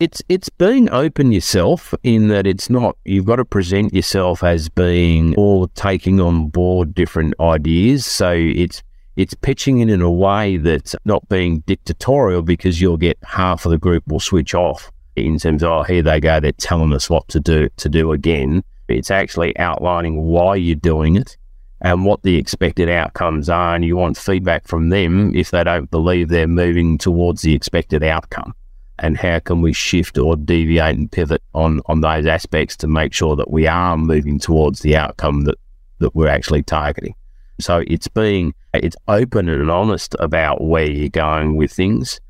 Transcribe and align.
It's 0.00 0.20
it's 0.28 0.48
being 0.48 0.90
open 0.90 1.30
yourself 1.30 1.94
in 2.02 2.26
that 2.26 2.48
it's 2.48 2.68
not 2.68 2.96
you've 3.04 3.26
got 3.26 3.36
to 3.36 3.44
present 3.44 3.94
yourself 3.94 4.42
as 4.42 4.68
being 4.68 5.36
or 5.36 5.68
taking 5.76 6.20
on 6.20 6.48
board 6.48 6.96
different 6.96 7.34
ideas. 7.38 8.04
So 8.04 8.32
it's 8.32 8.82
it's 9.14 9.34
pitching 9.34 9.78
it 9.78 9.88
in 9.88 10.00
a 10.00 10.10
way 10.10 10.56
that's 10.56 10.96
not 11.04 11.28
being 11.28 11.60
dictatorial 11.60 12.42
because 12.42 12.80
you'll 12.80 12.96
get 12.96 13.18
half 13.22 13.66
of 13.66 13.70
the 13.70 13.78
group 13.78 14.02
will 14.08 14.18
switch 14.18 14.52
off 14.52 14.90
in 15.14 15.38
terms 15.38 15.62
of 15.62 15.70
oh 15.70 15.82
here 15.84 16.02
they 16.02 16.18
go 16.18 16.40
they're 16.40 16.50
telling 16.50 16.92
us 16.92 17.08
what 17.08 17.28
to 17.28 17.38
do 17.38 17.68
to 17.76 17.88
do 17.88 18.10
again. 18.10 18.64
It's 18.88 19.12
actually 19.12 19.56
outlining 19.58 20.22
why 20.22 20.56
you're 20.56 20.74
doing 20.74 21.14
it 21.14 21.36
and 21.82 22.04
what 22.04 22.24
the 22.24 22.34
expected 22.34 22.88
outcomes 22.88 23.48
are, 23.48 23.76
and 23.76 23.84
you 23.84 23.96
want 23.96 24.18
feedback 24.18 24.66
from 24.66 24.88
them 24.88 25.32
if 25.36 25.52
they 25.52 25.62
don't 25.62 25.88
believe 25.92 26.30
they're 26.30 26.48
moving 26.48 26.98
towards 26.98 27.42
the 27.42 27.54
expected 27.54 28.02
outcome 28.02 28.54
and 28.98 29.16
how 29.16 29.38
can 29.38 29.60
we 29.60 29.72
shift 29.72 30.18
or 30.18 30.36
deviate 30.36 30.96
and 30.96 31.10
pivot 31.10 31.42
on 31.54 31.80
on 31.86 32.00
those 32.00 32.26
aspects 32.26 32.76
to 32.78 32.86
make 32.86 33.12
sure 33.12 33.36
that 33.36 33.50
we 33.50 33.66
are 33.66 33.96
moving 33.96 34.38
towards 34.38 34.80
the 34.80 34.96
outcome 34.96 35.42
that 35.42 35.58
that 35.98 36.14
we're 36.14 36.28
actually 36.28 36.62
targeting. 36.62 37.14
So 37.60 37.84
it's 37.86 38.08
being 38.08 38.54
it's 38.72 38.96
open 39.08 39.48
and 39.48 39.70
honest 39.70 40.16
about 40.18 40.62
where 40.62 40.90
you're 40.90 41.08
going 41.08 41.56
with 41.56 41.72
things. 41.72 42.20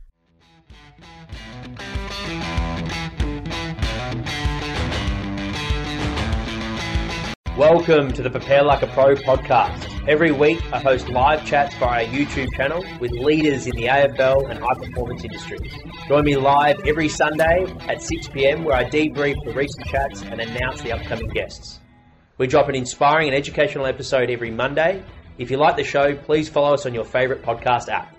Welcome 7.56 8.12
to 8.14 8.22
the 8.22 8.30
Prepare 8.30 8.64
Like 8.64 8.82
a 8.82 8.88
Pro 8.88 9.14
podcast. 9.14 10.08
Every 10.08 10.32
week, 10.32 10.60
I 10.72 10.80
host 10.80 11.08
live 11.08 11.46
chats 11.46 11.72
via 11.76 12.04
our 12.04 12.12
YouTube 12.12 12.48
channel 12.56 12.84
with 12.98 13.12
leaders 13.12 13.68
in 13.68 13.76
the 13.76 13.84
AFL 13.84 14.50
and 14.50 14.58
high 14.58 14.74
performance 14.74 15.22
industries. 15.22 15.72
Join 16.09 16.24
me 16.24 16.36
live 16.36 16.80
every 16.84 17.09
Sunday 17.09 17.64
at 17.88 18.02
6 18.02 18.26
pm 18.30 18.64
where 18.64 18.74
I 18.74 18.82
debrief 18.90 19.36
the 19.45 19.52
recent 19.52 19.86
chats 19.86 20.22
and 20.22 20.40
announce 20.40 20.82
the 20.82 20.90
upcoming 20.95 21.28
guests. 21.28 21.79
We 22.38 22.48
drop 22.48 22.68
an 22.68 22.74
inspiring 22.74 23.29
and 23.29 23.37
educational 23.37 23.86
episode 23.86 24.30
every 24.30 24.51
Monday. 24.51 25.04
If 25.38 25.48
you 25.52 25.57
like 25.57 25.76
the 25.76 25.84
show, 25.84 26.16
please 26.16 26.48
follow 26.48 26.74
us 26.74 26.86
on 26.86 26.92
your 26.92 27.04
favourite 27.04 27.42
podcast 27.42 27.88
app. 27.88 28.13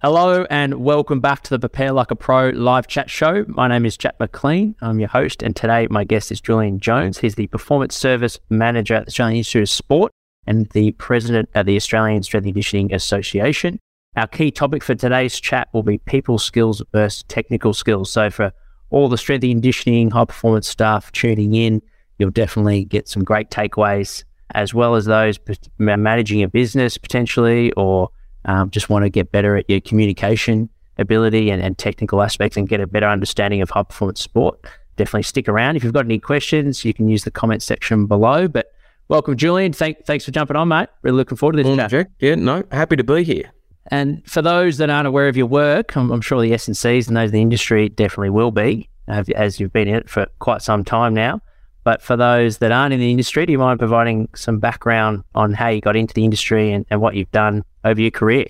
Hello 0.00 0.46
and 0.48 0.74
welcome 0.74 1.18
back 1.18 1.42
to 1.42 1.50
the 1.50 1.58
Prepare 1.58 1.90
Like 1.90 2.12
a 2.12 2.14
Pro 2.14 2.50
live 2.50 2.86
chat 2.86 3.10
show. 3.10 3.44
My 3.48 3.66
name 3.66 3.84
is 3.84 3.96
Jack 3.96 4.14
McLean. 4.20 4.76
I'm 4.80 5.00
your 5.00 5.08
host, 5.08 5.42
and 5.42 5.56
today 5.56 5.88
my 5.90 6.04
guest 6.04 6.30
is 6.30 6.40
Julian 6.40 6.78
Jones. 6.78 7.18
He's 7.18 7.34
the 7.34 7.48
Performance 7.48 7.96
Service 7.96 8.38
Manager 8.48 8.94
at 8.94 9.06
the 9.06 9.08
Australian 9.08 9.38
Institute 9.38 9.62
of 9.62 9.70
Sport 9.70 10.12
and 10.46 10.68
the 10.70 10.92
President 10.92 11.48
of 11.56 11.66
the 11.66 11.74
Australian 11.74 12.22
Strength 12.22 12.44
and 12.44 12.54
Conditioning 12.54 12.94
Association. 12.94 13.80
Our 14.14 14.28
key 14.28 14.52
topic 14.52 14.84
for 14.84 14.94
today's 14.94 15.40
chat 15.40 15.66
will 15.72 15.82
be 15.82 15.98
people 15.98 16.38
skills 16.38 16.80
versus 16.92 17.24
technical 17.24 17.74
skills. 17.74 18.08
So, 18.08 18.30
for 18.30 18.52
all 18.90 19.08
the 19.08 19.18
strength 19.18 19.42
and 19.42 19.54
conditioning, 19.54 20.12
high 20.12 20.26
performance 20.26 20.68
staff 20.68 21.10
tuning 21.10 21.56
in, 21.56 21.82
you'll 22.20 22.30
definitely 22.30 22.84
get 22.84 23.08
some 23.08 23.24
great 23.24 23.50
takeaways, 23.50 24.22
as 24.54 24.72
well 24.72 24.94
as 24.94 25.06
those 25.06 25.40
managing 25.76 26.44
a 26.44 26.48
business 26.48 26.98
potentially, 26.98 27.72
or 27.72 28.10
um, 28.44 28.70
just 28.70 28.88
want 28.88 29.04
to 29.04 29.10
get 29.10 29.32
better 29.32 29.56
at 29.56 29.68
your 29.68 29.80
communication 29.80 30.68
ability 30.98 31.50
and, 31.50 31.62
and 31.62 31.78
technical 31.78 32.22
aspects 32.22 32.56
and 32.56 32.68
get 32.68 32.80
a 32.80 32.86
better 32.86 33.06
understanding 33.06 33.62
of 33.62 33.70
high 33.70 33.82
performance 33.82 34.20
sport. 34.20 34.64
Definitely 34.96 35.22
stick 35.22 35.48
around. 35.48 35.76
If 35.76 35.84
you've 35.84 35.92
got 35.92 36.04
any 36.04 36.18
questions, 36.18 36.84
you 36.84 36.92
can 36.92 37.08
use 37.08 37.24
the 37.24 37.30
comment 37.30 37.62
section 37.62 38.06
below. 38.06 38.48
But 38.48 38.72
welcome, 39.06 39.36
Julian. 39.36 39.72
Thank, 39.72 40.04
thanks 40.04 40.24
for 40.24 40.32
jumping 40.32 40.56
on, 40.56 40.68
mate. 40.68 40.88
Really 41.02 41.16
looking 41.16 41.36
forward 41.36 41.56
to 41.56 41.62
this 41.62 41.76
chat. 41.76 41.90
Jack. 41.90 42.10
Yeah, 42.18 42.34
no, 42.34 42.64
happy 42.72 42.96
to 42.96 43.04
be 43.04 43.22
here. 43.22 43.52
And 43.90 44.28
for 44.28 44.42
those 44.42 44.78
that 44.78 44.90
aren't 44.90 45.06
aware 45.06 45.28
of 45.28 45.36
your 45.36 45.46
work, 45.46 45.96
I'm, 45.96 46.10
I'm 46.10 46.20
sure 46.20 46.42
the 46.42 46.52
S&Cs 46.52 47.06
and 47.06 47.16
those 47.16 47.30
in 47.30 47.34
the 47.34 47.40
industry 47.40 47.88
definitely 47.88 48.30
will 48.30 48.50
be, 48.50 48.90
as 49.06 49.60
you've 49.60 49.72
been 49.72 49.88
in 49.88 49.94
it 49.94 50.10
for 50.10 50.26
quite 50.40 50.62
some 50.62 50.84
time 50.84 51.14
now. 51.14 51.40
But 51.88 52.02
for 52.02 52.18
those 52.18 52.58
that 52.58 52.70
aren't 52.70 52.92
in 52.92 53.00
the 53.00 53.10
industry, 53.10 53.46
do 53.46 53.52
you 53.52 53.58
mind 53.58 53.78
providing 53.78 54.28
some 54.34 54.58
background 54.58 55.24
on 55.34 55.54
how 55.54 55.68
you 55.68 55.80
got 55.80 55.96
into 55.96 56.12
the 56.12 56.22
industry 56.22 56.70
and, 56.70 56.84
and 56.90 57.00
what 57.00 57.14
you've 57.14 57.32
done 57.32 57.64
over 57.82 57.98
your 57.98 58.10
career? 58.10 58.44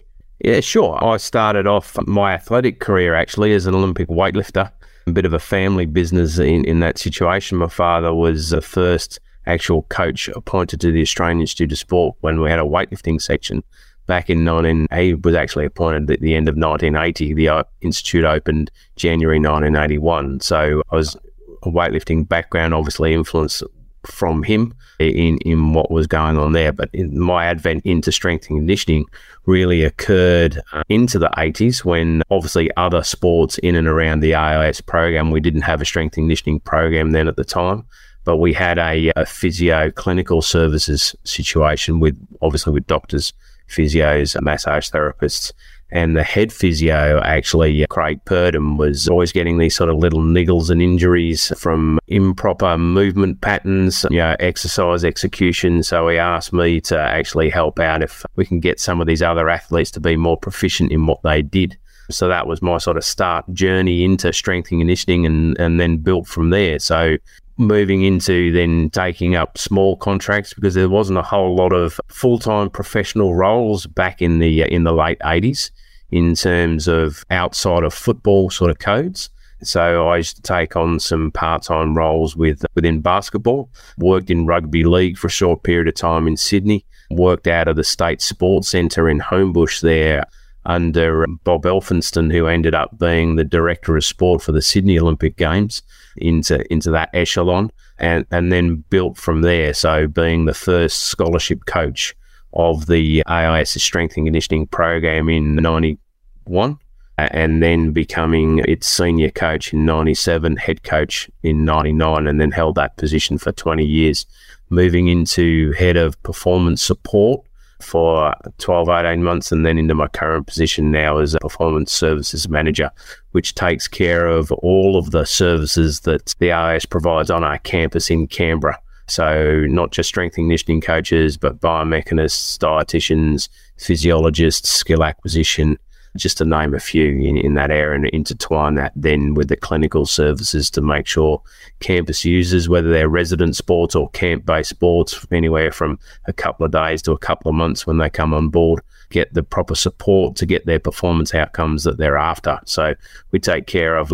Yeah, 0.45 0.59
sure. 0.59 0.99
I 1.01 1.19
started 1.19 1.65
off 1.65 1.97
my 2.09 2.33
athletic 2.33 2.81
career 2.81 3.15
actually 3.15 3.53
as 3.53 3.67
an 3.67 3.77
Olympic 3.77 4.09
weightlifter. 4.09 4.73
A 5.07 5.12
bit 5.12 5.25
of 5.25 5.35
a 5.35 5.39
family 5.39 5.87
business 5.87 6.41
in, 6.41 6.65
in 6.65 6.81
that 6.81 6.99
situation. 6.99 7.59
My 7.59 7.69
father 7.69 8.12
was 8.12 8.51
the 8.51 8.61
first 8.61 9.21
actual 9.47 9.83
coach 9.83 10.27
appointed 10.31 10.81
to 10.81 10.91
the 10.91 11.03
Australian 11.03 11.41
Institute 11.41 11.71
of 11.71 11.79
Sport 11.79 12.17
when 12.23 12.41
we 12.41 12.51
had 12.51 12.59
a 12.59 12.62
weightlifting 12.62 13.23
section 13.23 13.62
back 14.09 14.31
in 14.31 14.43
19, 14.43 14.89
he 14.93 15.15
was 15.15 15.37
actually 15.37 15.67
appointed 15.67 16.11
at 16.11 16.21
the 16.21 16.35
end 16.35 16.49
of 16.49 16.57
1980. 16.57 17.35
The 17.35 17.49
uh, 17.49 17.62
institute 17.83 18.25
opened 18.25 18.73
January 18.97 19.39
1981. 19.39 20.41
So 20.41 20.83
I 20.91 20.97
was 20.97 21.17
a 21.63 21.71
weightlifting 21.71 22.29
background, 22.29 22.75
obviously 22.75 23.15
influenced 23.15 23.63
from 24.07 24.43
him 24.43 24.73
in, 24.99 25.39
in 25.39 25.73
what 25.73 25.91
was 25.91 26.07
going 26.07 26.39
on 26.39 26.53
there. 26.53 26.73
But 26.73 26.91
my 27.13 27.47
advent 27.47 27.85
into 27.85 28.13
strength 28.13 28.49
and 28.49 28.59
conditioning 28.59 29.07
really 29.47 29.85
occurred 29.85 30.61
uh, 30.73 30.83
into 30.89 31.19
the 31.19 31.31
80s 31.37 31.85
when 31.85 32.23
obviously 32.31 32.71
other 32.77 33.03
sports 33.03 33.59
in 33.59 33.75
and 33.75 33.89
around 33.89 34.21
the 34.21 34.35
AIS 34.35 34.81
program, 34.81 35.31
we 35.31 35.41
didn't 35.41 35.63
have 35.63 35.83
a 35.83 35.85
strength 35.85 36.17
and 36.17 36.25
conditioning 36.25 36.61
program 36.61 37.11
then 37.13 37.29
at 37.29 37.37
the 37.37 37.45
time 37.45 37.87
but 38.25 38.37
we 38.37 38.53
had 38.53 38.77
a, 38.77 39.11
a, 39.17 39.25
physio 39.25 39.91
clinical 39.91 40.43
services 40.43 41.17
situation 41.25 41.99
with 41.99 42.15
obviously 42.43 42.75
with 42.75 42.87
doctors 42.87 43.33
physios, 43.69 44.41
massage 44.43 44.91
therapists. 44.91 45.53
And 45.91 46.16
the 46.16 46.22
head 46.22 46.53
physio, 46.53 47.21
actually, 47.25 47.82
uh, 47.82 47.87
Craig 47.88 48.22
Purdom, 48.26 48.76
was 48.76 49.09
always 49.09 49.32
getting 49.32 49.59
these 49.59 49.75
sort 49.75 49.88
of 49.88 49.97
little 49.97 50.21
niggles 50.21 50.69
and 50.69 50.82
injuries 50.82 51.53
from 51.56 51.99
improper 52.09 52.76
movement 52.76 53.41
patterns, 53.41 54.04
you 54.10 54.19
know, 54.19 54.37
exercise 54.38 55.04
execution. 55.04 55.82
So 55.82 56.09
he 56.09 56.19
asked 56.19 56.53
me 56.53 56.81
to 56.82 56.99
actually 56.99 57.49
help 57.49 57.78
out 57.78 58.03
if 58.03 58.25
we 58.37 58.44
can 58.44 58.60
get 58.60 58.81
some 58.81 59.00
of 59.00 59.06
these 59.06 59.22
other 59.22 59.49
athletes 59.49 59.91
to 59.93 60.00
be 60.00 60.16
more 60.16 60.37
proficient 60.37 60.93
in 60.93 61.06
what 61.06 61.22
they 61.22 61.41
did. 61.41 61.78
So 62.10 62.28
that 62.28 62.47
was 62.47 62.62
my 62.62 62.78
sort 62.78 62.97
of 62.97 63.05
start 63.05 63.50
journey 63.53 64.05
into 64.05 64.32
strength 64.32 64.70
and 64.70 64.81
conditioning 64.81 65.26
and, 65.26 65.59
and 65.59 65.78
then 65.78 65.99
built 65.99 66.26
from 66.26 66.50
there. 66.50 66.78
So 66.78 67.16
moving 67.59 68.03
into 68.03 68.53
then 68.53 68.89
taking 68.91 69.35
up 69.35 69.59
small 69.59 69.97
contracts 69.97 70.55
because 70.55 70.75
there 70.75 70.89
wasn't 70.89 71.19
a 71.19 71.23
whole 71.23 71.55
lot 71.57 71.73
of 71.73 72.01
full-time 72.09 72.71
professional 72.71 73.35
roles 73.35 73.87
back 73.87 74.23
in 74.23 74.39
the 74.39 74.63
uh, 74.63 74.67
in 74.67 74.85
the 74.85 74.93
late 74.93 75.19
80s 75.21 75.71
in 76.11 76.35
terms 76.35 76.89
of 76.89 77.25
outside 77.31 77.83
of 77.83 77.93
football 77.93 78.49
sort 78.49 78.71
of 78.71 78.79
codes. 78.79 79.29
So 79.63 80.09
I 80.09 80.19
used 80.19 80.37
to 80.37 80.43
take 80.43 80.77
on 80.77 81.01
some 81.01 81.33
part-time 81.33 81.97
roles 81.97 82.37
with 82.37 82.65
within 82.77 83.01
basketball. 83.01 83.71
Worked 83.99 84.31
in 84.31 84.47
rugby 84.47 84.85
league 84.85 85.19
for 85.19 85.27
a 85.27 85.31
short 85.31 85.65
period 85.65 85.89
of 85.89 85.95
time 85.95 86.29
in 86.29 86.37
Sydney. 86.37 86.85
Worked 87.11 87.49
out 87.49 87.67
of 87.67 87.75
the 87.75 87.85
State 87.85 88.23
Sports 88.23 88.69
Centre 88.69 89.09
in 89.09 89.19
Homebush 89.19 89.81
there 89.81 90.25
under 90.69 91.25
um, 91.25 91.41
Bob 91.45 91.65
Elphinston, 91.65 92.31
who 92.31 92.47
ended 92.47 92.75
up 92.75 92.97
being 92.99 93.34
the 93.34 93.45
director 93.45 93.97
of 93.97 94.05
sport 94.05 94.43
for 94.43 94.53
the 94.53 94.62
Sydney 94.62 94.99
Olympic 94.99 95.37
Games 95.37 95.83
into 96.17 96.71
into 96.73 96.91
that 96.93 97.11
echelon, 97.12 97.73
and 97.99 98.25
and 98.31 98.53
then 98.53 98.84
built 98.91 99.17
from 99.17 99.43
there. 99.43 99.75
So 99.75 100.06
being 100.06 100.45
the 100.45 100.55
first 100.55 101.05
scholarship 101.05 101.65
coach 101.67 102.15
of 102.53 102.87
the 102.87 103.23
AIS 103.27 103.71
strength 103.83 104.17
and 104.17 104.27
conditioning 104.27 104.67
program 104.67 105.29
in 105.29 105.56
'91, 105.56 106.79
and 107.17 107.62
then 107.62 107.93
becoming 107.93 108.59
its 108.61 108.87
senior 108.87 109.31
coach 109.31 109.73
in 109.73 109.87
'97, 109.87 110.56
head 110.56 110.83
coach 110.83 111.31
in 111.43 111.65
'99, 111.65 112.27
and 112.27 112.41
then 112.41 112.53
held 112.53 112.75
that 112.75 112.97
position 112.99 113.39
for 113.39 113.53
20 113.53 113.85
years, 113.85 114.27
moving 114.69 115.09
into 115.09 115.73
head 115.73 115.97
of 115.97 116.23
performance 116.23 116.83
support 116.83 117.48
for 117.81 118.34
12, 118.59 118.89
18 118.89 119.22
months, 119.22 119.53
and 119.53 119.65
then 119.65 119.78
into 119.78 119.94
my 119.94 120.09
current 120.09 120.47
position 120.47 120.91
now 120.91 121.19
as 121.19 121.34
a 121.34 121.39
performance 121.39 121.93
services 121.93 122.49
manager, 122.49 122.91
which 123.33 123.55
takes 123.55 123.87
care 123.87 124.27
of 124.27 124.50
all 124.53 124.97
of 124.97 125.11
the 125.11 125.25
services 125.25 126.00
that 126.00 126.35
the 126.38 126.53
AIS 126.53 126.87
provides 126.87 127.31
on 127.31 127.44
our 127.44 127.58
campus 127.58 128.11
in 128.11 128.26
Canberra. 128.26 128.79
So, 129.06 129.64
not 129.69 129.91
just 129.91 130.08
strength 130.08 130.37
and 130.37 130.44
conditioning 130.44 130.82
coaches, 130.82 131.38
but 131.38 131.61
biomechanists, 131.61 132.58
dietitians, 132.58 133.49
physiologists, 133.79 134.69
skill 134.69 135.03
acquisition, 135.03 135.79
just 136.16 136.38
to 136.38 136.44
name 136.44 136.75
a 136.75 136.81
few 136.81 137.06
in, 137.06 137.37
in 137.37 137.55
that 137.55 137.70
area 137.70 137.94
and 137.94 138.08
intertwine 138.10 138.75
that 138.75 138.93
then 138.96 139.34
with 139.34 139.49
the 139.49 139.56
clinical 139.56 140.06
services 140.06 140.70
to 140.70 140.81
make 140.81 141.06
sure 141.06 141.43
campus 141.81 142.25
users, 142.25 142.69
whether 142.69 142.90
they're 142.90 143.08
resident 143.08 143.56
sports 143.56 143.94
or 143.94 144.10
camp 144.10 144.44
based 144.44 144.70
sports, 144.70 145.26
anywhere 145.31 145.70
from 145.70 145.99
a 146.26 146.32
couple 146.32 146.66
of 146.66 146.72
days 146.72 147.02
to 147.02 147.12
a 147.12 147.19
couple 147.19 147.49
of 147.49 147.55
months 147.55 147.87
when 147.87 147.99
they 147.99 148.10
come 148.10 148.34
on 148.34 148.49
board, 148.49 148.82
get 149.10 149.32
the 149.34 149.43
proper 149.43 149.75
support 149.75 150.37
to 150.37 150.46
get 150.46 150.66
their 150.66 150.81
performance 150.81 151.34
outcomes 151.34 151.84
that 151.84 151.99
they're 151.99 152.19
after. 152.19 152.58
So 152.64 152.94
we 153.31 153.38
take 153.38 153.66
care 153.66 153.96
of 153.96 154.12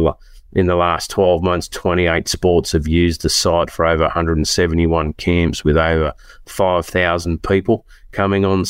in 0.54 0.66
the 0.66 0.76
last 0.76 1.10
12 1.10 1.42
months, 1.42 1.68
28 1.68 2.28
sports 2.28 2.72
have 2.72 2.86
used 2.86 3.22
the 3.22 3.28
site 3.28 3.70
for 3.70 3.84
over 3.84 4.04
171 4.04 5.12
camps 5.14 5.64
with 5.64 5.76
over 5.76 6.12
5,000 6.46 7.42
people 7.42 7.84
coming 8.14 8.44
on, 8.44 8.64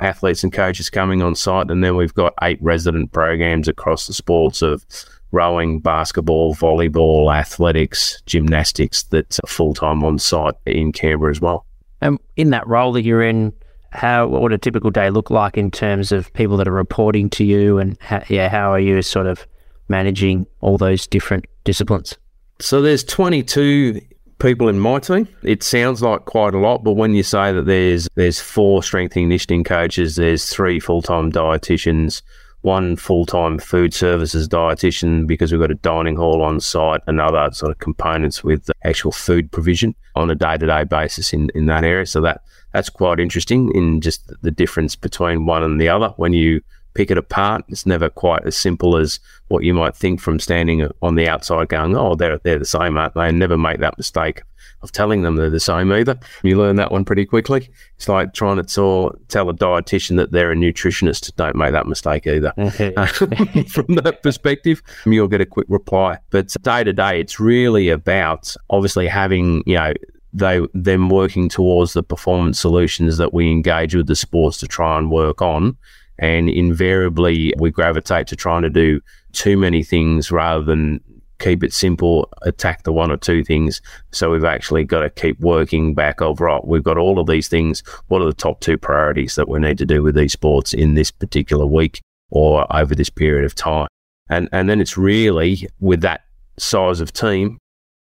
athletes 0.00 0.42
and 0.42 0.52
coaches 0.52 0.90
coming 0.90 1.22
on 1.22 1.34
site. 1.34 1.70
And 1.70 1.84
then 1.84 1.94
we've 1.96 2.14
got 2.14 2.34
eight 2.42 2.58
resident 2.60 3.12
programs 3.12 3.68
across 3.68 4.06
the 4.06 4.14
sports 4.14 4.62
of 4.62 4.84
rowing, 5.30 5.80
basketball, 5.80 6.54
volleyball, 6.54 7.32
athletics, 7.32 8.22
gymnastics 8.26 9.04
that's 9.04 9.38
full 9.46 9.74
time 9.74 10.02
on 10.02 10.18
site 10.18 10.54
in 10.64 10.92
Canberra 10.92 11.30
as 11.30 11.40
well. 11.40 11.66
And 12.00 12.18
in 12.36 12.50
that 12.50 12.66
role 12.66 12.92
that 12.92 13.02
you're 13.02 13.22
in, 13.22 13.52
how 13.90 14.26
what 14.26 14.42
would 14.42 14.52
a 14.52 14.58
typical 14.58 14.90
day 14.90 15.10
look 15.10 15.30
like 15.30 15.56
in 15.56 15.70
terms 15.70 16.12
of 16.12 16.32
people 16.34 16.56
that 16.58 16.68
are 16.68 16.72
reporting 16.72 17.30
to 17.30 17.44
you, 17.44 17.78
and 17.78 17.96
how, 18.00 18.22
yeah, 18.28 18.48
how 18.48 18.72
are 18.72 18.80
you 18.80 19.00
sort 19.02 19.26
of 19.26 19.46
managing 19.88 20.46
all 20.60 20.76
those 20.76 21.06
different 21.06 21.46
disciplines? 21.64 22.16
So 22.58 22.82
there's 22.82 23.04
22 23.04 24.00
people 24.38 24.68
in 24.68 24.78
my 24.78 24.98
team. 24.98 25.28
It 25.42 25.62
sounds 25.62 26.02
like 26.02 26.24
quite 26.24 26.54
a 26.54 26.58
lot, 26.58 26.84
but 26.84 26.92
when 26.92 27.14
you 27.14 27.22
say 27.22 27.52
that 27.52 27.66
there's 27.66 28.08
there's 28.14 28.40
four 28.40 28.82
strength 28.82 29.16
and 29.16 29.24
conditioning 29.24 29.64
coaches, 29.64 30.16
there's 30.16 30.48
three 30.48 30.80
full 30.80 31.02
time 31.02 31.32
dietitians, 31.32 32.22
one 32.62 32.96
full 32.96 33.26
time 33.26 33.58
food 33.58 33.94
services 33.94 34.48
dietitian 34.48 35.26
because 35.26 35.52
we've 35.52 35.60
got 35.60 35.70
a 35.70 35.76
dining 35.76 36.16
hall 36.16 36.42
on 36.42 36.60
site 36.60 37.00
and 37.06 37.20
other 37.20 37.48
sort 37.52 37.70
of 37.70 37.78
components 37.78 38.42
with 38.42 38.70
actual 38.84 39.12
food 39.12 39.50
provision 39.52 39.94
on 40.14 40.30
a 40.30 40.34
day 40.34 40.56
to 40.56 40.66
day 40.66 40.84
basis 40.84 41.32
in, 41.32 41.50
in 41.54 41.66
that 41.66 41.84
area. 41.84 42.06
So 42.06 42.20
that 42.22 42.42
that's 42.72 42.90
quite 42.90 43.20
interesting 43.20 43.72
in 43.74 44.00
just 44.00 44.30
the 44.42 44.50
difference 44.50 44.96
between 44.96 45.46
one 45.46 45.62
and 45.62 45.80
the 45.80 45.88
other. 45.88 46.08
When 46.16 46.32
you 46.32 46.60
pick 46.96 47.10
it 47.10 47.18
apart. 47.18 47.64
It's 47.68 47.84
never 47.84 48.08
quite 48.08 48.46
as 48.46 48.56
simple 48.56 48.96
as 48.96 49.20
what 49.48 49.64
you 49.64 49.74
might 49.74 49.94
think 49.94 50.18
from 50.18 50.40
standing 50.40 50.88
on 51.02 51.14
the 51.14 51.28
outside 51.28 51.68
going, 51.68 51.94
oh, 51.94 52.14
they're, 52.14 52.38
they're 52.38 52.58
the 52.58 52.64
same, 52.64 52.96
aren't 52.96 53.14
they? 53.14 53.28
And 53.28 53.38
never 53.38 53.58
make 53.58 53.80
that 53.80 53.98
mistake 53.98 54.42
of 54.82 54.92
telling 54.92 55.22
them 55.22 55.36
they're 55.36 55.50
the 55.50 55.60
same 55.60 55.92
either. 55.92 56.18
You 56.42 56.58
learn 56.58 56.76
that 56.76 56.90
one 56.90 57.04
pretty 57.04 57.26
quickly. 57.26 57.68
It's 57.96 58.08
like 58.08 58.32
trying 58.32 58.56
to 58.56 58.62
tell, 58.62 59.14
tell 59.28 59.48
a 59.50 59.54
dietitian 59.54 60.16
that 60.16 60.32
they're 60.32 60.52
a 60.52 60.56
nutritionist. 60.56 61.34
Don't 61.36 61.56
make 61.56 61.72
that 61.72 61.86
mistake 61.86 62.26
either. 62.26 62.52
from 63.68 63.94
that 63.96 64.20
perspective, 64.22 64.82
you'll 65.04 65.28
get 65.28 65.40
a 65.42 65.46
quick 65.46 65.66
reply. 65.68 66.18
But 66.30 66.48
day 66.62 66.82
to 66.84 66.92
day, 66.92 67.20
it's 67.20 67.38
really 67.38 67.90
about 67.90 68.54
obviously 68.70 69.06
having, 69.06 69.62
you 69.66 69.76
know, 69.76 69.92
they 70.32 70.60
them 70.74 71.08
working 71.08 71.48
towards 71.48 71.94
the 71.94 72.02
performance 72.02 72.60
solutions 72.60 73.16
that 73.16 73.32
we 73.32 73.50
engage 73.50 73.94
with 73.94 74.06
the 74.06 74.16
sports 74.16 74.58
to 74.58 74.66
try 74.66 74.98
and 74.98 75.10
work 75.10 75.40
on 75.40 75.76
and 76.18 76.48
invariably, 76.48 77.52
we 77.58 77.70
gravitate 77.70 78.26
to 78.28 78.36
trying 78.36 78.62
to 78.62 78.70
do 78.70 79.00
too 79.32 79.56
many 79.56 79.82
things 79.82 80.30
rather 80.30 80.64
than 80.64 81.00
keep 81.38 81.62
it 81.62 81.72
simple, 81.72 82.32
attack 82.42 82.84
the 82.84 82.92
one 82.92 83.10
or 83.10 83.16
two 83.16 83.44
things. 83.44 83.82
So 84.10 84.30
we've 84.30 84.44
actually 84.44 84.84
got 84.84 85.00
to 85.00 85.10
keep 85.10 85.38
working 85.40 85.94
back 85.94 86.22
over, 86.22 86.46
right, 86.46 86.66
we've 86.66 86.82
got 86.82 86.98
all 86.98 87.18
of 87.18 87.26
these 87.26 87.48
things. 87.48 87.82
What 88.08 88.22
are 88.22 88.26
the 88.26 88.32
top 88.32 88.60
two 88.60 88.78
priorities 88.78 89.34
that 89.34 89.48
we 89.48 89.58
need 89.58 89.78
to 89.78 89.86
do 89.86 90.02
with 90.02 90.14
these 90.14 90.32
sports 90.32 90.72
in 90.72 90.94
this 90.94 91.10
particular 91.10 91.66
week 91.66 92.00
or 92.30 92.66
over 92.74 92.94
this 92.94 93.10
period 93.10 93.44
of 93.44 93.54
time? 93.54 93.88
And, 94.28 94.48
and 94.52 94.68
then 94.68 94.80
it's 94.80 94.96
really 94.96 95.68
with 95.78 96.00
that 96.00 96.22
size 96.58 97.00
of 97.00 97.12
team, 97.12 97.58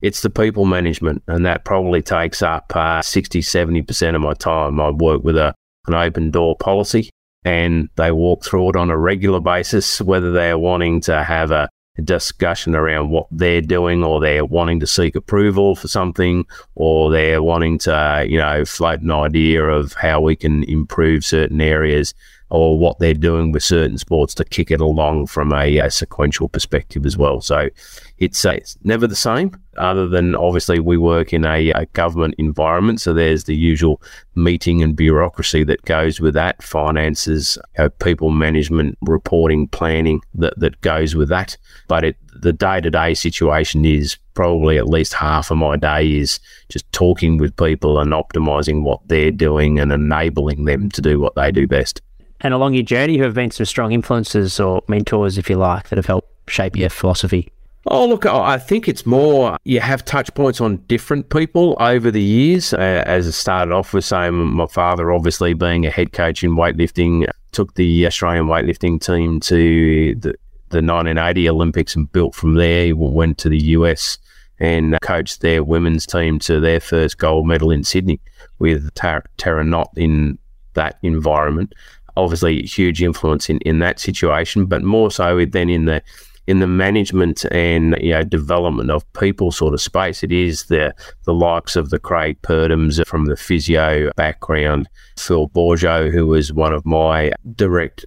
it's 0.01 0.22
the 0.22 0.30
people 0.30 0.66
management. 0.66 1.24
And 1.28 1.46
that 1.46 1.66
probably 1.66 2.01
takes 2.01 2.42
up 2.42 2.75
uh, 2.75 3.01
60, 3.01 3.42
70% 3.42 4.16
of 4.16 4.22
my 4.22 4.34
time. 4.34 4.80
I 4.80 4.92
work 4.92 5.24
with 5.24 5.36
a, 5.36 5.54
an 5.88 5.96
open 5.96 6.31
door 6.31 6.56
policy 6.58 7.10
and 7.45 7.89
they 7.95 8.12
walk 8.12 8.44
through 8.44 8.71
it 8.71 8.75
on 8.75 8.89
a 8.89 8.97
regular 8.97 9.39
basis, 9.39 10.01
whether 10.01 10.31
they're 10.31 10.57
wanting 10.57 11.00
to 11.01 11.24
have 11.24 11.51
a 11.51 11.69
discussion 12.03 12.75
around 12.75 13.09
what 13.09 13.27
they're 13.31 13.62
doing 13.62 14.03
or 14.03 14.19
they're 14.19 14.44
wanting 14.44 14.81
to 14.81 14.88
seek 14.88 15.15
approval 15.15 15.75
for 15.75 15.88
something 15.88 16.45
or 16.74 17.09
they're 17.09 17.42
wanting 17.42 17.77
to, 17.77 18.25
you 18.27 18.38
know, 18.38 18.65
float 18.65 19.00
an 19.00 19.12
idea 19.12 19.63
of 19.63 19.94
how 19.94 20.19
we 20.19 20.36
can 20.36 20.63
improve 20.63 21.24
certain 21.24 21.62
areas 21.62 22.13
or 22.56 22.80
what 22.80 22.98
they're 23.00 23.13
doing 23.13 23.52
with 23.52 23.62
certain 23.62 23.98
sports 23.98 24.34
to 24.34 24.46
kick 24.46 24.72
it 24.72 24.80
along 24.80 25.28
from 25.28 25.52
a, 25.52 25.78
a 25.80 25.92
sequential 25.92 26.48
perspective 26.48 27.06
as 27.06 27.18
well. 27.18 27.42
So 27.42 27.68
it's, 28.18 28.46
uh, 28.46 28.52
it's, 28.52 28.78
never 28.86 29.07
the 29.07 29.16
same, 29.16 29.60
other 29.75 30.07
than 30.07 30.36
obviously 30.36 30.80
we 30.80 30.96
work 30.96 31.34
in 31.34 31.44
a, 31.44 31.72
a, 31.72 31.86
government 31.88 32.36
environment. 32.38 33.02
So 33.02 33.13
there's 33.13 33.44
the 33.44 33.56
usual 33.56 34.02
meeting 34.36 34.81
and 34.81 34.96
bureaucracy 34.96 35.66
that 35.66 35.84
goes 35.84 36.22
with 36.22 36.34
that, 36.36 36.63
finances, 36.63 37.57
know, 37.78 37.90
people 37.90 38.30
management, 38.30 38.98
reporting, 39.01 39.68
planning 39.68 40.22
that, 40.36 40.58
that 40.58 40.80
goes 40.80 41.13
with 41.13 41.28
that. 41.28 41.58
But 41.90 42.06
it, 42.06 42.16
the 42.42 42.54
day 42.54 42.80
to 42.80 42.90
day 42.90 43.16
situation 43.16 43.84
is 43.84 44.18
probably 44.34 44.78
at 44.78 44.88
least 44.88 45.13
half 45.13 45.51
of 45.51 45.58
my 45.58 45.75
day 45.75 46.10
is 46.10 46.40
just 46.69 46.90
talking 46.94 47.38
with 47.38 47.58
people 47.58 48.00
and 48.00 48.13
optimizing 48.13 48.84
what 48.84 49.06
they're 49.08 49.31
doing 49.31 49.78
and 49.78 49.92
enabling 49.92 50.63
them 50.63 50.90
to 50.92 51.01
do 51.01 51.19
what 51.19 51.36
they 51.36 51.51
do 51.51 51.68
best. 51.68 52.01
And 52.42 52.54
along 52.54 52.74
your 52.74 52.84
journey, 52.84 53.18
who 53.18 53.24
have 53.24 53.34
been 53.34 53.52
some 53.52 53.66
strong 53.66 53.92
influences 53.92 54.60
or 54.60 54.84
mentors, 54.88 55.38
if 55.38 55.50
you 55.50 55.58
like, 55.58 55.90
that 55.90 55.98
have 55.98 56.06
helped 56.06 56.30
shape 56.50 56.76
your 56.76 56.90
philosophy? 56.90 57.52
Oh, 57.88 58.08
look, 58.08 58.26
I 58.26 58.58
think 58.58 58.88
it's 58.88 59.06
more 59.06 59.58
you 59.64 59.80
have 59.80 60.04
touch 60.04 60.34
points 60.34 60.60
on 60.60 60.78
different 60.88 61.30
people 61.30 61.78
over 61.80 62.10
the 62.10 62.22
years. 62.22 62.74
As 62.74 63.28
it 63.28 63.34
started 63.34 63.72
off 63.72 63.94
with 63.94 64.04
saying, 64.04 64.34
my 64.34 64.66
father, 64.66 65.12
obviously 65.12 65.54
being 65.54 65.86
a 65.86 65.92
head 65.92 66.12
coach 66.12 66.44
in 66.44 66.56
weightlifting, 66.56 67.28
took 67.52 67.76
the 67.76 68.08
Australian 68.08 68.48
weightlifting 68.48 69.00
team 69.00 69.40
to 69.42 70.16
the, 70.16 70.34
the 70.70 70.82
1980 70.82 71.48
Olympics 71.48 71.96
and 71.96 72.12
built 72.12 72.34
from 72.34 72.56
there. 72.56 72.86
He 72.86 72.94
went 72.94 73.38
to 73.40 73.50
the 73.50 73.64
US 73.66 74.18
and 74.60 74.98
coached 75.02 75.42
their 75.42 75.64
women's 75.64 76.08
team 76.08 76.40
to 76.40 76.60
their 76.60 76.80
first 76.80 77.20
gold 77.20 77.46
medal 77.46 77.70
in 77.70 77.84
Sydney 77.84 78.20
with 78.58 78.92
Tara, 78.96 79.24
Tara 79.38 79.64
Nott 79.64 79.92
in 79.96 80.40
that 80.74 80.98
environment 81.04 81.74
obviously 82.17 82.63
huge 82.63 83.01
influence 83.01 83.50
in, 83.50 83.59
in 83.59 83.79
that 83.79 84.00
situation, 84.00 84.65
but 84.65 84.83
more 84.83 85.12
so 85.12 85.45
than 85.45 85.69
in 85.69 85.85
the 85.85 86.01
in 86.47 86.59
the 86.59 86.67
management 86.67 87.44
and 87.51 87.97
you 88.00 88.12
know 88.12 88.23
development 88.23 88.91
of 88.91 89.12
people 89.13 89.51
sort 89.51 89.73
of 89.73 89.81
space. 89.81 90.23
It 90.23 90.31
is 90.31 90.63
the 90.65 90.94
the 91.23 91.33
likes 91.33 91.75
of 91.75 91.89
the 91.89 92.00
Craig 92.00 92.41
Purdums 92.41 93.06
from 93.07 93.25
the 93.25 93.35
physio 93.35 94.12
background, 94.15 94.88
Phil 95.17 95.50
Borjo, 95.50 96.12
who 96.12 96.27
was 96.27 96.53
one 96.53 96.73
of 96.73 96.85
my 96.85 97.31
direct 97.56 98.06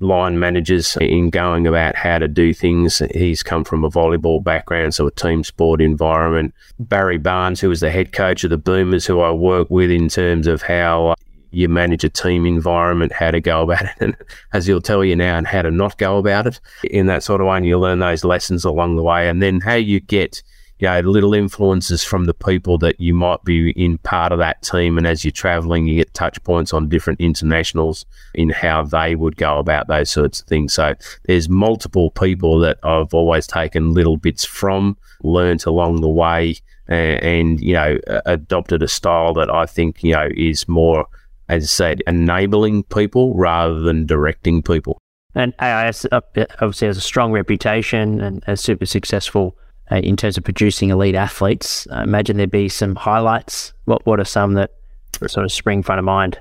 line 0.00 0.38
managers 0.38 0.96
in 1.00 1.30
going 1.30 1.66
about 1.66 1.96
how 1.96 2.18
to 2.18 2.28
do 2.28 2.52
things. 2.52 3.00
He's 3.14 3.42
come 3.42 3.64
from 3.64 3.84
a 3.84 3.90
volleyball 3.90 4.42
background, 4.42 4.94
so 4.94 5.06
a 5.06 5.10
team 5.10 5.42
sport 5.42 5.80
environment. 5.80 6.54
Barry 6.78 7.18
Barnes, 7.18 7.60
who 7.60 7.68
was 7.68 7.80
the 7.80 7.90
head 7.90 8.12
coach 8.12 8.44
of 8.44 8.50
the 8.50 8.58
Boomers, 8.58 9.06
who 9.06 9.20
I 9.20 9.30
work 9.30 9.70
with 9.70 9.90
in 9.90 10.08
terms 10.08 10.46
of 10.46 10.62
how 10.62 11.14
you 11.50 11.68
manage 11.68 12.04
a 12.04 12.08
team 12.08 12.46
environment, 12.46 13.12
how 13.12 13.30
to 13.30 13.40
go 13.40 13.62
about 13.62 13.84
it, 13.84 13.94
and 14.00 14.16
as 14.52 14.66
he'll 14.66 14.80
tell 14.80 15.04
you 15.04 15.16
now, 15.16 15.36
and 15.36 15.46
how 15.46 15.62
to 15.62 15.70
not 15.70 15.98
go 15.98 16.18
about 16.18 16.46
it 16.46 16.60
in 16.84 17.06
that 17.06 17.22
sort 17.22 17.40
of 17.40 17.46
way. 17.46 17.56
And 17.56 17.66
you 17.66 17.78
learn 17.78 17.98
those 17.98 18.24
lessons 18.24 18.64
along 18.64 18.96
the 18.96 19.02
way, 19.02 19.28
and 19.28 19.42
then 19.42 19.60
how 19.60 19.74
you 19.74 20.00
get 20.00 20.42
you 20.78 20.88
know 20.88 21.00
little 21.00 21.34
influences 21.34 22.04
from 22.04 22.26
the 22.26 22.34
people 22.34 22.78
that 22.78 23.00
you 23.00 23.14
might 23.14 23.42
be 23.44 23.70
in 23.70 23.98
part 23.98 24.32
of 24.32 24.38
that 24.38 24.62
team. 24.62 24.98
And 24.98 25.06
as 25.06 25.24
you're 25.24 25.32
traveling, 25.32 25.86
you 25.86 25.96
get 25.96 26.14
touch 26.14 26.42
points 26.44 26.72
on 26.72 26.88
different 26.88 27.20
internationals 27.20 28.04
in 28.34 28.50
how 28.50 28.84
they 28.84 29.14
would 29.14 29.36
go 29.36 29.58
about 29.58 29.88
those 29.88 30.10
sorts 30.10 30.40
of 30.40 30.46
things. 30.46 30.74
So 30.74 30.94
there's 31.24 31.48
multiple 31.48 32.10
people 32.10 32.58
that 32.60 32.78
I've 32.82 33.14
always 33.14 33.46
taken 33.46 33.94
little 33.94 34.16
bits 34.16 34.44
from, 34.44 34.96
learnt 35.22 35.66
along 35.66 36.00
the 36.00 36.08
way. 36.08 36.56
And, 36.88 37.24
and 37.24 37.60
you 37.60 37.72
know, 37.72 37.98
adopted 38.26 38.82
a 38.82 38.88
style 38.88 39.34
that 39.34 39.50
I 39.50 39.66
think 39.66 40.04
you 40.04 40.12
know 40.12 40.28
is 40.36 40.68
more 40.68 41.06
as 41.48 41.64
I 41.64 41.66
said, 41.66 42.02
enabling 42.06 42.84
people 42.84 43.34
rather 43.34 43.80
than 43.80 44.06
directing 44.06 44.62
people. 44.62 44.98
And 45.34 45.52
AIS 45.60 46.06
obviously 46.12 46.88
has 46.88 46.96
a 46.96 47.02
strong 47.02 47.30
reputation 47.32 48.20
and 48.20 48.42
is 48.48 48.60
super 48.60 48.86
successful 48.86 49.56
uh, 49.90 49.96
in 49.96 50.16
terms 50.16 50.38
of 50.38 50.44
producing 50.44 50.90
elite 50.90 51.14
athletes. 51.14 51.86
I 51.90 52.02
imagine 52.02 52.36
there'd 52.36 52.50
be 52.50 52.68
some 52.68 52.96
highlights. 52.96 53.72
What 53.84 54.04
What 54.06 54.18
are 54.18 54.24
some 54.24 54.54
that 54.54 54.70
sort 55.26 55.44
of 55.44 55.52
spring 55.52 55.82
front 55.82 55.98
of 55.98 56.04
mind? 56.04 56.40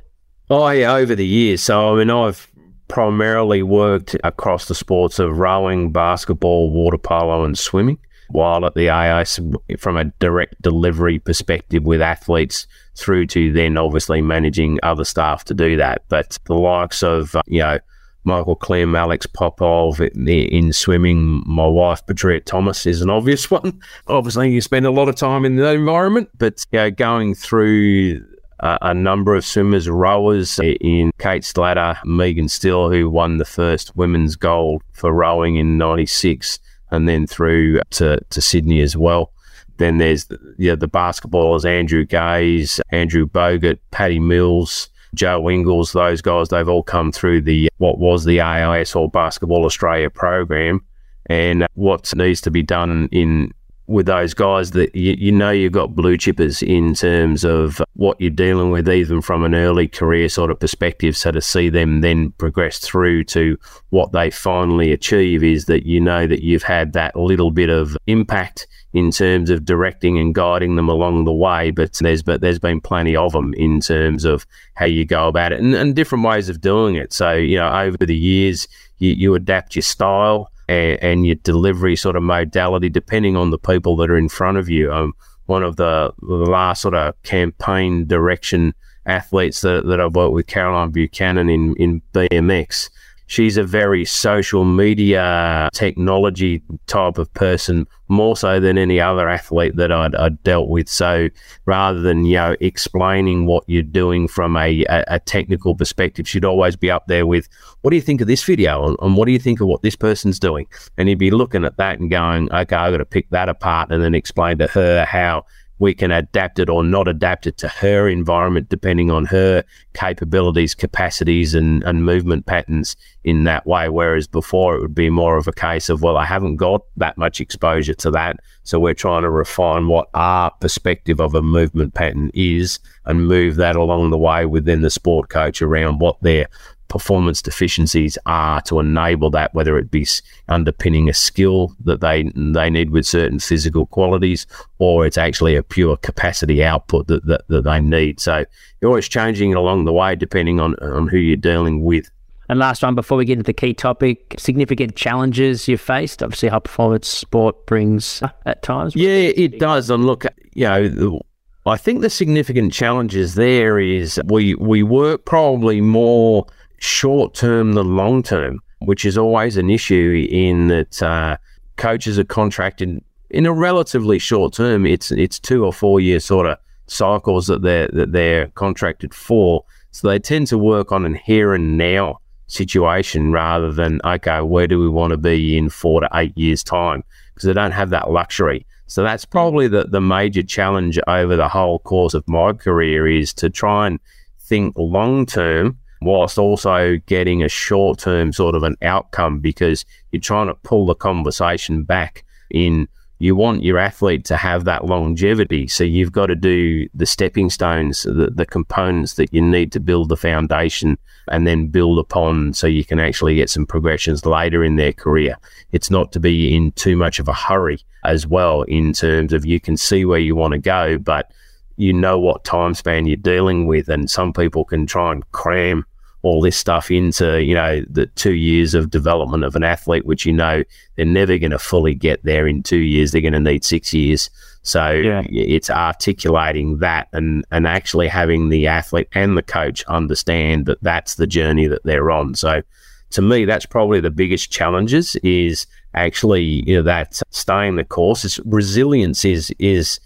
Oh 0.50 0.70
yeah, 0.70 0.94
over 0.94 1.14
the 1.14 1.26
years. 1.26 1.62
So 1.62 1.94
I 1.94 1.98
mean, 1.98 2.10
I've 2.10 2.50
primarily 2.88 3.64
worked 3.64 4.16
across 4.24 4.68
the 4.68 4.76
sports 4.76 5.20
of 5.20 5.38
rowing, 5.38 5.92
basketball, 5.92 6.70
water 6.70 6.98
polo, 6.98 7.44
and 7.44 7.58
swimming 7.58 7.98
while 8.30 8.66
at 8.66 8.74
the 8.76 8.90
AIS 8.90 9.40
from 9.78 9.98
a 9.98 10.06
direct 10.20 10.62
delivery 10.62 11.20
perspective 11.20 11.84
with 11.84 12.02
athletes 12.02 12.68
through 12.96 13.28
to 13.28 13.52
then 13.52 13.78
obviously 13.78 14.22
managing 14.22 14.80
other 14.84 15.04
staff 15.04 15.44
to 15.46 15.54
do 15.54 15.78
that. 15.78 16.04
But 16.10 16.38
the 16.46 16.56
likes 16.56 17.04
of, 17.04 17.36
uh, 17.36 17.42
you 17.48 17.60
know, 17.60 17.80
Michael 18.26 18.56
Klim, 18.56 18.96
Alex 18.96 19.28
Popov 19.28 20.02
in 20.02 20.74
swimming. 20.74 21.44
My 21.46 21.68
wife, 21.68 22.06
Petria 22.06 22.44
Thomas, 22.44 22.86
is 22.86 23.02
an 23.02 23.10
obvious 23.10 23.52
one. 23.52 23.80
Obviously, 24.08 24.52
you 24.52 24.62
spend 24.62 24.86
a 24.86 24.92
lot 24.92 25.10
of 25.10 25.16
time 25.16 25.46
in 25.46 25.56
that 25.58 25.76
environment, 25.76 26.30
but 26.38 26.66
you 26.72 26.80
know, 26.80 26.92
going 26.92 27.36
through 27.36 28.26
a, 28.60 28.78
a, 28.82 28.94
number 28.94 29.36
of 29.36 29.46
swimmers, 29.46 29.88
rowers 29.88 30.60
in 30.60 31.12
Kate 31.20 31.44
Slatter, 31.44 31.98
Megan 32.04 32.50
Still, 32.50 32.90
who 32.90 33.10
won 33.10 33.38
the 33.38 33.46
first 33.46 33.96
women's 33.96 34.36
gold 34.36 34.82
for 34.92 35.14
rowing 35.14 35.58
in 35.58 35.78
96 35.78 36.60
and 36.96 37.08
then 37.08 37.28
through 37.28 37.82
to, 37.92 38.20
to 38.30 38.42
Sydney 38.42 38.82
as 38.82 38.98
well. 38.98 39.32
Then 39.78 39.98
there's 39.98 40.26
the, 40.26 40.56
yeah, 40.58 40.76
the 40.76 40.88
basketballers 40.88 41.66
Andrew 41.66 42.06
Gaze, 42.06 42.80
Andrew 42.92 43.28
Bogut, 43.28 43.80
Paddy 43.92 44.20
Mills, 44.20 44.90
Joe 45.14 45.50
Ingles, 45.50 45.92
those 45.94 46.22
guys, 46.22 46.50
they've 46.50 46.68
all 46.70 46.84
come 46.84 47.12
through 47.12 47.42
the 47.42 47.70
what 47.78 47.98
was 47.98 48.26
the 48.26 48.42
AIS 48.42 48.96
or 48.96 49.10
Basketball 49.10 49.66
Australia 49.66 50.10
program 50.10 50.82
and 51.28 51.66
what 51.74 52.16
needs 52.16 52.42
to 52.42 52.52
be 52.52 52.64
done 52.64 53.10
in 53.12 53.52
with 53.88 54.08
those 54.08 54.34
guys 54.34 54.72
that 54.72 54.96
you, 54.96 55.16
you 55.18 55.32
know 55.32 55.52
you've 55.52 55.72
got 55.72 55.96
blue 55.96 56.18
chippers 56.18 56.66
in 56.66 56.94
terms 56.94 57.44
of 57.44 57.82
what 57.94 58.20
you're 58.20 58.30
dealing 58.30 58.72
with, 58.72 58.90
even 58.90 59.22
from 59.22 59.44
an 59.44 59.54
early 59.54 59.88
career 59.88 60.28
sort 60.28 60.52
of 60.52 60.60
perspective. 60.60 61.16
So 61.16 61.32
to 61.32 61.42
see 61.42 61.70
them 61.70 62.02
then 62.02 62.32
progress 62.32 62.80
through 62.80 63.26
to 63.26 63.58
what 63.90 64.12
they 64.12 64.32
finally 64.32 64.92
achieve 64.92 65.44
is 65.44 65.66
that 65.66 65.86
you 65.86 66.00
know 66.00 66.26
that 66.28 66.44
you've 66.44 66.64
had 66.64 66.94
that 66.94 67.16
little 67.16 67.52
bit 67.52 67.70
of 67.70 67.96
impact 68.08 68.68
in 68.94 69.12
terms 69.12 69.50
of 69.50 69.66
directing 69.66 70.18
and 70.18 70.34
guiding 70.34 70.78
them 70.78 70.90
along 70.90 71.26
the 71.26 71.34
way. 71.34 71.70
But 71.70 71.94
there's 72.00 72.24
but 72.24 72.42
there's 72.42 72.60
been 72.60 72.82
plenty 72.82 73.16
of 73.16 73.34
them 73.34 73.54
in 73.54 73.82
terms 73.82 74.26
of 74.26 74.48
how 74.74 74.86
you 74.86 75.06
go 75.06 75.28
about 75.28 75.52
it 75.52 75.60
and, 75.60 75.76
and 75.76 75.96
different 75.96 76.24
ways 76.24 76.50
of 76.50 76.62
doing 76.62 76.96
it. 76.96 77.14
So 77.14 77.34
you 77.34 77.58
know 77.58 77.72
over 77.72 77.98
the 77.98 78.16
years 78.16 78.68
you, 78.98 79.12
you 79.12 79.36
adapt 79.36 79.76
your 79.76 79.84
style 79.84 80.50
and, 80.68 81.04
and, 81.04 81.26
your 81.26 81.36
delivery 81.36 81.96
sort 81.96 82.16
of 82.16 82.24
modality 82.24 82.90
depending 82.90 83.36
on 83.36 83.52
the 83.52 83.58
people 83.58 83.96
that 83.98 84.10
are 84.10 84.18
in 84.18 84.30
front 84.30 84.58
of 84.58 84.70
you. 84.70 84.92
Um, 84.92 85.14
one 85.46 85.64
of 85.64 85.76
the, 85.76 86.12
last 86.22 86.82
sort 86.82 86.96
of 86.96 87.22
campaign 87.24 88.08
direction 88.08 88.74
athletes 89.06 89.62
that, 89.62 89.86
that 89.86 90.02
I've 90.02 90.16
worked 90.16 90.34
with, 90.34 90.48
Caroline 90.48 90.92
Buchanan 90.92 91.50
in, 91.50 91.76
in 91.76 92.02
BMX, 92.14 92.90
she's 93.28 93.58
a 93.58 93.64
very 93.64 94.06
social 94.06 94.66
media 94.66 95.70
technology 95.74 96.62
type 96.88 97.18
of 97.18 97.34
person, 97.34 97.88
more 98.08 98.38
so 98.38 98.60
than 98.60 98.78
any 98.78 99.00
other 99.00 99.28
athlete 99.28 99.76
that 99.76 99.92
I'd, 99.92 100.16
I'd 100.16 100.42
dealt 100.44 100.70
with. 100.70 100.88
So 100.88 101.30
rather 101.66 102.02
than, 102.02 102.26
you 102.26 102.36
know, 102.36 102.56
explaining 102.60 103.46
what 103.46 103.64
you're 103.68 103.84
doing 103.84 104.28
from 104.28 104.56
a, 104.56 104.86
a, 104.86 105.04
a, 105.08 105.20
technical 105.20 105.76
perspective, 105.76 106.28
she'd 106.28 106.46
always 106.46 106.76
be 106.76 106.92
up 106.92 107.08
there 107.08 107.26
with, 107.26 107.50
what 107.82 107.90
do 107.90 107.96
you 107.96 108.02
think 108.02 108.22
of 108.22 108.28
this 108.28 108.44
video? 108.44 108.88
And, 108.88 108.98
and 109.02 109.18
what 109.18 109.26
do 109.26 109.32
you 109.32 109.40
think 109.40 109.60
of 109.60 109.68
what 109.68 109.82
this 109.82 109.96
person's 109.96 110.40
doing? 110.40 110.68
And 110.98 111.10
he'd 111.10 111.20
be 111.20 111.32
looking 111.32 111.66
at 111.66 111.78
that 111.78 112.00
and 112.00 112.12
going, 112.12 112.52
okay, 112.52 112.76
I've 112.76 112.94
got 112.94 112.98
to 112.98 113.06
pick 113.06 113.30
that 113.32 113.50
apart 113.50 113.92
and 113.92 114.04
then 114.04 114.14
explain 114.14 114.60
to 114.60 114.68
her 114.68 115.06
how 115.06 115.46
we 115.80 115.94
can 115.94 116.12
adapt 116.12 116.60
it 116.60 116.70
or 116.70 116.84
not 116.84 117.08
adapt 117.08 117.48
it 117.48 117.58
to 117.58 117.68
her 117.68 118.08
environment 118.08 118.70
depending 118.70 119.12
on 119.12 119.26
her 119.26 119.64
capabilities, 119.94 120.74
capacities, 120.74 121.54
and, 121.54 121.84
and 121.84 122.06
movement 122.06 122.46
patterns 122.46 122.96
in 123.24 123.44
that 123.44 123.66
way. 123.68 123.90
Whereas 123.90 124.28
before 124.28 124.76
it 124.76 124.82
would 124.82 124.96
be 124.96 125.10
more 125.10 125.38
of 125.38 125.48
a 125.48 125.54
case 125.54 125.90
of, 125.90 126.02
well, 126.02 126.18
I 126.18 126.26
haven't 126.26 126.58
got 126.58 126.82
that 126.98 127.18
much 127.18 127.42
exposure 127.42 127.94
to 127.96 128.12
that. 128.12 128.38
So 128.64 128.80
we're 128.80 128.94
trying 128.94 129.24
to 129.24 129.30
refine 129.30 129.88
what 129.88 130.10
our 130.14 130.52
perspective 130.60 131.20
of 131.20 131.36
a 131.36 131.42
movement 131.42 131.94
pattern 131.94 132.32
is 132.34 132.80
and 133.06 133.28
move 133.28 133.56
that 133.58 133.76
along 133.76 134.10
the 134.10 134.18
way 134.18 134.46
within 134.46 134.82
the 134.82 134.90
sport 134.90 135.30
coach 135.30 135.62
around 135.62 136.00
what 136.00 136.22
their 136.22 136.48
performance 136.88 137.42
deficiencies 137.42 138.18
are 138.26 138.62
to 138.62 138.80
enable 138.80 139.30
that, 139.32 139.54
whether 139.54 139.78
it 139.78 139.92
be 139.92 140.06
underpinning 140.48 141.10
a 141.10 141.14
skill 141.14 141.76
that 141.84 142.02
they 142.02 142.32
they 142.36 142.70
need 142.70 142.92
with 142.92 143.06
certain 143.06 143.40
physical 143.40 143.86
qualities, 143.88 144.46
or 144.78 145.06
it's 145.06 145.18
actually 145.18 145.56
a 145.56 145.64
pure 145.64 145.98
capacity 145.98 146.64
output 146.64 147.08
that, 147.08 147.26
that, 147.26 147.48
that 147.48 147.64
they 147.64 147.80
need. 147.80 148.20
So 148.20 148.46
you're 148.82 148.90
always 148.90 149.08
changing 149.08 149.52
it 149.52 149.58
along 149.58 149.86
the 149.86 149.94
way 149.94 150.16
depending 150.16 150.60
on, 150.60 150.76
on 150.76 151.08
who 151.08 151.18
you're 151.18 151.38
dealing 151.38 151.84
with. 151.84 152.10
And 152.48 152.60
last 152.60 152.84
one, 152.84 152.94
before 152.94 153.18
we 153.18 153.26
get 153.26 153.34
into 153.34 153.44
the 153.44 153.54
key 153.54 153.74
topic, 153.74 154.36
significant 154.38 154.96
challenges 154.96 155.68
you've 155.68 155.82
faced. 155.82 156.22
Obviously, 156.22 156.50
high 156.50 156.60
performance 156.60 157.08
sport 157.08 157.66
brings 157.66 158.22
uh, 158.22 158.30
at 158.46 158.62
times. 158.62 158.96
Yeah, 158.96 159.32
it 159.36 159.60
does. 159.60 159.90
And 159.90 160.06
look, 160.06 160.26
you 160.54 160.66
know, 160.66 161.22
I 161.66 161.78
think 161.78 162.02
the 162.02 162.12
significant 162.12 162.72
challenges 162.72 163.34
there 163.34 163.80
is 163.80 164.22
we 164.26 164.54
we 164.56 164.84
work 164.84 165.26
probably 165.26 165.82
more 165.82 166.46
short 166.80 167.34
term 167.34 167.74
than 167.74 167.96
long 167.96 168.24
term, 168.24 168.60
which 168.80 169.06
is 169.06 169.18
always 169.18 169.58
an 169.58 169.70
issue 169.70 170.28
in 170.30 170.68
that 170.68 171.02
uh, 171.02 171.38
coaches 171.78 172.20
are 172.20 172.26
contracted 172.26 173.04
in 173.30 173.46
a 173.46 173.54
relatively 173.54 174.20
short 174.20 174.54
term. 174.54 174.86
It's 174.86 175.12
it's 175.12 175.40
two 175.40 175.66
or 175.66 175.74
four 175.74 176.00
year 176.00 176.20
sort 176.20 176.48
of 176.48 176.58
cycles 176.88 177.48
that 177.48 177.62
they're 177.62 177.90
that 177.90 178.12
they're 178.12 178.48
contracted 178.50 179.14
for. 179.14 179.64
So 179.92 180.08
they 180.08 180.20
tend 180.20 180.48
to 180.48 180.58
work 180.58 180.92
on 180.92 181.06
an 181.06 181.16
here 181.16 181.54
and 181.54 181.78
now 181.78 182.20
situation 182.48 183.32
rather 183.32 183.72
than 183.72 184.02
okay, 184.04 184.42
where 184.42 184.68
do 184.68 184.80
we 184.80 184.90
want 184.90 185.12
to 185.12 185.18
be 185.18 185.58
in 185.58 185.70
four 185.70 186.02
to 186.02 186.10
eight 186.14 186.38
years 186.38 186.64
time? 186.64 187.04
Because 187.34 187.48
they 187.48 187.54
don't 187.54 187.72
have 187.72 187.90
that 187.90 188.12
luxury. 188.12 188.66
So 188.88 189.02
that's 189.04 189.26
probably 189.26 189.68
the, 189.68 189.86
the 189.86 190.02
major 190.02 190.44
challenge 190.44 191.00
over 191.08 191.36
the 191.36 191.50
whole 191.50 191.80
course 191.80 192.14
of 192.14 192.28
my 192.28 192.54
career 192.54 193.08
is 193.08 193.34
to 193.36 193.50
try 193.50 193.88
and 193.88 194.00
think 194.40 194.76
long 194.78 195.26
term 195.26 195.80
whilst 196.06 196.38
also 196.38 196.98
getting 197.06 197.44
a 197.44 197.50
short 197.50 198.00
term 198.00 198.32
sort 198.32 198.56
of 198.56 198.64
an 198.64 198.76
outcome 198.82 199.40
because 199.40 199.86
you're 200.12 200.22
trying 200.22 200.48
to 200.48 200.56
pull 200.56 200.86
the 200.86 200.96
conversation 200.96 201.84
back 201.84 202.24
in 202.52 202.88
you 203.20 203.36
want 203.36 203.64
your 203.64 203.78
athlete 203.78 204.26
to 204.26 204.36
have 204.36 204.66
that 204.66 204.86
longevity. 204.86 205.68
So 205.68 205.84
you've 205.84 206.12
got 206.12 206.26
to 206.28 206.36
do 206.36 206.88
the 206.94 207.06
stepping 207.06 207.50
stones, 207.50 208.04
the, 208.04 208.30
the 208.34 208.46
components 208.46 209.14
that 209.14 209.34
you 209.34 209.42
need 209.42 209.72
to 209.72 209.80
build 209.80 210.10
the 210.10 210.18
foundation 210.18 210.98
and 211.30 211.48
then 211.48 211.68
build 211.68 211.98
upon 211.98 212.54
so 212.54 212.68
you 212.68 212.84
can 212.84 213.00
actually 213.00 213.36
get 213.36 213.50
some 213.50 213.66
progressions 213.66 214.26
later 214.26 214.64
in 214.64 214.76
their 214.76 214.92
career. 214.92 215.38
It's 215.72 215.90
not 215.90 216.12
to 216.12 216.20
be 216.20 216.56
in 216.56 216.74
too 216.74 216.98
much 216.98 217.20
of 217.20 217.28
a 217.28 217.34
hurry 217.34 217.80
as 218.04 218.28
well 218.28 218.64
in 218.64 218.92
terms 218.92 219.32
of 219.32 219.46
you 219.46 219.60
can 219.60 219.78
see 219.78 220.04
where 220.04 220.20
you 220.20 220.36
want 220.36 220.52
to 220.52 220.60
go, 220.60 220.98
but 220.98 221.32
you 221.78 221.94
know 221.94 222.20
what 222.20 222.44
time 222.44 222.74
span 222.74 223.06
you're 223.06 223.16
dealing 223.16 223.66
with. 223.66 223.88
And 223.88 224.10
some 224.10 224.34
people 224.34 224.66
can 224.66 224.86
try 224.86 225.14
and 225.14 225.30
cram 225.32 225.86
all 226.26 226.42
this 226.42 226.58
stuff 226.58 226.90
into, 226.90 227.44
you 227.44 227.54
know, 227.54 227.84
the 227.88 228.08
two 228.08 228.34
years 228.34 228.74
of 228.74 228.90
development 228.90 229.44
of 229.44 229.56
an 229.56 229.64
athlete, 229.64 230.08
which 230.08 230.26
you 230.26 230.34
know 230.34 230.64
they're 230.96 231.06
never 231.06 231.38
going 231.38 231.52
to 231.52 231.60
fully 231.60 231.94
get 231.94 232.24
there 232.24 232.48
in 232.48 232.64
two 232.64 232.80
years. 232.80 233.12
They're 233.12 233.22
going 233.22 233.34
to 233.34 233.40
need 233.40 233.64
six 233.64 233.94
years. 233.94 234.32
So 234.64 234.90
yeah. 234.90 235.22
it's 235.30 235.70
articulating 235.70 236.80
that 236.80 237.10
and, 237.14 237.46
and 237.52 237.68
actually 237.68 238.08
having 238.08 238.50
the 238.50 238.66
athlete 238.66 239.08
and 239.14 239.38
the 239.38 239.44
coach 239.44 239.84
understand 239.86 240.66
that 240.66 240.82
that's 240.82 241.14
the 241.14 241.28
journey 241.28 241.68
that 241.68 241.84
they're 241.84 242.10
on. 242.10 242.34
So 242.34 242.64
to 243.12 243.22
me, 243.22 243.46
that's 243.46 243.68
probably 243.68 244.00
the 244.00 244.10
biggest 244.10 244.50
challenges 244.50 245.16
is 245.18 245.68
actually 245.94 246.44
you 246.68 246.78
know, 246.78 246.82
that 246.82 247.22
staying 247.30 247.76
the 247.76 247.84
course. 247.84 248.26
It's, 248.26 248.40
resilience 248.40 249.24
is 249.26 249.54
is 249.60 250.00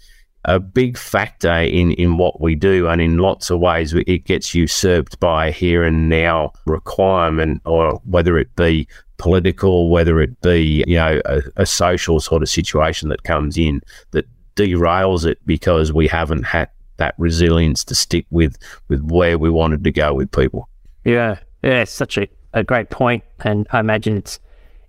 a 0.44 0.58
big 0.58 0.96
factor 0.96 1.52
in, 1.52 1.92
in 1.92 2.16
what 2.16 2.40
we 2.40 2.54
do. 2.54 2.88
And 2.88 3.00
in 3.00 3.18
lots 3.18 3.50
of 3.50 3.60
ways, 3.60 3.92
it 3.94 4.24
gets 4.24 4.54
usurped 4.54 5.20
by 5.20 5.50
here 5.50 5.84
and 5.84 6.08
now 6.08 6.52
requirement, 6.66 7.62
or 7.64 8.00
whether 8.04 8.38
it 8.38 8.54
be 8.56 8.88
political, 9.18 9.90
whether 9.90 10.20
it 10.20 10.40
be, 10.40 10.82
you 10.86 10.96
know, 10.96 11.20
a, 11.26 11.42
a 11.56 11.66
social 11.66 12.20
sort 12.20 12.42
of 12.42 12.48
situation 12.48 13.10
that 13.10 13.22
comes 13.24 13.58
in 13.58 13.82
that 14.12 14.26
derails 14.56 15.26
it 15.26 15.38
because 15.44 15.92
we 15.92 16.08
haven't 16.08 16.44
had 16.44 16.70
that 16.96 17.14
resilience 17.18 17.84
to 17.84 17.94
stick 17.94 18.26
with, 18.30 18.56
with 18.88 19.02
where 19.10 19.38
we 19.38 19.50
wanted 19.50 19.84
to 19.84 19.90
go 19.90 20.14
with 20.14 20.30
people. 20.32 20.68
Yeah. 21.04 21.38
Yeah. 21.62 21.82
It's 21.82 21.92
such 21.92 22.16
a, 22.18 22.28
a 22.54 22.64
great 22.64 22.90
point. 22.90 23.24
And 23.40 23.66
I 23.72 23.80
imagine 23.80 24.16
it's 24.16 24.40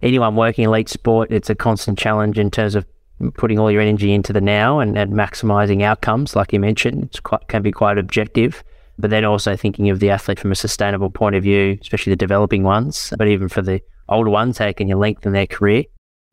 anyone 0.02 0.36
working 0.36 0.66
elite 0.66 0.90
sport, 0.90 1.32
it's 1.32 1.50
a 1.50 1.56
constant 1.56 1.98
challenge 2.00 2.40
in 2.40 2.52
terms 2.52 2.76
of 2.76 2.86
putting 3.30 3.60
all 3.60 3.72
your 3.72 3.82
energy 3.82 4.14
into 4.14 4.34
the 4.34 4.42
now 4.42 4.80
and, 4.80 4.98
and 4.98 5.14
maximizing 5.14 5.84
outcomes, 5.84 6.36
like 6.36 6.52
you 6.54 6.60
mentioned, 6.60 7.04
it's 7.04 7.20
quite, 7.20 7.48
can 7.48 7.62
be 7.62 7.72
quite 7.72 7.98
objective. 7.98 8.64
But 8.98 9.10
then 9.10 9.26
also 9.26 9.56
thinking 9.56 9.90
of 9.90 10.00
the 10.00 10.10
athlete 10.10 10.40
from 10.40 10.52
a 10.52 10.56
sustainable 10.56 11.10
point 11.10 11.36
of 11.36 11.44
view, 11.44 11.78
especially 11.82 12.12
the 12.12 12.18
developing 12.18 12.64
ones, 12.64 13.14
but 13.18 13.28
even 13.28 13.50
for 13.50 13.62
the 13.62 13.82
older 14.10 14.30
ones, 14.30 14.58
how 14.58 14.72
can 14.74 14.88
you 14.88 14.98
lengthen 14.98 15.34
their 15.34 15.48
career 15.48 15.84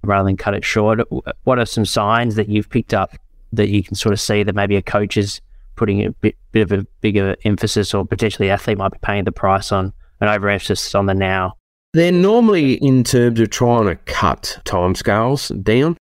rather 0.02 0.26
than 0.26 0.36
cut 0.36 0.54
it 0.54 0.64
short? 0.64 1.00
What 1.44 1.58
are 1.58 1.66
some 1.66 1.84
signs 1.84 2.34
that 2.34 2.48
you've 2.48 2.70
picked 2.70 2.94
up 2.94 3.16
that 3.52 3.68
you 3.68 3.82
can 3.82 3.94
sort 3.94 4.12
of 4.12 4.20
see 4.20 4.42
that 4.42 4.54
maybe 4.54 4.76
a 4.76 4.82
coach 4.82 5.16
is 5.16 5.40
putting 5.76 6.04
a 6.04 6.10
bit, 6.10 6.36
bit 6.52 6.62
of 6.62 6.72
a 6.72 6.86
bigger 7.00 7.36
emphasis 7.44 7.94
or 7.94 8.04
potentially 8.04 8.50
athlete 8.50 8.78
might 8.78 8.92
be 8.92 8.98
paying 9.00 9.24
the 9.24 9.32
price 9.32 9.72
on 9.72 9.92
an 10.20 10.28
overemphasis 10.28 10.94
on 10.94 11.06
the 11.06 11.14
now? 11.14 11.54
They're 11.94 12.12
normally 12.12 12.74
in 12.74 13.02
terms 13.02 13.40
of 13.40 13.48
trying 13.50 13.86
to 13.86 13.96
cut 13.96 14.58
timescales 14.64 15.62
down 15.62 15.96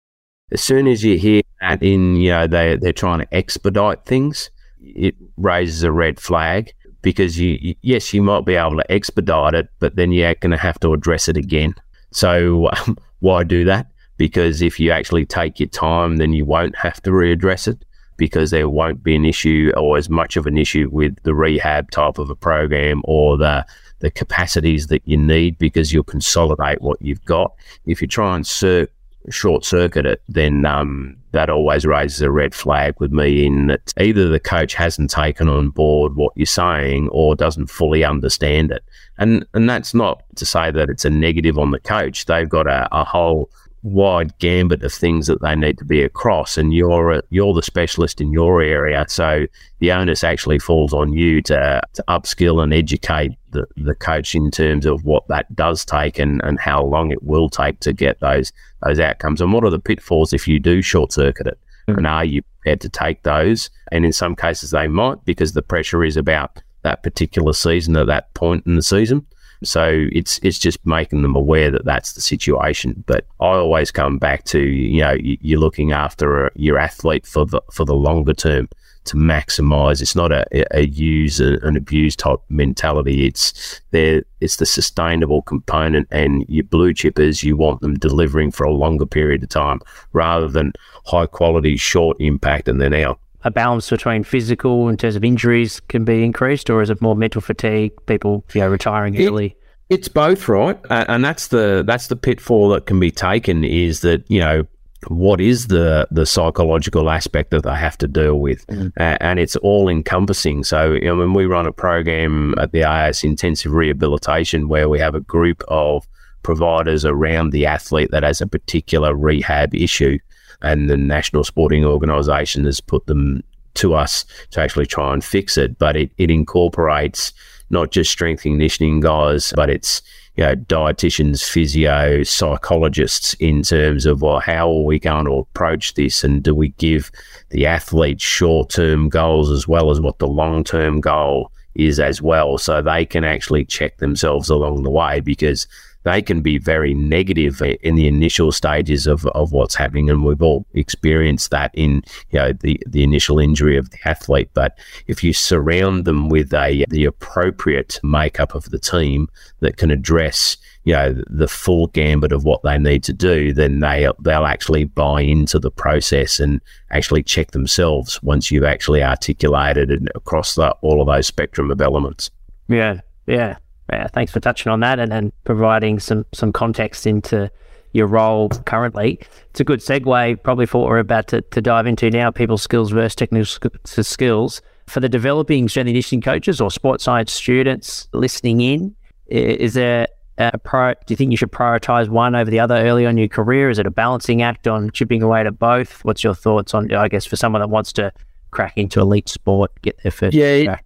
as 0.51 0.61
soon 0.61 0.87
as 0.87 1.03
you 1.03 1.17
hear 1.17 1.41
that 1.61 1.83
in, 1.83 2.15
you 2.15 2.29
know, 2.29 2.47
they, 2.47 2.77
they're 2.77 2.93
trying 2.93 3.19
to 3.19 3.33
expedite 3.33 4.05
things, 4.05 4.49
it 4.79 5.15
raises 5.35 5.83
a 5.83 5.91
red 5.91 6.19
flag 6.19 6.73
because 7.01 7.39
you, 7.39 7.75
yes, 7.81 8.13
you 8.13 8.21
might 8.21 8.45
be 8.45 8.55
able 8.55 8.77
to 8.77 8.91
expedite 8.91 9.53
it, 9.53 9.69
but 9.79 9.95
then 9.95 10.11
you're 10.11 10.35
going 10.35 10.51
to 10.51 10.57
have 10.57 10.79
to 10.79 10.93
address 10.93 11.27
it 11.27 11.37
again. 11.37 11.75
So 12.11 12.69
um, 12.69 12.97
why 13.19 13.43
do 13.43 13.65
that? 13.65 13.91
Because 14.15 14.61
if 14.61 14.79
you 14.79 14.91
actually 14.91 15.25
take 15.25 15.59
your 15.59 15.69
time, 15.69 16.17
then 16.17 16.33
you 16.33 16.45
won't 16.45 16.75
have 16.77 17.01
to 17.03 17.11
readdress 17.11 17.67
it 17.67 17.83
because 18.15 18.49
there 18.49 18.67
won't 18.67 19.03
be 19.03 19.15
an 19.15 19.25
issue 19.25 19.71
or 19.77 19.95
as 19.97 20.09
much 20.09 20.37
of 20.37 20.47
an 20.47 20.57
issue 20.57 20.89
with 20.91 21.15
the 21.21 21.35
rehab 21.35 21.91
type 21.91 22.17
of 22.17 22.29
a 22.29 22.35
program 22.35 23.01
or 23.03 23.37
the 23.37 23.65
the 23.99 24.11
capacities 24.11 24.87
that 24.87 25.01
you 25.05 25.17
need 25.17 25.57
because 25.57 25.91
you'll 25.91 26.03
consolidate 26.03 26.81
what 26.81 27.01
you've 27.01 27.23
got. 27.25 27.53
If 27.85 28.01
you 28.01 28.07
try 28.07 28.35
and 28.35 28.45
cir- 28.45 28.87
short 29.29 29.65
circuit 29.65 30.05
it, 30.05 30.21
then 30.27 30.65
um, 30.65 31.17
that 31.31 31.49
always 31.49 31.85
raises 31.85 32.21
a 32.21 32.31
red 32.31 32.55
flag 32.55 32.95
with 32.99 33.11
me 33.11 33.45
in 33.45 33.67
that 33.67 33.93
either 33.99 34.27
the 34.27 34.39
coach 34.39 34.73
hasn't 34.73 35.09
taken 35.09 35.47
on 35.47 35.69
board 35.69 36.15
what 36.15 36.33
you're 36.35 36.45
saying 36.45 37.09
or 37.09 37.35
doesn't 37.35 37.67
fully 37.67 38.03
understand 38.03 38.71
it. 38.71 38.83
And 39.17 39.45
and 39.53 39.69
that's 39.69 39.93
not 39.93 40.23
to 40.35 40.45
say 40.45 40.71
that 40.71 40.89
it's 40.89 41.05
a 41.05 41.09
negative 41.09 41.57
on 41.57 41.71
the 41.71 41.79
coach. 41.79 42.25
They've 42.25 42.49
got 42.49 42.67
a, 42.67 42.87
a 42.91 43.03
whole 43.03 43.49
wide 43.83 44.37
gambit 44.39 44.83
of 44.83 44.93
things 44.93 45.27
that 45.27 45.41
they 45.41 45.55
need 45.55 45.77
to 45.77 45.85
be 45.85 46.01
across, 46.01 46.57
and 46.57 46.73
you're 46.73 47.11
a, 47.11 47.21
you're 47.29 47.53
the 47.53 47.61
specialist 47.61 48.19
in 48.19 48.31
your 48.31 48.61
area. 48.61 49.05
So 49.07 49.45
the 49.79 49.91
onus 49.91 50.23
actually 50.23 50.59
falls 50.59 50.93
on 50.93 51.13
you 51.13 51.41
to, 51.43 51.81
to 51.93 52.03
upskill 52.07 52.61
and 52.61 52.73
educate 52.73 53.31
the, 53.51 53.65
the 53.77 53.95
coach 53.95 54.35
in 54.35 54.51
terms 54.51 54.85
of 54.85 55.03
what 55.05 55.27
that 55.27 55.55
does 55.55 55.85
take 55.85 56.19
and, 56.19 56.41
and 56.43 56.59
how 56.59 56.83
long 56.83 57.11
it 57.11 57.23
will 57.23 57.49
take 57.49 57.79
to 57.81 57.93
get 57.93 58.19
those 58.19 58.51
those 58.83 58.99
outcomes, 58.99 59.41
and 59.41 59.53
what 59.53 59.63
are 59.63 59.71
the 59.71 59.79
pitfalls 59.79 60.33
if 60.33 60.47
you 60.47 60.59
do 60.59 60.81
short 60.81 61.11
circuit 61.11 61.47
it, 61.47 61.59
mm-hmm. 61.87 61.97
and 61.97 62.07
are 62.07 62.25
you 62.25 62.41
prepared 62.41 62.81
to 62.81 62.89
take 62.89 63.23
those? 63.23 63.69
And 63.91 64.05
in 64.05 64.13
some 64.13 64.35
cases, 64.35 64.71
they 64.71 64.87
might 64.87 65.23
because 65.25 65.53
the 65.53 65.61
pressure 65.61 66.03
is 66.03 66.17
about 66.17 66.61
that 66.83 67.03
particular 67.03 67.53
season 67.53 67.95
at 67.95 68.07
that 68.07 68.33
point 68.33 68.65
in 68.67 68.75
the 68.75 68.83
season. 68.83 69.25
So 69.63 70.07
it's 70.11 70.39
it's 70.43 70.59
just 70.59 70.85
making 70.85 71.21
them 71.21 71.35
aware 71.35 71.71
that 71.71 71.85
that's 71.85 72.13
the 72.13 72.21
situation. 72.21 73.03
But 73.07 73.25
I 73.39 73.47
always 73.47 73.91
come 73.91 74.17
back 74.17 74.43
to 74.45 74.59
you 74.59 75.01
know 75.01 75.15
you're 75.19 75.59
looking 75.59 75.91
after 75.91 76.45
uh, 76.45 76.49
your 76.55 76.77
athlete 76.77 77.25
for 77.25 77.45
the 77.45 77.61
for 77.71 77.85
the 77.85 77.95
longer 77.95 78.33
term 78.33 78.69
to 79.05 79.15
maximize. 79.15 80.01
It's 80.01 80.15
not 80.15 80.31
a, 80.31 80.45
a 80.71 80.85
use 80.85 81.41
uh, 81.41 81.57
and 81.63 81.75
abuse 81.75 82.15
type 82.15 82.39
mentality. 82.49 83.25
It's 83.25 83.81
there. 83.91 84.23
It's 84.41 84.57
the 84.57 84.65
sustainable 84.65 85.41
component, 85.41 86.07
and 86.11 86.45
your 86.47 86.65
blue 86.65 86.93
chippers 86.93 87.43
you 87.43 87.57
want 87.57 87.81
them 87.81 87.95
delivering 87.95 88.51
for 88.51 88.65
a 88.65 88.73
longer 88.73 89.05
period 89.05 89.43
of 89.43 89.49
time 89.49 89.81
rather 90.13 90.47
than 90.47 90.73
high 91.05 91.25
quality, 91.25 91.77
short 91.77 92.17
impact, 92.19 92.67
and 92.67 92.79
then 92.79 92.93
out 92.93 93.19
a 93.43 93.51
balance 93.51 93.89
between 93.89 94.23
physical 94.23 94.89
in 94.89 94.97
terms 94.97 95.15
of 95.15 95.23
injuries 95.23 95.79
can 95.81 96.03
be 96.03 96.23
increased, 96.23 96.69
or 96.69 96.81
is 96.81 96.89
it 96.89 97.01
more 97.01 97.15
mental 97.15 97.41
fatigue, 97.41 97.91
people 98.05 98.43
you 98.53 98.61
know 98.61 98.67
retiring 98.67 99.15
it, 99.15 99.27
early? 99.27 99.55
It's 99.89 100.07
both, 100.07 100.47
right? 100.47 100.77
Uh, 100.89 101.05
and 101.07 101.23
that's 101.23 101.47
the 101.47 101.83
that's 101.85 102.07
the 102.07 102.15
pitfall 102.15 102.69
that 102.69 102.85
can 102.85 102.99
be 102.99 103.11
taken 103.11 103.63
is 103.63 104.01
that 104.01 104.29
you 104.29 104.39
know 104.39 104.65
what 105.07 105.39
is 105.39 105.67
the 105.67 106.07
the 106.11 106.25
psychological 106.25 107.09
aspect 107.09 107.51
that 107.51 107.63
they 107.63 107.75
have 107.75 107.97
to 107.99 108.07
deal 108.07 108.39
with, 108.39 108.65
mm. 108.67 108.91
uh, 108.99 109.17
and 109.21 109.39
it's 109.39 109.55
all 109.57 109.87
encompassing. 109.87 110.63
So 110.63 110.93
you 110.93 111.05
know, 111.05 111.17
when 111.17 111.33
we 111.33 111.45
run 111.45 111.67
a 111.67 111.71
program 111.71 112.55
at 112.57 112.71
the 112.71 112.83
AIS 112.83 113.23
Intensive 113.23 113.71
Rehabilitation, 113.71 114.67
where 114.67 114.89
we 114.89 114.99
have 114.99 115.15
a 115.15 115.21
group 115.21 115.63
of 115.67 116.07
providers 116.43 117.05
around 117.05 117.51
the 117.51 117.65
athlete 117.65 118.09
that 118.11 118.23
has 118.23 118.41
a 118.41 118.47
particular 118.47 119.13
rehab 119.15 119.75
issue 119.75 120.17
and 120.61 120.89
the 120.89 120.97
National 120.97 121.43
Sporting 121.43 121.85
Organisation 121.85 122.65
has 122.65 122.79
put 122.79 123.05
them 123.07 123.43
to 123.75 123.93
us 123.93 124.25
to 124.51 124.61
actually 124.61 124.85
try 124.85 125.13
and 125.13 125.23
fix 125.23 125.57
it. 125.57 125.77
But 125.77 125.95
it, 125.95 126.11
it 126.17 126.31
incorporates 126.31 127.31
not 127.69 127.91
just 127.91 128.11
strength 128.11 128.43
conditioning 128.43 129.01
guys, 129.01 129.53
but 129.55 129.69
it's 129.69 130.01
you 130.37 130.43
know, 130.43 130.55
dietitians, 130.55 131.49
physio, 131.49 132.21
psychologists 132.23 133.33
in 133.35 133.63
terms 133.63 134.05
of 134.05 134.21
well, 134.21 134.39
how 134.39 134.69
are 134.69 134.83
we 134.83 134.99
going 134.99 135.25
to 135.25 135.33
approach 135.33 135.95
this, 135.95 136.23
and 136.23 136.43
do 136.43 136.53
we 136.53 136.69
give 136.69 137.11
the 137.49 137.65
athletes 137.65 138.23
short-term 138.23 139.09
goals 139.09 139.49
as 139.49 139.67
well 139.67 139.89
as 139.89 139.99
what 139.99 140.19
the 140.19 140.27
long-term 140.27 141.01
goal 141.01 141.51
is 141.77 141.99
as 141.99 142.21
well, 142.21 142.57
so 142.57 142.81
they 142.81 143.05
can 143.05 143.23
actually 143.23 143.63
check 143.63 143.97
themselves 143.97 144.49
along 144.49 144.83
the 144.83 144.89
way 144.89 145.19
because 145.19 145.67
they 146.03 146.21
can 146.21 146.41
be 146.41 146.57
very 146.57 146.93
negative 146.93 147.61
in 147.81 147.95
the 147.95 148.07
initial 148.07 148.51
stages 148.51 149.07
of, 149.07 149.25
of 149.27 149.51
what's 149.51 149.75
happening. 149.75 150.09
And 150.09 150.23
we've 150.23 150.41
all 150.41 150.65
experienced 150.73 151.51
that 151.51 151.71
in, 151.73 152.01
you 152.31 152.39
know, 152.39 152.53
the, 152.53 152.81
the 152.87 153.03
initial 153.03 153.39
injury 153.39 153.77
of 153.77 153.89
the 153.89 153.97
athlete. 154.05 154.49
But 154.53 154.77
if 155.07 155.21
you 155.21 155.33
surround 155.33 156.05
them 156.05 156.29
with 156.29 156.53
a, 156.53 156.85
the 156.87 157.03
appropriate 157.03 157.99
makeup 158.03 158.55
of 158.55 158.69
the 158.69 158.79
team 158.79 159.27
that 159.59 159.75
can 159.75 159.91
address, 159.91 160.55
you 160.87 160.93
know, 160.93 161.21
the 161.29 161.49
full 161.49 161.87
gambit 161.87 162.31
of 162.31 162.45
what 162.45 162.63
they 162.63 162.77
need 162.77 163.03
to 163.03 163.11
do, 163.11 163.51
then 163.51 163.81
they, 163.81 164.09
they'll 164.21 164.45
actually 164.45 164.85
buy 164.85 165.21
into 165.21 165.59
the 165.59 165.69
process 165.69 166.39
and 166.39 166.61
actually 166.91 167.21
check 167.21 167.51
themselves 167.51 168.23
once 168.23 168.49
you've 168.51 168.63
actually 168.63 169.03
articulated 169.03 169.91
it 169.91 170.01
across 170.15 170.55
the, 170.55 170.69
all 170.81 171.01
of 171.01 171.07
those 171.07 171.27
spectrum 171.27 171.71
of 171.71 171.81
elements. 171.81 172.31
Yeah. 172.69 173.01
Yeah. 173.25 173.57
Yeah, 173.91 174.07
thanks 174.07 174.31
for 174.31 174.39
touching 174.39 174.71
on 174.71 174.79
that 174.79 174.97
and, 174.97 175.11
and 175.11 175.33
providing 175.43 175.99
some 175.99 176.25
some 176.33 176.51
context 176.51 177.07
into 177.07 177.49
your 177.93 178.07
role 178.07 178.49
currently. 178.65 179.19
It's 179.49 179.61
a 179.61 179.63
good 179.63 179.79
segue, 179.79 180.43
probably 180.43 180.65
for 180.65 180.81
what 180.81 180.89
we're 180.89 180.99
about 180.99 181.27
to, 181.29 181.41
to 181.41 181.61
dive 181.61 181.87
into 181.87 182.09
now: 182.09 182.29
people 182.29 182.57
skills 182.57 182.91
versus 182.91 183.15
technical 183.15 183.45
skills. 183.85 184.61
For 184.87 184.99
the 184.99 185.07
developing 185.07 185.69
strength 185.69 185.87
conditioning 185.87 186.21
coaches 186.21 186.59
or 186.59 186.69
sports 186.69 187.05
science 187.05 187.31
students 187.31 188.09
listening 188.11 188.59
in, 188.59 188.93
is 189.27 189.73
there 189.73 190.07
Uh, 190.37 190.51
a 190.53 190.57
pro, 190.57 190.93
do 190.93 190.99
you 191.09 191.15
think 191.15 191.31
you 191.31 191.37
should 191.37 191.51
prioritize 191.51 192.09
one 192.09 192.35
over 192.35 192.51
the 192.51 192.59
other 192.59 192.75
early 192.75 193.05
on 193.05 193.11
in 193.11 193.17
your 193.17 193.27
career? 193.27 193.69
Is 193.69 193.79
it 193.79 193.87
a 193.87 193.91
balancing 193.91 194.41
act 194.41 194.67
on 194.67 194.91
chipping 194.91 195.23
away 195.23 195.43
to 195.43 195.51
both? 195.51 196.05
What's 196.05 196.23
your 196.23 196.35
thoughts 196.35 196.73
on, 196.73 196.93
I 196.93 197.07
guess, 197.07 197.25
for 197.25 197.35
someone 197.35 197.61
that 197.61 197.69
wants 197.69 197.91
to 197.93 198.11
crack 198.51 198.77
into 198.77 198.99
elite 198.99 199.29
sport, 199.29 199.71
get 199.81 199.97
their 200.03 200.11
first? 200.11 200.35
Yeah, 200.35 200.79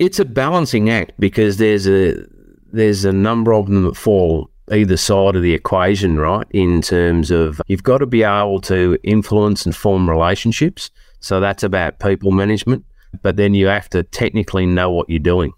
it's 0.00 0.18
a 0.18 0.24
balancing 0.24 0.90
act 0.90 1.12
because 1.20 1.58
there's 1.58 1.86
a 1.86 2.24
there's 2.72 3.04
a 3.04 3.12
number 3.12 3.52
of 3.52 3.66
them 3.66 3.84
that 3.84 3.96
fall 3.96 4.50
either 4.72 4.96
side 4.96 5.36
of 5.36 5.42
the 5.42 5.52
equation, 5.52 6.18
right? 6.18 6.46
In 6.50 6.80
terms 6.82 7.30
of 7.30 7.60
you've 7.66 7.82
got 7.82 7.98
to 7.98 8.06
be 8.06 8.22
able 8.22 8.60
to 8.62 8.98
influence 9.02 9.66
and 9.66 9.74
form 9.74 10.08
relationships. 10.08 10.90
So 11.20 11.38
that's 11.38 11.62
about 11.62 11.98
people 11.98 12.30
management. 12.30 12.84
But 13.22 13.36
then 13.36 13.54
you 13.54 13.66
have 13.66 13.90
to 13.90 14.04
technically 14.04 14.66
know 14.66 14.90
what 14.90 15.10
you're 15.10 15.18
doing. 15.18 15.52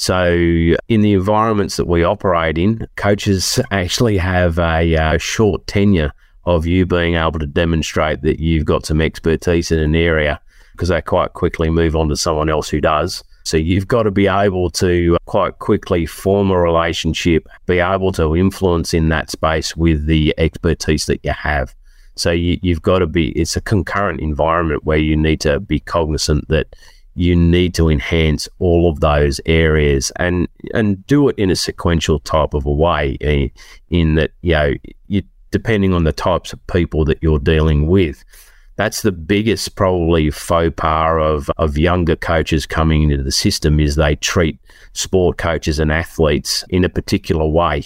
So 0.00 0.32
in 0.88 1.02
the 1.02 1.12
environments 1.12 1.76
that 1.76 1.84
we 1.84 2.04
operate 2.04 2.56
in, 2.56 2.88
coaches 2.96 3.60
actually 3.70 4.16
have 4.16 4.58
a, 4.58 4.94
a 4.94 5.18
short 5.18 5.66
tenure 5.66 6.14
of 6.46 6.64
you 6.64 6.86
being 6.86 7.16
able 7.16 7.38
to 7.38 7.46
demonstrate 7.46 8.22
that 8.22 8.40
you've 8.40 8.64
got 8.64 8.86
some 8.86 9.02
expertise 9.02 9.70
in 9.70 9.78
an 9.78 9.94
area 9.94 10.40
because 10.72 10.88
they 10.88 11.02
quite 11.02 11.34
quickly 11.34 11.68
move 11.68 11.94
on 11.94 12.08
to 12.08 12.16
someone 12.16 12.48
else 12.48 12.70
who 12.70 12.80
does. 12.80 13.22
So 13.44 13.58
you've 13.58 13.88
got 13.88 14.04
to 14.04 14.10
be 14.10 14.26
able 14.26 14.70
to 14.70 15.18
quite 15.26 15.58
quickly 15.58 16.06
form 16.06 16.50
a 16.50 16.58
relationship, 16.58 17.46
be 17.66 17.80
able 17.80 18.12
to 18.12 18.34
influence 18.34 18.94
in 18.94 19.10
that 19.10 19.30
space 19.30 19.76
with 19.76 20.06
the 20.06 20.32
expertise 20.38 21.04
that 21.06 21.20
you 21.22 21.32
have. 21.32 21.74
So 22.16 22.30
you, 22.30 22.58
have 22.72 22.80
got 22.80 23.00
to 23.00 23.06
be, 23.06 23.32
it's 23.32 23.54
a 23.54 23.60
concurrent 23.60 24.20
environment 24.20 24.84
where 24.84 24.96
you 24.96 25.14
need 25.14 25.42
to 25.42 25.60
be 25.60 25.78
cognizant 25.78 26.48
that 26.48 26.74
you 27.14 27.34
need 27.36 27.74
to 27.74 27.88
enhance 27.88 28.48
all 28.58 28.88
of 28.88 29.00
those 29.00 29.40
areas 29.46 30.12
and, 30.16 30.48
and 30.74 31.04
do 31.06 31.28
it 31.28 31.38
in 31.38 31.50
a 31.50 31.56
sequential 31.56 32.20
type 32.20 32.54
of 32.54 32.66
a 32.66 32.70
way 32.70 33.16
in, 33.20 33.50
in 33.88 34.14
that, 34.14 34.30
you 34.42 34.52
know, 34.52 34.74
you, 35.08 35.22
depending 35.50 35.92
on 35.92 36.04
the 36.04 36.12
types 36.12 36.52
of 36.52 36.66
people 36.66 37.04
that 37.04 37.18
you're 37.20 37.38
dealing 37.38 37.88
with 37.88 38.24
that's 38.80 39.02
the 39.02 39.12
biggest 39.12 39.76
probably 39.76 40.30
faux 40.30 40.72
pas 40.74 41.20
of, 41.20 41.50
of 41.58 41.76
younger 41.76 42.16
coaches 42.16 42.64
coming 42.64 43.02
into 43.02 43.22
the 43.22 43.30
system 43.30 43.78
is 43.78 43.94
they 43.94 44.16
treat 44.16 44.58
sport 44.94 45.36
coaches 45.36 45.78
and 45.78 45.92
athletes 45.92 46.64
in 46.70 46.82
a 46.82 46.88
particular 46.88 47.46
way. 47.46 47.84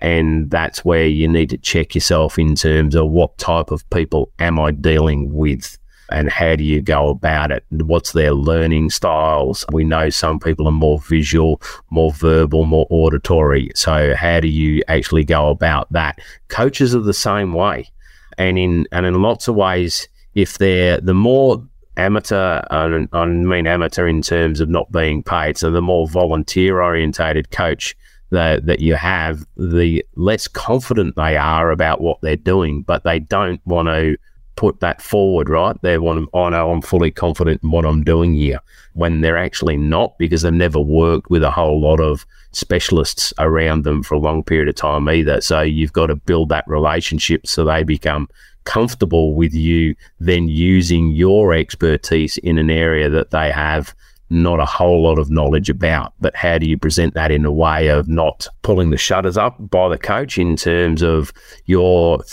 And 0.00 0.48
that's 0.48 0.84
where 0.84 1.08
you 1.08 1.26
need 1.26 1.50
to 1.50 1.58
check 1.58 1.96
yourself 1.96 2.38
in 2.38 2.54
terms 2.54 2.94
of 2.94 3.10
what 3.10 3.36
type 3.38 3.72
of 3.72 3.88
people 3.90 4.30
am 4.38 4.60
I 4.60 4.70
dealing 4.70 5.32
with 5.32 5.76
and 6.10 6.30
how 6.30 6.56
do 6.56 6.64
you 6.64 6.80
go 6.80 7.08
about 7.08 7.50
it? 7.50 7.64
What's 7.70 8.12
their 8.12 8.32
learning 8.32 8.90
styles? 8.90 9.64
We 9.72 9.84
know 9.84 10.10
some 10.10 10.38
people 10.40 10.66
are 10.66 10.72
more 10.72 11.00
visual, 11.00 11.60
more 11.90 12.12
verbal, 12.12 12.64
more 12.64 12.86
auditory. 12.90 13.70
So 13.74 14.14
how 14.14 14.40
do 14.40 14.48
you 14.48 14.82
actually 14.88 15.24
go 15.24 15.50
about 15.50 15.92
that? 15.92 16.18
Coaches 16.48 16.94
are 16.94 17.00
the 17.00 17.14
same 17.14 17.52
way. 17.52 17.90
And 18.38 18.58
in 18.58 18.86
and 18.92 19.04
in 19.04 19.20
lots 19.20 19.48
of 19.48 19.56
ways, 19.56 20.08
if 20.34 20.58
they're 20.58 21.00
the 21.00 21.14
more 21.14 21.64
amateur, 21.96 22.62
I 22.70 22.86
mean 23.26 23.66
amateur 23.66 24.06
in 24.06 24.22
terms 24.22 24.60
of 24.60 24.68
not 24.68 24.90
being 24.92 25.22
paid, 25.22 25.58
so 25.58 25.70
the 25.70 25.82
more 25.82 26.08
volunteer 26.08 26.80
orientated 26.80 27.50
coach 27.50 27.96
that, 28.30 28.66
that 28.66 28.80
you 28.80 28.94
have, 28.94 29.44
the 29.56 30.04
less 30.14 30.46
confident 30.48 31.16
they 31.16 31.36
are 31.36 31.70
about 31.70 32.00
what 32.00 32.20
they're 32.20 32.36
doing, 32.36 32.82
but 32.82 33.04
they 33.04 33.18
don't 33.18 33.60
want 33.66 33.88
to 33.88 34.16
put 34.58 34.80
that 34.80 35.00
forward, 35.00 35.48
right? 35.48 35.80
They 35.82 35.98
want, 35.98 36.28
oh 36.32 36.48
no, 36.48 36.72
I'm 36.72 36.82
fully 36.82 37.12
confident 37.12 37.62
in 37.62 37.70
what 37.70 37.86
I'm 37.86 38.02
doing 38.02 38.34
here 38.34 38.58
when 38.94 39.20
they're 39.20 39.38
actually 39.38 39.76
not 39.76 40.18
because 40.18 40.42
they've 40.42 40.52
never 40.52 40.80
worked 40.80 41.30
with 41.30 41.44
a 41.44 41.50
whole 41.52 41.80
lot 41.80 42.00
of 42.00 42.26
specialists 42.50 43.32
around 43.38 43.84
them 43.84 44.02
for 44.02 44.16
a 44.16 44.18
long 44.18 44.42
period 44.42 44.68
of 44.68 44.74
time 44.74 45.08
either. 45.08 45.40
So 45.40 45.60
you've 45.60 45.92
got 45.92 46.08
to 46.08 46.16
build 46.16 46.48
that 46.48 46.64
relationship 46.66 47.46
so 47.46 47.64
they 47.64 47.84
become 47.84 48.28
comfortable 48.64 49.36
with 49.36 49.54
you 49.54 49.94
then 50.18 50.48
using 50.48 51.12
your 51.12 51.54
expertise 51.54 52.36
in 52.38 52.58
an 52.58 52.68
area 52.68 53.08
that 53.08 53.30
they 53.30 53.52
have 53.52 53.94
not 54.28 54.58
a 54.58 54.66
whole 54.66 55.04
lot 55.04 55.20
of 55.20 55.30
knowledge 55.30 55.70
about. 55.70 56.14
But 56.20 56.34
how 56.34 56.58
do 56.58 56.68
you 56.68 56.76
present 56.76 57.14
that 57.14 57.30
in 57.30 57.44
a 57.44 57.52
way 57.52 57.86
of 57.86 58.08
not 58.08 58.48
pulling 58.62 58.90
the 58.90 58.98
shutters 58.98 59.36
up 59.36 59.56
by 59.70 59.88
the 59.88 59.98
coach 59.98 60.36
in 60.36 60.56
terms 60.56 61.00
of 61.00 61.32
your 61.66 62.24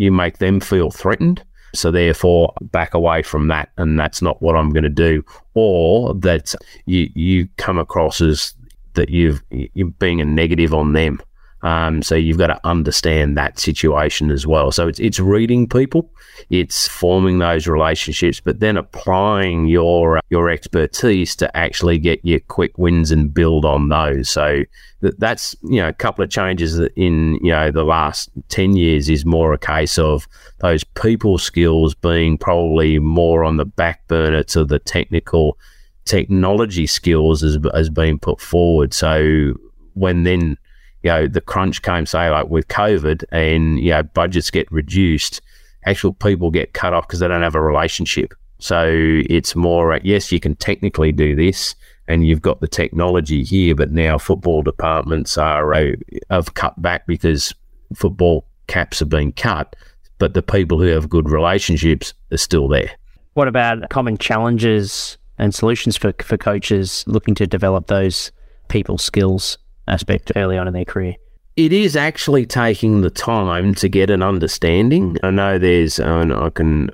you 0.00 0.10
make 0.10 0.38
them 0.38 0.60
feel 0.60 0.90
threatened? 0.90 1.42
So 1.74 1.90
therefore, 1.90 2.52
back 2.60 2.94
away 2.94 3.22
from 3.22 3.48
that, 3.48 3.70
and 3.76 3.98
that's 3.98 4.20
not 4.22 4.42
what 4.42 4.56
I'm 4.56 4.70
going 4.70 4.82
to 4.84 4.88
do. 4.88 5.22
Or 5.54 6.14
that 6.14 6.54
you 6.86 7.08
you 7.14 7.48
come 7.58 7.78
across 7.78 8.20
as 8.20 8.54
that 8.94 9.10
you've 9.10 9.42
you're 9.50 9.90
being 9.90 10.20
a 10.20 10.24
negative 10.24 10.74
on 10.74 10.94
them 10.94 11.20
Um, 11.62 12.02
so 12.02 12.14
you've 12.14 12.38
got 12.38 12.46
to 12.46 12.60
understand 12.66 13.36
that 13.36 13.58
situation 13.58 14.30
as 14.30 14.46
well. 14.46 14.72
So 14.72 14.88
it's 14.88 14.98
it's 14.98 15.20
reading 15.20 15.68
people, 15.68 16.10
it's 16.48 16.88
forming 16.88 17.38
those 17.38 17.66
relationships, 17.66 18.40
but 18.40 18.60
then 18.60 18.76
applying 18.76 19.66
your 19.66 20.20
your 20.30 20.48
expertise 20.48 21.36
to 21.36 21.54
actually 21.56 21.98
get 21.98 22.24
your 22.24 22.40
quick 22.40 22.78
wins 22.78 23.10
and 23.10 23.32
build 23.32 23.64
on 23.64 23.88
those. 23.88 24.30
So 24.30 24.62
that's 25.00 25.54
you 25.62 25.80
know 25.80 25.88
a 25.88 25.92
couple 25.92 26.24
of 26.24 26.30
changes 26.30 26.78
in 26.96 27.34
you 27.42 27.50
know 27.50 27.70
the 27.70 27.84
last 27.84 28.30
ten 28.48 28.74
years 28.74 29.10
is 29.10 29.26
more 29.26 29.52
a 29.52 29.58
case 29.58 29.98
of 29.98 30.26
those 30.60 30.84
people 30.84 31.36
skills 31.36 31.94
being 31.94 32.38
probably 32.38 32.98
more 32.98 33.44
on 33.44 33.58
the 33.58 33.66
back 33.66 34.06
burner 34.08 34.42
to 34.44 34.64
the 34.64 34.78
technical 34.78 35.58
technology 36.06 36.86
skills 36.86 37.42
as 37.42 37.58
has 37.74 37.90
been 37.90 38.18
put 38.18 38.40
forward. 38.40 38.94
So 38.94 39.52
when 39.94 40.22
then 40.24 40.56
you 41.02 41.10
know, 41.10 41.26
the 41.26 41.40
crunch 41.40 41.82
came, 41.82 42.06
say, 42.06 42.30
like 42.30 42.48
with 42.48 42.68
COVID 42.68 43.24
and, 43.32 43.78
you 43.78 43.90
know, 43.90 44.02
budgets 44.02 44.50
get 44.50 44.70
reduced, 44.70 45.40
actual 45.86 46.12
people 46.12 46.50
get 46.50 46.74
cut 46.74 46.92
off 46.92 47.06
because 47.06 47.20
they 47.20 47.28
don't 47.28 47.42
have 47.42 47.54
a 47.54 47.60
relationship. 47.60 48.34
So 48.58 48.86
it's 48.92 49.56
more, 49.56 49.98
yes, 50.02 50.30
you 50.30 50.40
can 50.40 50.54
technically 50.56 51.12
do 51.12 51.34
this 51.34 51.74
and 52.06 52.26
you've 52.26 52.42
got 52.42 52.60
the 52.60 52.68
technology 52.68 53.42
here, 53.42 53.74
but 53.74 53.90
now 53.92 54.18
football 54.18 54.62
departments 54.62 55.38
are, 55.38 55.72
uh, 55.74 56.42
cut 56.54 56.80
back 56.82 57.06
because 57.06 57.54
football 57.94 58.46
caps 58.66 58.98
have 58.98 59.08
been 59.08 59.32
cut, 59.32 59.74
but 60.18 60.34
the 60.34 60.42
people 60.42 60.78
who 60.78 60.88
have 60.88 61.08
good 61.08 61.30
relationships 61.30 62.12
are 62.30 62.36
still 62.36 62.68
there. 62.68 62.90
What 63.34 63.48
about 63.48 63.88
common 63.88 64.18
challenges 64.18 65.16
and 65.38 65.54
solutions 65.54 65.96
for, 65.96 66.12
for 66.20 66.36
coaches 66.36 67.04
looking 67.06 67.34
to 67.36 67.46
develop 67.46 67.86
those 67.86 68.30
people 68.68 68.98
skills 68.98 69.56
aspect 69.90 70.32
early 70.36 70.56
on 70.56 70.66
in 70.66 70.74
their 70.74 70.84
career? 70.84 71.16
It 71.56 71.72
is 71.72 71.96
actually 71.96 72.46
taking 72.46 73.02
the 73.02 73.10
time 73.10 73.74
to 73.76 73.88
get 73.88 74.08
an 74.08 74.22
understanding. 74.22 75.18
I 75.22 75.30
know 75.30 75.58
there's, 75.58 75.98
and 75.98 76.32
I 76.32 76.50
can 76.50 76.90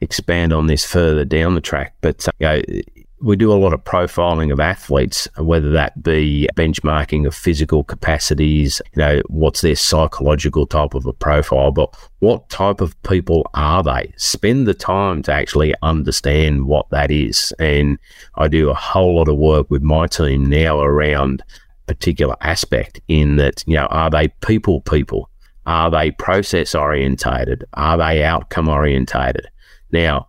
expand 0.00 0.52
on 0.52 0.68
this 0.68 0.84
further 0.84 1.24
down 1.24 1.54
the 1.54 1.60
track, 1.60 1.94
but 2.00 2.26
uh, 2.26 2.32
you 2.38 2.46
know, 2.46 2.82
we 3.22 3.36
do 3.36 3.52
a 3.52 3.54
lot 3.54 3.74
of 3.74 3.84
profiling 3.84 4.50
of 4.52 4.60
athletes, 4.60 5.28
whether 5.36 5.70
that 5.72 6.02
be 6.02 6.48
benchmarking 6.56 7.26
of 7.26 7.34
physical 7.34 7.84
capacities, 7.84 8.80
you 8.94 9.02
know, 9.02 9.20
what's 9.28 9.60
their 9.60 9.76
psychological 9.76 10.66
type 10.66 10.94
of 10.94 11.04
a 11.04 11.12
profile, 11.12 11.70
but 11.70 11.94
what 12.20 12.48
type 12.48 12.80
of 12.80 13.00
people 13.02 13.46
are 13.52 13.82
they? 13.82 14.12
Spend 14.16 14.66
the 14.66 14.74
time 14.74 15.22
to 15.24 15.32
actually 15.32 15.74
understand 15.82 16.64
what 16.64 16.88
that 16.90 17.10
is. 17.10 17.52
And 17.58 17.98
I 18.36 18.48
do 18.48 18.70
a 18.70 18.74
whole 18.74 19.16
lot 19.16 19.28
of 19.28 19.36
work 19.36 19.70
with 19.70 19.82
my 19.82 20.06
team 20.06 20.46
now 20.46 20.80
around 20.80 21.42
particular 21.90 22.36
aspect 22.40 23.00
in 23.08 23.34
that, 23.34 23.64
you 23.66 23.74
know, 23.74 23.86
are 23.86 24.08
they 24.08 24.28
people 24.46 24.80
people? 24.82 25.28
Are 25.66 25.90
they 25.90 26.12
process 26.12 26.72
orientated? 26.72 27.64
Are 27.74 27.96
they 27.96 28.22
outcome 28.22 28.68
orientated? 28.68 29.48
Now, 29.90 30.28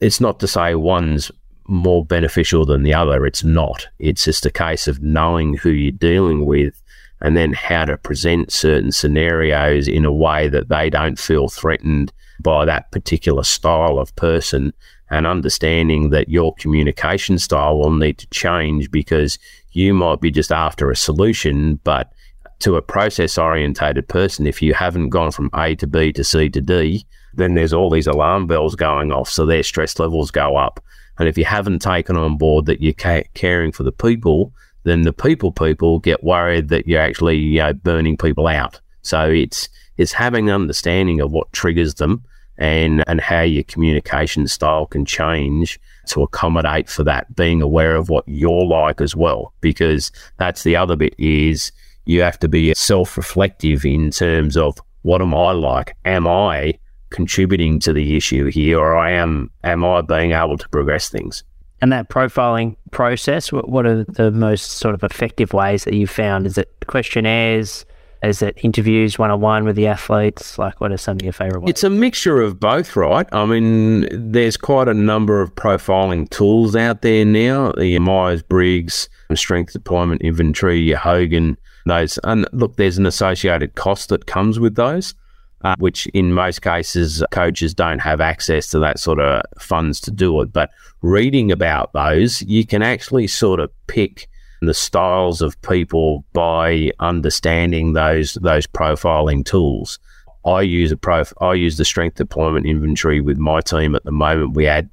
it's 0.00 0.20
not 0.20 0.38
to 0.40 0.46
say 0.46 0.74
one's 0.74 1.30
more 1.66 2.04
beneficial 2.04 2.66
than 2.66 2.82
the 2.82 2.92
other. 2.92 3.24
It's 3.24 3.42
not. 3.42 3.88
It's 3.98 4.24
just 4.26 4.44
a 4.44 4.50
case 4.50 4.86
of 4.86 5.02
knowing 5.02 5.54
who 5.54 5.70
you're 5.70 5.92
dealing 5.92 6.44
with 6.44 6.78
and 7.22 7.34
then 7.34 7.54
how 7.54 7.86
to 7.86 7.96
present 7.96 8.52
certain 8.52 8.92
scenarios 8.92 9.88
in 9.88 10.04
a 10.04 10.12
way 10.12 10.46
that 10.48 10.68
they 10.68 10.90
don't 10.90 11.18
feel 11.18 11.48
threatened 11.48 12.12
by 12.42 12.66
that 12.66 12.92
particular 12.92 13.44
style 13.44 13.98
of 13.98 14.14
person 14.14 14.74
and 15.10 15.26
understanding 15.26 16.10
that 16.10 16.28
your 16.28 16.54
communication 16.56 17.38
style 17.38 17.78
will 17.78 17.92
need 17.92 18.18
to 18.18 18.26
change 18.28 18.90
because 18.90 19.38
you 19.72 19.94
might 19.94 20.20
be 20.20 20.30
just 20.30 20.52
after 20.52 20.90
a 20.90 20.96
solution, 20.96 21.76
but 21.84 22.12
to 22.60 22.76
a 22.76 22.82
process 22.82 23.38
orientated 23.38 24.08
person, 24.08 24.46
if 24.46 24.60
you 24.60 24.74
haven't 24.74 25.10
gone 25.10 25.30
from 25.30 25.50
A 25.54 25.74
to 25.76 25.86
B 25.86 26.12
to 26.12 26.24
C 26.24 26.48
to 26.48 26.60
D, 26.60 27.04
then 27.34 27.54
there's 27.54 27.72
all 27.72 27.90
these 27.90 28.06
alarm 28.06 28.46
bells 28.46 28.74
going 28.74 29.12
off. 29.12 29.28
So 29.28 29.46
their 29.46 29.62
stress 29.62 29.98
levels 29.98 30.30
go 30.30 30.56
up. 30.56 30.82
And 31.18 31.28
if 31.28 31.36
you 31.36 31.44
haven't 31.44 31.80
taken 31.80 32.16
on 32.16 32.36
board 32.36 32.66
that 32.66 32.80
you're 32.80 32.92
ca- 32.94 33.28
caring 33.34 33.72
for 33.72 33.82
the 33.82 33.92
people, 33.92 34.52
then 34.84 35.02
the 35.02 35.12
people 35.12 35.52
people 35.52 35.98
get 35.98 36.24
worried 36.24 36.68
that 36.68 36.86
you're 36.86 37.00
actually 37.00 37.36
you 37.36 37.58
know, 37.58 37.72
burning 37.72 38.16
people 38.16 38.46
out. 38.46 38.80
So 39.02 39.28
it's 39.28 39.68
it's 39.96 40.12
having 40.12 40.48
an 40.48 40.54
understanding 40.54 41.20
of 41.20 41.32
what 41.32 41.52
triggers 41.52 41.94
them 41.94 42.24
and 42.56 43.04
and 43.06 43.20
how 43.20 43.42
your 43.42 43.64
communication 43.64 44.46
style 44.48 44.86
can 44.86 45.04
change 45.04 45.78
to 46.08 46.22
accommodate 46.22 46.88
for 46.88 47.04
that 47.04 47.34
being 47.36 47.62
aware 47.62 47.96
of 47.96 48.08
what 48.08 48.24
you're 48.26 48.66
like 48.66 49.00
as 49.00 49.14
well 49.14 49.52
because 49.60 50.10
that's 50.38 50.62
the 50.62 50.76
other 50.76 50.96
bit 50.96 51.14
is 51.18 51.72
you 52.06 52.22
have 52.22 52.38
to 52.38 52.48
be 52.48 52.74
self-reflective 52.74 53.84
in 53.84 54.10
terms 54.10 54.56
of 54.56 54.78
what 55.02 55.22
am 55.22 55.34
I 55.34 55.52
like? 55.52 55.94
Am 56.04 56.26
I 56.26 56.74
contributing 57.10 57.78
to 57.80 57.92
the 57.92 58.16
issue 58.16 58.46
here 58.46 58.78
or 58.78 58.96
I 58.96 59.12
am 59.12 59.50
am 59.64 59.84
I 59.84 60.00
being 60.02 60.32
able 60.32 60.58
to 60.58 60.68
progress 60.68 61.08
things? 61.08 61.44
And 61.80 61.92
that 61.92 62.08
profiling 62.08 62.76
process 62.90 63.52
what 63.52 63.86
are 63.86 64.04
the 64.04 64.30
most 64.30 64.72
sort 64.72 64.94
of 64.94 65.04
effective 65.04 65.52
ways 65.52 65.84
that 65.84 65.94
you've 65.94 66.10
found? 66.10 66.46
Is 66.46 66.58
it 66.58 66.72
questionnaires 66.86 67.84
is 68.22 68.42
it 68.42 68.58
interviews 68.62 69.18
one 69.18 69.30
on 69.30 69.40
one 69.40 69.64
with 69.64 69.76
the 69.76 69.86
athletes? 69.86 70.58
Like, 70.58 70.80
what 70.80 70.92
are 70.92 70.96
some 70.96 71.16
of 71.16 71.22
your 71.22 71.32
favorite 71.32 71.60
ones? 71.60 71.70
It's 71.70 71.84
a 71.84 71.90
mixture 71.90 72.40
of 72.40 72.58
both, 72.58 72.96
right? 72.96 73.26
I 73.32 73.46
mean, 73.46 74.08
there's 74.10 74.56
quite 74.56 74.88
a 74.88 74.94
number 74.94 75.40
of 75.40 75.54
profiling 75.54 76.28
tools 76.30 76.74
out 76.74 77.02
there 77.02 77.24
now. 77.24 77.72
The 77.72 77.98
Myers 77.98 78.42
Briggs, 78.42 79.08
Strength 79.34 79.72
Deployment 79.72 80.22
Inventory, 80.22 80.92
Hogan, 80.92 81.56
those. 81.86 82.18
And 82.24 82.46
look, 82.52 82.76
there's 82.76 82.98
an 82.98 83.06
associated 83.06 83.74
cost 83.74 84.08
that 84.08 84.26
comes 84.26 84.58
with 84.58 84.74
those. 84.74 85.14
Uh, 85.62 85.74
which 85.80 86.06
in 86.14 86.32
most 86.32 86.62
cases 86.62 87.20
coaches 87.32 87.74
don't 87.74 87.98
have 87.98 88.20
access 88.20 88.70
to 88.70 88.78
that 88.78 88.96
sort 88.96 89.18
of 89.18 89.42
funds 89.58 90.00
to 90.00 90.12
do 90.12 90.40
it. 90.40 90.52
But 90.52 90.70
reading 91.02 91.50
about 91.50 91.92
those, 91.92 92.42
you 92.42 92.64
can 92.64 92.80
actually 92.80 93.26
sort 93.26 93.58
of 93.58 93.68
pick 93.88 94.28
the 94.60 94.74
styles 94.74 95.40
of 95.40 95.60
people 95.62 96.24
by 96.32 96.90
understanding 97.00 97.92
those 97.92 98.34
those 98.34 98.66
profiling 98.66 99.44
tools. 99.44 99.98
I 100.44 100.62
use 100.62 100.92
a 100.92 100.96
prof. 100.96 101.32
I 101.40 101.54
use 101.54 101.76
the 101.76 101.84
strength 101.84 102.16
deployment 102.16 102.66
inventory 102.66 103.20
with 103.20 103.38
my 103.38 103.60
team 103.60 103.94
at 103.94 104.04
the 104.04 104.12
moment. 104.12 104.54
We 104.54 104.66
add 104.66 104.90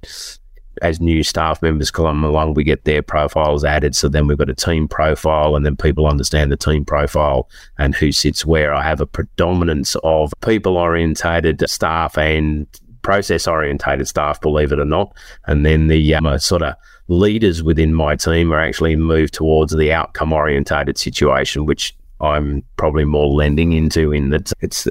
as 0.82 1.00
new 1.00 1.24
staff 1.24 1.62
members 1.62 1.92
come 1.92 2.24
along, 2.24 2.54
we 2.54 2.64
get 2.64 2.84
their 2.84 3.02
profiles 3.02 3.64
added. 3.64 3.96
So 3.96 4.10
then 4.10 4.28
we've 4.28 4.38
got 4.38 4.50
a 4.50 4.56
team 4.56 4.88
profile, 4.88 5.56
and 5.56 5.66
then 5.66 5.78
people 5.78 6.08
understand 6.08 6.52
the 6.52 6.58
team 6.58 6.86
profile 6.86 7.50
and 7.78 7.96
who 7.96 8.12
sits 8.12 8.46
where. 8.46 8.74
I 8.74 8.84
have 8.84 9.02
a 9.02 9.06
predominance 9.06 9.96
of 10.04 10.34
people 10.42 10.78
orientated 10.78 11.68
staff 11.70 12.18
and 12.18 12.68
process 13.06 13.48
orientated 13.48 14.08
staff, 14.08 14.42
believe 14.42 14.72
it 14.72 14.80
or 14.80 14.86
not, 14.86 15.16
and 15.46 15.64
then 15.64 15.86
the 15.86 16.16
um, 16.16 16.40
sort 16.40 16.64
of 16.64 16.74
leaders 17.08 17.62
within 17.62 17.94
my 17.94 18.16
team 18.16 18.52
are 18.52 18.60
actually 18.60 18.96
moved 18.96 19.32
towards 19.32 19.76
the 19.76 19.94
outcome 19.94 20.34
orientated 20.34 20.98
situation, 20.98 21.68
which 21.68 21.96
I'm 22.20 22.64
probably 22.78 23.06
more 23.06 23.28
lending 23.28 23.74
into 23.74 24.12
in 24.12 24.32
that 24.32 24.52
it's 24.60 24.88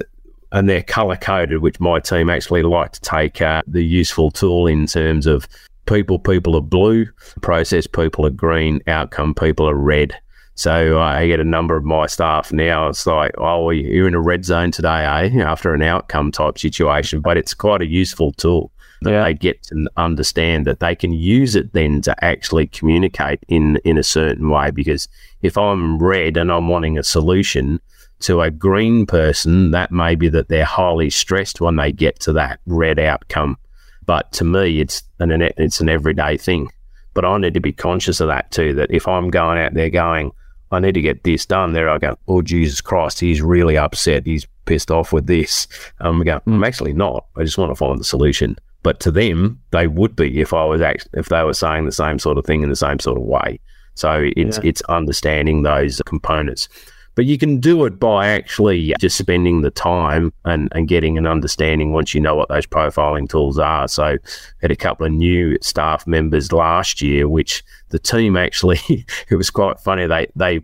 and 0.53 0.69
they're 0.69 0.81
color 0.81 1.17
coded, 1.17 1.61
which 1.61 1.81
my 1.81 1.99
team 1.99 2.29
actually 2.29 2.63
like 2.63 2.93
to 2.93 3.01
take 3.01 3.41
uh, 3.41 3.61
the 3.67 3.83
useful 3.83 4.31
tool 4.31 4.65
in 4.65 4.87
terms 4.87 5.27
of 5.27 5.45
people. 5.85 6.17
People 6.17 6.55
are 6.55 6.61
blue, 6.61 7.07
process 7.41 7.85
people 7.85 8.25
are 8.25 8.29
green, 8.29 8.79
outcome 8.87 9.35
people 9.35 9.69
are 9.69 9.75
red. 9.75 10.15
So 10.55 10.99
I 10.99 11.27
get 11.27 11.41
a 11.41 11.45
number 11.45 11.75
of 11.75 11.83
my 11.83 12.07
staff 12.07 12.53
now. 12.53 12.87
It's 12.87 13.05
like, 13.05 13.33
oh, 13.37 13.69
you're 13.71 14.07
in 14.07 14.15
a 14.15 14.21
red 14.21 14.45
zone 14.45 14.71
today, 14.71 15.05
eh? 15.05 15.41
After 15.41 15.73
an 15.73 15.81
outcome 15.81 16.31
type 16.31 16.57
situation, 16.57 17.19
but 17.19 17.37
it's 17.37 17.53
quite 17.53 17.81
a 17.81 17.87
useful 17.87 18.31
tool 18.33 18.71
that 19.01 19.11
yeah. 19.11 19.23
they 19.23 19.33
get 19.33 19.61
to 19.63 19.87
understand 19.97 20.65
that 20.65 20.79
they 20.79 20.95
can 20.95 21.11
use 21.11 21.55
it 21.55 21.73
then 21.73 22.01
to 22.01 22.23
actually 22.23 22.67
communicate 22.67 23.41
in 23.49 23.77
in 23.83 23.97
a 23.97 24.03
certain 24.03 24.49
way. 24.49 24.71
Because 24.71 25.07
if 25.41 25.57
I'm 25.57 25.99
red 25.99 26.37
and 26.37 26.51
I'm 26.51 26.69
wanting 26.69 26.97
a 26.97 27.03
solution 27.03 27.81
to 28.21 28.41
a 28.41 28.49
green 28.49 29.05
person, 29.05 29.71
that 29.71 29.91
may 29.91 30.15
be 30.15 30.29
that 30.29 30.47
they're 30.47 30.65
highly 30.65 31.09
stressed 31.09 31.59
when 31.59 31.75
they 31.75 31.91
get 31.91 32.19
to 32.21 32.33
that 32.33 32.59
red 32.65 32.97
outcome. 32.97 33.57
But 34.05 34.31
to 34.33 34.45
me, 34.45 34.79
it's 34.79 35.03
an 35.19 35.41
it's 35.57 35.81
an 35.81 35.89
everyday 35.89 36.37
thing. 36.37 36.69
But 37.13 37.25
I 37.25 37.37
need 37.37 37.53
to 37.53 37.59
be 37.59 37.73
conscious 37.73 38.21
of 38.21 38.27
that 38.29 38.51
too. 38.51 38.73
That 38.73 38.91
if 38.91 39.07
I'm 39.07 39.29
going 39.29 39.57
out 39.57 39.73
there 39.73 39.89
going, 39.89 40.31
I 40.75 40.79
need 40.79 40.93
to 40.93 41.01
get 41.01 41.23
this 41.23 41.45
done. 41.45 41.73
There 41.73 41.89
I 41.89 41.97
go. 41.97 42.17
Oh 42.27 42.41
Jesus 42.41 42.81
Christ, 42.81 43.19
he's 43.19 43.41
really 43.41 43.77
upset. 43.77 44.25
He's 44.25 44.45
pissed 44.65 44.91
off 44.91 45.13
with 45.13 45.27
this. 45.27 45.67
Um, 45.99 46.21
I 46.21 46.25
go, 46.25 46.41
I'm 46.45 46.63
actually 46.63 46.93
not. 46.93 47.25
I 47.35 47.43
just 47.43 47.57
want 47.57 47.71
to 47.71 47.75
find 47.75 47.99
the 47.99 48.03
solution. 48.03 48.57
But 48.83 48.99
to 48.99 49.11
them, 49.11 49.59
they 49.71 49.87
would 49.87 50.15
be 50.15 50.39
if 50.41 50.53
I 50.53 50.63
was 50.65 50.81
act- 50.81 51.09
if 51.13 51.29
they 51.29 51.43
were 51.43 51.53
saying 51.53 51.85
the 51.85 51.91
same 51.91 52.19
sort 52.19 52.37
of 52.37 52.45
thing 52.45 52.61
in 52.61 52.69
the 52.69 52.75
same 52.75 52.99
sort 52.99 53.17
of 53.17 53.23
way. 53.23 53.59
So 53.95 54.29
it's 54.35 54.57
yeah. 54.57 54.69
it's 54.69 54.81
understanding 54.83 55.63
those 55.63 56.01
components. 56.05 56.67
But 57.15 57.25
you 57.25 57.37
can 57.37 57.59
do 57.59 57.85
it 57.85 57.99
by 57.99 58.27
actually 58.27 58.93
just 58.99 59.17
spending 59.17 59.61
the 59.61 59.71
time 59.71 60.33
and, 60.43 60.69
and 60.73 60.87
getting 60.87 61.17
an 61.17 61.25
understanding 61.25 61.93
once 61.93 62.13
you 62.13 62.21
know 62.21 62.35
what 62.35 62.49
those 62.49 62.65
profiling 62.65 63.29
tools 63.29 63.57
are. 63.57 63.87
So 63.87 64.17
had 64.61 64.71
a 64.71 64.75
couple 64.75 65.05
of 65.05 65.13
new 65.13 65.57
staff 65.61 66.05
members 66.05 66.51
last 66.51 67.01
year, 67.01 67.27
which 67.27 67.63
the 67.89 67.99
team 67.99 68.35
actually, 68.35 68.79
it 69.29 69.35
was 69.35 69.49
quite 69.49 69.79
funny. 69.79 70.07
They, 70.07 70.27
they 70.35 70.61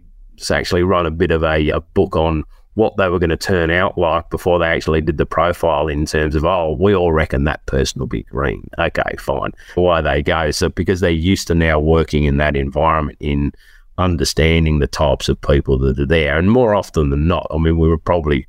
actually 0.49 0.83
run 0.83 1.05
a 1.05 1.11
bit 1.11 1.31
of 1.31 1.43
a, 1.43 1.69
a 1.69 1.79
book 1.79 2.15
on 2.15 2.43
what 2.75 2.95
they 2.97 3.09
were 3.09 3.19
going 3.19 3.29
to 3.29 3.37
turn 3.37 3.69
out 3.69 3.97
like 3.97 4.29
before 4.29 4.57
they 4.57 4.65
actually 4.65 5.01
did 5.01 5.17
the 5.17 5.25
profile 5.25 5.87
in 5.87 6.05
terms 6.05 6.35
of, 6.35 6.45
oh, 6.45 6.75
we 6.79 6.95
all 6.95 7.11
reckon 7.11 7.43
that 7.43 7.65
person 7.65 7.99
will 7.99 8.07
be 8.07 8.23
green. 8.23 8.67
Okay, 8.79 9.15
fine. 9.19 9.51
Why 9.75 10.01
they 10.01 10.21
go. 10.21 10.51
So 10.51 10.69
because 10.69 11.01
they're 11.01 11.11
used 11.11 11.47
to 11.47 11.55
now 11.55 11.79
working 11.79 12.23
in 12.23 12.37
that 12.37 12.55
environment 12.55 13.17
in 13.19 13.51
understanding 14.01 14.79
the 14.79 14.87
types 14.87 15.29
of 15.29 15.39
people 15.41 15.77
that 15.79 15.99
are 15.99 16.05
there. 16.05 16.37
And 16.37 16.51
more 16.51 16.75
often 16.75 17.09
than 17.09 17.27
not, 17.27 17.47
I 17.51 17.57
mean, 17.57 17.77
we 17.77 17.87
were 17.87 17.97
probably 17.97 18.47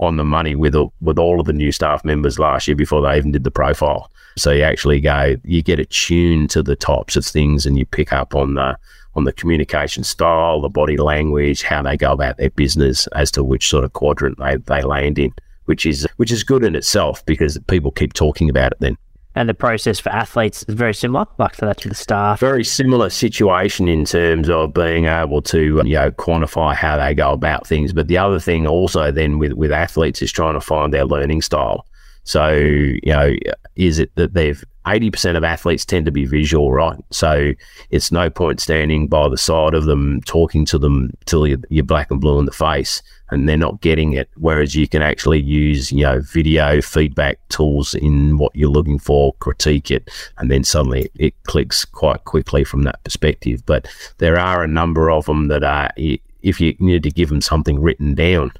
on 0.00 0.16
the 0.16 0.24
money 0.24 0.54
with 0.54 0.76
with 1.00 1.18
all 1.18 1.40
of 1.40 1.46
the 1.46 1.52
new 1.52 1.72
staff 1.72 2.04
members 2.04 2.38
last 2.38 2.68
year 2.68 2.76
before 2.76 3.02
they 3.02 3.16
even 3.16 3.32
did 3.32 3.44
the 3.44 3.50
profile. 3.50 4.10
So 4.36 4.52
you 4.52 4.62
actually 4.62 5.00
go, 5.00 5.36
you 5.44 5.62
get 5.62 5.80
attuned 5.80 6.50
to 6.50 6.62
the 6.62 6.76
types 6.76 7.16
of 7.16 7.24
things, 7.24 7.66
and 7.66 7.76
you 7.78 7.86
pick 7.86 8.12
up 8.12 8.34
on 8.34 8.54
the 8.54 8.78
on 9.14 9.24
the 9.24 9.32
communication 9.32 10.04
style, 10.04 10.60
the 10.60 10.68
body 10.68 10.96
language, 10.96 11.62
how 11.62 11.82
they 11.82 11.96
go 11.96 12.12
about 12.12 12.36
their 12.36 12.50
business, 12.50 13.06
as 13.08 13.30
to 13.32 13.42
which 13.42 13.68
sort 13.68 13.84
of 13.84 13.92
quadrant 13.92 14.38
they, 14.38 14.56
they 14.56 14.82
land 14.82 15.18
in, 15.18 15.32
which 15.64 15.84
is 15.84 16.06
which 16.16 16.30
is 16.30 16.44
good 16.44 16.64
in 16.64 16.76
itself 16.76 17.24
because 17.26 17.58
people 17.66 17.90
keep 17.90 18.12
talking 18.12 18.48
about 18.48 18.72
it 18.72 18.78
then. 18.80 18.96
And 19.34 19.48
the 19.48 19.54
process 19.54 20.00
for 20.00 20.08
athletes 20.08 20.64
is 20.66 20.74
very 20.74 20.94
similar, 20.94 21.26
like 21.38 21.54
for 21.54 21.66
that 21.66 21.78
to 21.82 21.88
the 21.88 21.94
staff. 21.94 22.40
Very 22.40 22.64
similar 22.64 23.10
situation 23.10 23.86
in 23.86 24.04
terms 24.04 24.48
of 24.48 24.74
being 24.74 25.04
able 25.04 25.42
to 25.42 25.82
you 25.84 25.94
know 25.94 26.10
quantify 26.10 26.74
how 26.74 26.96
they 26.96 27.14
go 27.14 27.32
about 27.32 27.66
things. 27.66 27.92
But 27.92 28.08
the 28.08 28.18
other 28.18 28.40
thing 28.40 28.66
also 28.66 29.12
then 29.12 29.38
with 29.38 29.52
with 29.52 29.70
athletes 29.70 30.22
is 30.22 30.32
trying 30.32 30.54
to 30.54 30.60
find 30.60 30.92
their 30.92 31.04
learning 31.04 31.42
style. 31.42 31.86
So 32.24 32.52
you 32.56 33.00
know, 33.06 33.34
is 33.76 33.98
it 33.98 34.14
that 34.16 34.34
they've 34.34 34.62
80% 34.88 35.36
of 35.36 35.44
athletes 35.44 35.84
tend 35.84 36.06
to 36.06 36.12
be 36.12 36.24
visual, 36.24 36.72
right? 36.72 36.98
So 37.10 37.52
it's 37.90 38.10
no 38.10 38.30
point 38.30 38.60
standing 38.60 39.06
by 39.06 39.28
the 39.28 39.36
side 39.36 39.74
of 39.74 39.84
them, 39.84 40.20
talking 40.22 40.64
to 40.66 40.78
them 40.78 41.12
till 41.26 41.46
you're, 41.46 41.58
you're, 41.68 41.84
black 41.84 42.10
and 42.10 42.20
blue 42.20 42.38
in 42.38 42.44
the 42.44 42.52
face 42.52 43.02
and 43.30 43.48
they're 43.48 43.56
not 43.56 43.80
getting 43.80 44.14
it. 44.14 44.28
Whereas 44.36 44.74
you 44.74 44.88
can 44.88 45.02
actually 45.02 45.40
use, 45.40 45.92
you 45.92 46.02
know, 46.02 46.20
video 46.20 46.80
feedback 46.80 47.38
tools 47.48 47.94
in 47.94 48.38
what 48.38 48.54
you're 48.56 48.70
looking 48.70 48.98
for, 48.98 49.34
critique 49.34 49.90
it, 49.90 50.10
and 50.38 50.50
then 50.50 50.64
suddenly 50.64 51.10
it 51.16 51.34
clicks 51.44 51.84
quite 51.84 52.24
quickly 52.24 52.64
from 52.64 52.82
that 52.82 53.02
perspective. 53.04 53.64
But 53.66 53.86
there 54.18 54.38
are 54.38 54.62
a 54.62 54.68
number 54.68 55.10
of 55.10 55.26
them 55.26 55.48
that 55.48 55.64
are, 55.64 55.90
if 55.96 56.60
you 56.60 56.74
need 56.78 57.02
to 57.02 57.10
give 57.10 57.28
them 57.28 57.40
something 57.40 57.80
written 57.80 58.14
down, 58.14 58.52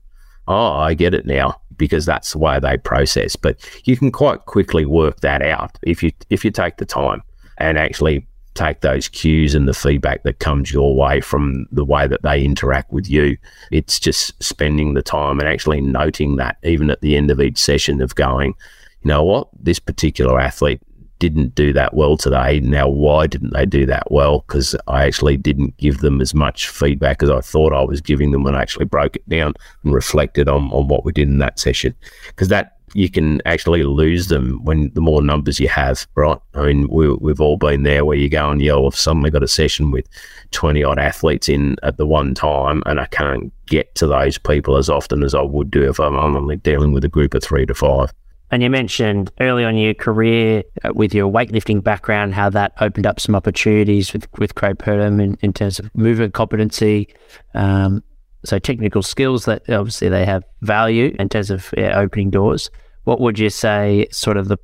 oh, 0.47 0.73
I 0.73 0.95
get 0.95 1.15
it 1.15 1.27
now 1.27 1.61
because 1.79 2.05
that's 2.05 2.33
the 2.33 2.39
way 2.39 2.59
they 2.61 2.77
process. 2.77 3.37
But 3.37 3.57
you 3.85 3.97
can 3.97 4.11
quite 4.11 4.45
quickly 4.47 4.85
work 4.85 5.21
that 5.21 5.43
out 5.43 5.79
if 5.83 6.03
you 6.03 6.13
if 6.31 6.45
you 6.45 6.51
take 6.51 6.77
the 6.77 6.85
time 6.85 7.23
and 7.59 7.79
actually 7.79 8.27
take 8.55 8.81
those 8.81 9.09
cues 9.09 9.55
and 9.55 9.69
the 9.69 9.75
feedback 9.75 10.25
that 10.25 10.41
comes 10.41 10.73
your 10.73 10.95
way 10.97 11.21
from 11.21 11.67
the 11.71 11.85
way 11.85 12.09
that 12.09 12.23
they 12.23 12.43
interact 12.43 12.93
with 12.93 13.09
you. 13.09 13.37
It's 13.71 14.01
just 14.01 14.41
spending 14.43 14.95
the 14.95 15.03
time 15.03 15.39
and 15.39 15.49
actually 15.49 15.81
noting 15.81 16.37
that 16.37 16.57
even 16.65 16.91
at 16.91 17.01
the 17.01 17.17
end 17.17 17.31
of 17.31 17.41
each 17.41 17.59
session 17.59 18.03
of 18.03 18.17
going, 18.17 18.55
you 19.03 19.09
know 19.09 19.23
what, 19.23 19.49
this 19.59 19.79
particular 19.79 20.41
athlete 20.41 20.83
didn't 21.19 21.55
do 21.55 21.73
that 21.73 21.95
well 21.95 22.17
today. 22.17 22.61
Now, 22.61 22.89
why 22.89 23.27
didn't 23.27 23.53
they 23.53 23.67
do 23.67 23.87
that 23.87 24.11
well? 24.11 24.45
Because 24.47 24.75
I 24.87 25.05
actually 25.05 25.37
didn't 25.37 25.77
give 25.77 25.99
them 25.99 26.21
as 26.21 26.35
much 26.35 26.69
feedback 26.69 27.23
as 27.23 27.31
I 27.31 27.41
thought 27.41 27.73
I 27.73 27.83
was 27.83 28.01
giving 28.01 28.31
them 28.31 28.45
when 28.45 28.55
I 28.55 28.63
actually 28.63 28.87
broke 28.87 29.17
it 29.17 29.29
down 29.29 29.55
and 29.85 29.95
reflected 29.95 30.49
on, 30.49 30.71
on 30.71 30.89
what 30.89 31.05
we 31.05 31.13
did 31.13 31.29
in 31.29 31.39
that 31.39 31.59
session. 31.59 31.95
Because 32.29 32.49
that 32.49 32.79
you 32.95 33.11
can 33.11 33.43
actually 33.45 33.83
lose 33.83 34.29
them 34.29 34.65
when 34.65 34.91
the 34.95 35.01
more 35.01 35.23
numbers 35.23 35.61
you 35.61 35.69
have, 35.69 36.07
right? 36.15 36.39
I 36.55 36.67
mean, 36.67 36.89
we, 36.89 37.13
we've 37.15 37.41
all 37.41 37.57
been 37.57 37.83
there 37.83 38.05
where 38.05 38.17
you 38.17 38.29
go 38.29 38.51
and 38.51 38.63
yo, 38.63 38.87
I've 38.87 38.95
suddenly 38.95 39.31
got 39.31 39.43
a 39.43 39.49
session 39.49 39.91
with 39.91 40.09
20 40.53 40.83
odd 40.83 40.99
athletes 40.99 41.49
in 41.49 41.77
at 41.83 41.97
the 41.97 42.07
one 42.07 42.35
time, 42.35 42.83
and 42.87 43.01
I 43.01 43.07
can't 43.07 43.53
get 43.67 43.95
to 43.97 44.07
those 44.07 44.39
people 44.39 44.77
as 44.77 44.89
often 44.89 45.23
as 45.23 45.35
I 45.35 45.43
would 45.43 45.71
do 45.71 45.89
if 45.89 46.01
I'm 46.01 46.17
only 46.17 46.57
dealing 46.57 46.93
with 46.93 47.05
a 47.05 47.09
group 47.09 47.35
of 47.35 47.43
three 47.43 47.67
to 47.67 47.75
five. 47.75 48.13
And 48.51 48.63
you 48.63 48.71
mentioned 48.71 49.31
early 49.41 49.65
on 49.65 49.77
your 49.77 49.95
career 49.95 50.63
uh, 50.83 50.93
with 50.95 51.15
your 51.15 51.31
weightlifting 51.31 51.83
background, 51.83 52.35
how 52.35 52.49
that 52.51 52.73
opened 52.81 53.07
up 53.07 53.21
some 53.21 53.35
opportunities 53.35 54.13
with, 54.13 54.27
with 54.39 54.55
Craig 54.55 54.79
Purdom 54.79 55.23
in, 55.23 55.39
in 55.43 55.53
terms 55.53 55.79
of 55.79 55.95
movement 55.95 56.35
competency. 56.35 57.15
Um, 57.55 58.03
so 58.45 58.59
technical 58.59 59.03
skills 59.03 59.45
that 59.45 59.69
obviously 59.69 60.09
they 60.09 60.25
have 60.25 60.45
value 60.63 61.15
in 61.19 61.29
terms 61.29 61.51
of 61.51 61.75
yeah, 61.77 61.99
opening 61.99 62.31
doors. 62.31 62.71
What 63.05 63.21
would 63.21 63.39
you 63.39 63.51
say 63.51 64.07
sort 64.11 64.37
of 64.37 64.49
the 64.49 64.59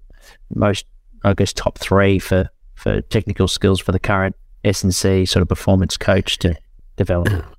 most, 0.55 0.87
I 1.25 1.35
guess, 1.35 1.53
top 1.53 1.79
three 1.79 2.19
for, 2.19 2.49
for 2.75 3.01
technical 3.03 3.49
skills 3.49 3.81
for 3.81 3.93
the 3.93 3.99
current 3.99 4.37
S&C 4.65 5.27
sort 5.27 5.43
of 5.43 5.49
performance 5.49 5.97
coach 5.97 6.39
to 6.39 6.57
develop? 6.97 7.45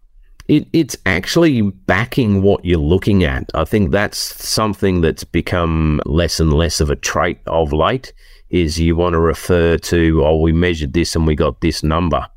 It, 0.47 0.67
it's 0.73 0.95
actually 1.05 1.61
backing 1.61 2.43
what 2.43 2.63
you're 2.63 2.77
looking 2.77 3.23
at. 3.23 3.49
I 3.55 3.65
think 3.65 3.91
that's 3.91 4.17
something 4.17 5.01
that's 5.01 5.23
become 5.23 6.01
less 6.05 6.39
and 6.39 6.53
less 6.53 6.79
of 6.79 6.91
a 6.91 6.95
trait 6.95 7.39
of 7.47 7.73
late. 7.73 8.13
Is 8.51 8.79
you 8.79 8.95
want 8.95 9.13
to 9.13 9.19
refer 9.19 9.77
to, 9.77 10.23
oh, 10.23 10.39
we 10.39 10.53
measured 10.53 10.93
this 10.93 11.15
and 11.15 11.25
we 11.25 11.35
got 11.35 11.61
this 11.61 11.81
number. 11.81 12.27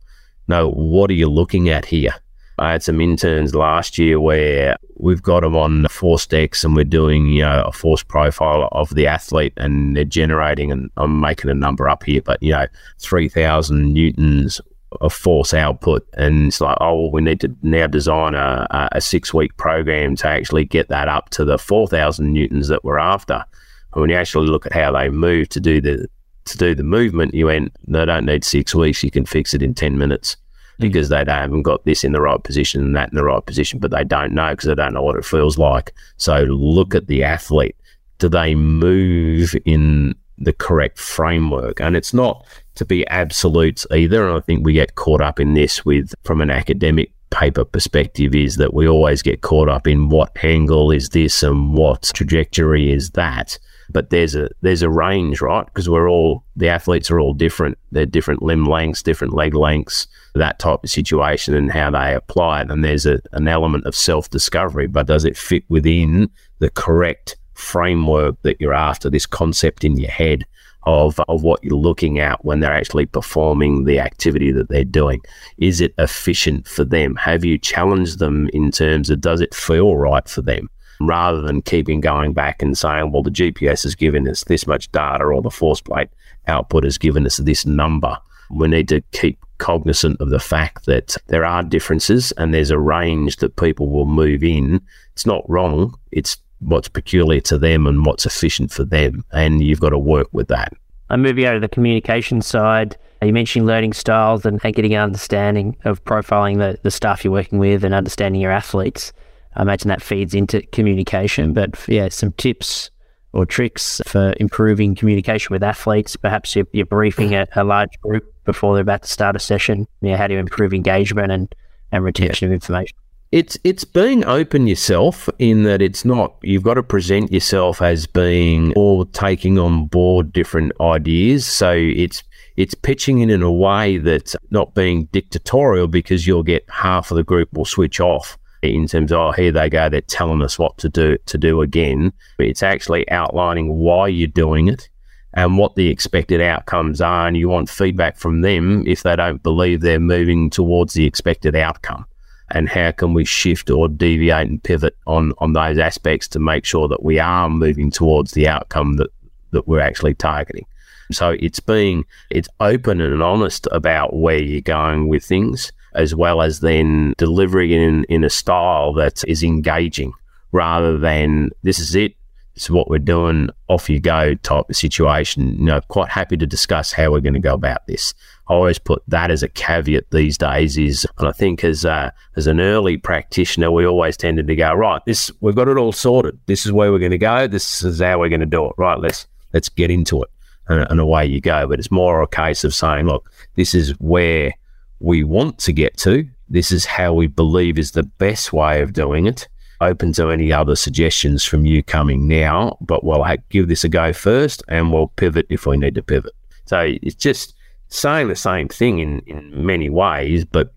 No, 0.49 0.71
what 0.71 1.11
are 1.11 1.15
you 1.15 1.29
looking 1.29 1.69
at 1.69 1.85
here? 1.85 2.15
I 2.59 2.73
had 2.73 2.83
some 2.83 3.01
interns 3.01 3.55
last 3.55 3.99
year 3.99 4.19
where 4.19 4.77
we've 4.97 5.23
got 5.23 5.43
them 5.43 5.57
on 5.57 5.85
ForceDecks 5.85 6.65
and 6.65 6.75
we're 6.75 6.85
doing 6.85 7.27
you 7.27 7.43
know 7.43 7.63
a 7.65 7.73
force 7.73 8.03
profile 8.03 8.69
of 8.73 8.95
the 8.95 9.07
athlete 9.07 9.53
and 9.57 9.97
they're 9.97 10.05
generating 10.05 10.73
and 10.73 10.91
I'm 10.97 11.21
making 11.21 11.51
a 11.51 11.55
number 11.55 11.89
up 11.89 12.03
here, 12.03 12.21
but 12.21 12.43
you 12.43 12.53
know 12.53 12.67
three 12.99 13.29
thousand 13.29 13.93
newtons 13.93 14.61
of 15.01 15.13
force 15.13 15.55
output. 15.55 16.07
And 16.15 16.49
it's 16.49 16.61
like, 16.61 16.77
oh, 16.81 17.03
well, 17.03 17.11
we 17.11 17.21
need 17.21 17.41
to 17.41 17.55
now 17.63 17.87
design 17.87 18.35
a, 18.35 18.89
a 18.93 19.01
six 19.01 19.35
week 19.35 19.57
program 19.57 20.17
to 20.17 20.29
actually 20.29 20.65
get 20.65 20.89
that 20.89 21.09
up 21.09 21.31
to 21.31 21.45
the 21.45 21.59
4,000 21.59 22.33
newtons 22.33 22.69
that 22.69 22.85
we're 22.85 22.99
after. 22.99 23.45
And 23.93 24.01
when 24.01 24.11
you 24.11 24.17
actually 24.17 24.49
look 24.49 24.67
at 24.67 24.73
how 24.73 24.93
they 24.93 25.09
move 25.09 25.49
to 25.51 25.61
do 25.61 25.81
the 25.81 26.09
to 26.47 26.57
do 26.57 26.75
the 26.75 26.83
movement, 26.83 27.35
you 27.35 27.47
went, 27.47 27.73
they 27.87 28.05
don't 28.07 28.25
need 28.25 28.43
six 28.43 28.75
weeks. 28.75 29.05
You 29.05 29.11
can 29.11 29.27
fix 29.27 29.53
it 29.53 29.63
in 29.63 29.75
10 29.75 29.99
minutes 29.99 30.37
mm. 30.79 30.81
because 30.81 31.11
they 31.11 31.25
haven't 31.27 31.63
got 31.63 31.85
this 31.85 32.05
in 32.05 32.13
the 32.13 32.23
right 32.23 32.43
position 32.43 32.83
and 32.83 32.97
that 32.97 33.11
in 33.11 33.17
the 33.17 33.25
right 33.25 33.45
position, 33.45 33.79
but 33.79 33.91
they 33.91 34.05
don't 34.05 34.33
know 34.33 34.51
because 34.51 34.67
they 34.67 34.75
don't 34.75 34.95
know 34.95 35.03
what 35.03 35.17
it 35.17 35.25
feels 35.25 35.59
like. 35.59 35.93
So 36.17 36.45
look 36.45 36.95
at 36.95 37.07
the 37.07 37.23
athlete. 37.23 37.77
Do 38.19 38.29
they 38.29 38.55
move 38.55 39.55
in 39.65 40.15
the 40.39 40.53
correct 40.53 40.99
framework? 40.99 41.81
And 41.81 41.97
it's 41.97 42.15
not 42.15 42.47
to 42.79 42.85
be 42.85 43.07
absolutes 43.09 43.87
either. 43.91 44.27
And 44.27 44.37
I 44.37 44.41
think 44.41 44.65
we 44.65 44.73
get 44.73 44.95
caught 44.95 45.21
up 45.21 45.39
in 45.39 45.55
this 45.55 45.85
with, 45.85 46.15
from 46.25 46.41
an 46.41 46.51
academic 46.51 47.13
paper 47.31 47.65
perspective, 47.65 48.35
is 48.35 48.57
that 48.57 48.73
we 48.73 48.89
always 48.89 49.21
get 49.21 49.43
caught 49.43 49.69
up 49.69 49.87
in 49.87 50.09
what 50.09 50.33
angle 50.43 50.91
is 50.91 51.11
this 51.11 51.43
and 51.43 51.75
what 51.75 52.11
trajectory 52.15 52.91
is 52.91 53.11
that. 53.11 53.59
But 53.91 54.11
there's 54.11 54.35
a 54.35 54.51
there's 54.61 54.83
a 54.83 54.91
range, 54.91 55.41
right? 55.41 55.65
Because 55.65 55.89
we're 55.89 56.11
all 56.11 56.45
the 56.57 56.69
athletes 56.69 57.11
are 57.11 57.19
all 57.19 57.33
different. 57.33 57.79
They're 57.91 58.05
different 58.07 58.43
limb 58.43 58.67
lengths, 58.67 59.03
different 59.03 59.33
leg 59.33 59.55
lengths, 59.55 60.07
that 60.35 60.59
type 60.59 60.85
of 60.85 60.91
situation, 60.91 61.55
and 61.55 61.73
how 61.73 61.91
they 61.91 62.15
apply 62.15 62.63
it. 62.63 62.71
And 62.71 62.85
there's 62.85 63.07
a, 63.07 63.21
an 63.33 63.49
element 63.49 63.87
of 63.87 63.95
self 63.95 64.29
discovery. 64.29 64.89
But 64.89 65.07
does 65.07 65.25
it 65.25 65.39
fit 65.39 65.65
within 65.71 66.29
the 66.59 66.69
correct 66.69 67.37
framework 67.55 68.37
that 68.43 68.61
you're 68.61 68.75
after? 68.75 69.09
This 69.09 69.27
concept 69.27 69.85
in 69.85 69.97
your 69.97 70.11
head 70.11 70.45
of, 70.85 71.21
of 71.29 71.43
what 71.43 71.63
you're 71.63 71.77
looking 71.77 72.19
at 72.19 72.45
when 72.45 72.61
they're 72.61 72.73
actually 72.73 73.07
performing 73.07 73.85
the 73.85 74.01
activity 74.01 74.53
that 74.53 74.69
they're 74.69 74.85
doing. 74.85 75.21
Is 75.59 75.81
it 75.81 75.95
efficient 75.99 76.67
for 76.67 76.85
them? 76.85 77.17
Have 77.17 77.45
you 77.45 77.59
challenged 77.59 78.19
them 78.19 78.49
in 78.53 78.71
terms 78.71 79.11
of 79.11 79.21
does 79.21 79.41
it 79.41 79.55
feel 79.55 79.97
right 79.97 80.29
for 80.29 80.43
them? 80.43 80.69
Rather 81.01 81.41
than 81.41 81.63
keeping 81.63 82.01
going 82.01 82.33
back 82.33 82.61
and 82.63 82.77
saying, 82.77 83.13
well, 83.13 83.23
the 83.23 83.31
GPS 83.31 83.85
has 83.85 83.95
given 83.95 84.29
us 84.29 84.45
this 84.45 84.67
much 84.67 84.91
data 84.91 85.25
or 85.25 85.41
the 85.43 85.51
force 85.51 85.81
plate 85.81 86.09
output 86.49 86.85
has 86.85 86.99
given 86.99 87.27
us 87.27 87.37
this 87.37 87.65
number. 87.65 88.17
We 88.51 88.67
need 88.69 88.89
to 88.89 89.03
keep 89.13 89.39
cognizant 89.59 90.21
of 90.21 90.31
the 90.31 90.41
fact 90.41 90.87
that 90.87 91.17
there 91.27 91.45
are 91.45 91.63
differences 91.63 92.33
and 92.33 92.55
there's 92.55 92.71
a 92.71 92.79
range 92.79 93.37
that 93.37 93.57
people 93.57 93.89
will 93.89 94.07
move 94.07 94.43
in. 94.43 94.81
It's 95.13 95.27
not 95.27 95.49
wrong. 95.49 95.95
It's 96.11 96.39
what's 96.61 96.89
peculiar 96.89 97.41
to 97.43 97.59
them 97.59 97.87
and 97.87 98.05
what's 98.05 98.27
efficient 98.27 98.71
for 98.71 98.85
them. 98.85 99.25
And 99.33 99.63
you've 99.63 99.81
got 99.81 99.91
to 99.91 99.99
work 99.99 100.29
with 100.33 100.49
that. 100.49 100.73
I'm 101.11 101.23
moving 101.23 101.45
over 101.47 101.55
to 101.55 101.61
the 101.61 101.69
communication 101.69 102.43
side. 102.43 102.97
You 103.23 103.33
mentioned 103.33 103.67
learning 103.67 103.95
styles 103.95 104.45
and 104.45 104.61
getting 104.61 104.95
an 104.95 105.01
understanding 105.01 105.77
of 105.85 106.05
profiling 106.05 106.59
the, 106.59 106.79
the 106.83 106.91
staff 106.91 107.25
you're 107.25 107.33
working 107.33 107.59
with 107.59 107.85
and 107.85 107.95
understanding 107.95 108.41
your 108.41 108.53
athletes. 108.53 109.13
I 109.57 109.63
imagine 109.63 109.89
that 109.89 110.03
feeds 110.03 110.35
into 110.35 110.63
communication, 110.73 111.53
but 111.53 111.77
yeah, 111.89 112.09
some 112.11 112.33
tips 112.33 112.91
or 113.33 113.45
tricks 113.45 114.01
for 114.07 114.35
improving 114.39 114.95
communication 114.95 115.53
with 115.53 115.63
athletes. 115.63 116.17
Perhaps 116.17 116.55
you're, 116.55 116.67
you're 116.73 116.87
briefing 116.87 117.35
a, 117.35 117.47
a, 117.57 117.65
large 117.65 117.99
group 118.01 118.33
before 118.45 118.75
they're 118.75 118.83
about 118.83 119.03
to 119.03 119.09
start 119.09 119.37
a 119.37 119.39
session. 119.39 119.87
Yeah, 120.01 120.17
how 120.17 120.29
do 120.29 120.35
you 120.35 120.41
improve 120.41 120.73
engagement 120.73 121.33
and, 121.33 121.55
and 121.93 122.05
retention 122.05 122.49
yeah. 122.49 122.55
of 122.55 122.55
information? 122.55 122.97
It's 123.31 123.59
it's 123.63 123.85
being 123.85 124.25
open 124.25 124.67
yourself 124.67 125.29
in 125.39 125.65
that 125.65 125.83
it's 125.83 126.05
not 126.05 126.37
you've 126.43 126.63
got 126.63 126.75
to 126.75 126.83
present 126.83 127.31
yourself 127.31 127.83
as 127.83 128.07
being 128.07 128.73
or 128.75 129.05
taking 129.05 129.59
on 129.59 129.87
board 129.87 130.33
different 130.33 130.73
ideas. 130.81 131.47
So 131.47 131.73
it's 131.73 132.23
it's 132.57 132.75
pitching 132.75 133.21
it 133.21 133.31
in 133.31 133.43
a 133.43 133.53
way 133.53 133.99
that's 133.99 134.35
not 134.51 134.75
being 134.75 135.05
dictatorial 135.13 135.89
because 135.89 136.27
you'll 136.27 136.43
get 136.43 136.65
half 136.71 137.11
of 137.11 137.17
the 137.17 137.23
group 137.23 137.53
will 137.53 137.67
switch 137.67 138.01
off 138.01 138.39
in 138.63 138.87
terms 138.87 139.13
of, 139.13 139.19
oh, 139.19 139.33
here 139.33 139.53
they 139.53 139.71
go, 139.71 139.89
they're 139.89 140.01
telling 140.01 140.43
us 140.43 140.59
what 140.59 140.77
to 140.79 140.89
do 140.89 141.19
to 141.27 141.39
do 141.39 141.61
again. 141.61 142.13
But 142.37 142.47
it's 142.47 142.63
actually 142.63 143.09
outlining 143.11 143.75
why 143.75 144.09
you're 144.09 144.27
doing 144.27 144.69
it 144.69 144.89
and 145.35 145.59
what 145.59 145.77
the 145.77 145.89
expected 145.89 146.41
outcomes 146.41 147.01
are. 147.01 147.29
And 147.29 147.37
you 147.37 147.49
want 147.49 147.69
feedback 147.69 148.17
from 148.17 148.41
them 148.41 148.85
if 148.87 149.03
they 149.03 149.15
don't 149.17 149.43
believe 149.43 149.81
they're 149.81 150.01
moving 150.01 150.51
towards 150.51 150.95
the 150.95 151.05
expected 151.05 151.55
outcome. 151.55 152.07
And 152.51 152.69
how 152.69 152.93
can 152.93 153.13
we 153.13 153.25
shift 153.25 153.71
or 153.71 153.89
deviate 153.89 154.49
and 154.49 154.63
pivot 154.63 154.97
on, 155.07 155.33
on 155.39 155.53
those 155.53 155.79
aspects 155.79 156.29
to 156.29 156.39
make 156.39 156.65
sure 156.65 156.89
that 156.89 157.03
we 157.03 157.19
are 157.19 157.51
moving 157.51 157.91
towards 157.91 158.33
the 158.33 158.49
outcome 158.49 158.95
that, 158.95 159.11
that 159.51 159.69
we're 159.69 159.81
actually 159.81 160.15
targeting? 160.15 160.67
So 161.11 161.37
it's 161.41 161.61
being 161.61 162.05
it's 162.31 162.49
open 162.61 163.01
and 163.01 163.23
honest 163.23 163.67
about 163.73 164.15
where 164.15 164.41
you're 164.41 164.61
going 164.61 165.09
with 165.09 165.25
things, 165.25 165.73
as 165.95 166.15
well 166.15 166.43
as 166.43 166.61
then 166.61 167.15
delivering 167.17 167.71
in 167.71 168.05
in 168.05 168.25
a 168.25 168.31
style 168.31 168.93
that 168.95 169.25
is 169.27 169.43
engaging 169.43 170.13
rather 170.53 170.99
than 170.99 171.51
this 171.63 171.79
is 171.79 171.95
it, 171.95 172.15
this 172.55 172.65
is 172.65 172.71
what 172.71 172.91
we're 172.91 172.99
doing, 172.99 173.49
off 173.69 173.89
you 173.89 174.01
go 174.01 174.35
type 174.35 174.69
of 174.69 174.77
situation. 174.77 175.57
You 175.59 175.65
know, 175.65 175.81
quite 175.89 176.09
happy 176.09 176.37
to 176.37 176.47
discuss 176.47 176.93
how 176.93 177.11
we're 177.11 177.21
going 177.21 177.35
to 177.35 177.41
go 177.41 177.55
about 177.55 177.87
this. 177.87 178.15
I 178.49 178.55
always 178.55 178.79
put 178.79 179.03
that 179.09 179.31
as 179.31 179.43
a 179.43 179.49
caveat 179.49 180.11
these 180.11 180.39
days 180.39 180.79
is, 180.79 181.07
and 181.19 181.29
I 181.29 181.33
think 181.33 181.65
as 181.65 181.85
a, 181.85 182.13
as 182.37 182.47
an 182.47 182.61
early 182.61 182.97
practitioner, 182.97 183.71
we 183.71 183.87
always 183.87 184.17
tended 184.17 184.47
to 184.47 184.57
go 184.57 184.73
right. 184.73 185.05
This 185.05 185.31
we've 185.41 185.55
got 185.55 185.69
it 185.69 185.77
all 185.77 185.93
sorted. 185.93 186.39
This 186.47 186.65
is 186.65 186.73
where 186.73 186.91
we're 186.91 186.99
going 186.99 187.11
to 187.11 187.19
go. 187.19 187.47
This 187.47 187.83
is 187.83 188.01
how 188.01 188.19
we're 188.19 188.31
going 188.31 188.41
to 188.41 188.47
do 188.47 188.67
it. 188.67 188.73
Right. 188.79 188.99
Let's 188.99 189.27
let's 189.53 189.69
get 189.69 189.91
into 189.91 190.23
it 190.23 190.31
and, 190.69 190.87
and 190.91 190.99
away 191.01 191.27
you 191.27 191.41
go. 191.41 191.67
But 191.67 191.79
it's 191.79 191.91
more 191.91 192.23
a 192.23 192.27
case 192.27 192.65
of 192.65 192.75
saying, 192.75 193.07
look, 193.07 193.31
this 193.57 193.75
is 193.75 193.91
where 194.01 194.55
we 195.01 195.25
want 195.25 195.59
to 195.61 195.73
get 195.73 195.97
to. 195.99 196.27
This 196.49 196.73
is 196.73 196.87
how 196.87 197.13
we 197.13 197.27
believe 197.27 197.79
is 197.79 197.93
the 197.93 198.03
best 198.03 198.53
way 198.53 198.81
of 198.81 198.95
doing 198.95 199.27
it. 199.27 199.47
Open 199.81 200.13
to 200.15 200.31
any 200.31 200.53
other 200.53 200.75
suggestions 200.75 201.45
from 201.45 201.65
you 201.65 201.83
coming 201.83 202.27
now, 202.27 202.77
but 202.81 203.05
we'll 203.05 203.25
give 203.51 203.69
this 203.69 203.85
a 203.85 203.89
go 203.89 204.13
first 204.13 204.63
and 204.69 204.93
we'll 204.93 205.09
pivot 205.09 205.47
if 205.51 205.67
we 205.67 205.77
need 205.77 205.95
to 205.95 206.03
pivot. 206.03 206.33
So 206.65 206.97
it's 207.03 207.15
just 207.15 207.55
saying 207.89 208.29
the 208.29 208.37
same 208.37 208.69
thing 208.69 208.99
in, 208.99 209.21
in 209.27 209.67
many 209.67 209.91
ways, 209.91 210.45
but 210.45 210.73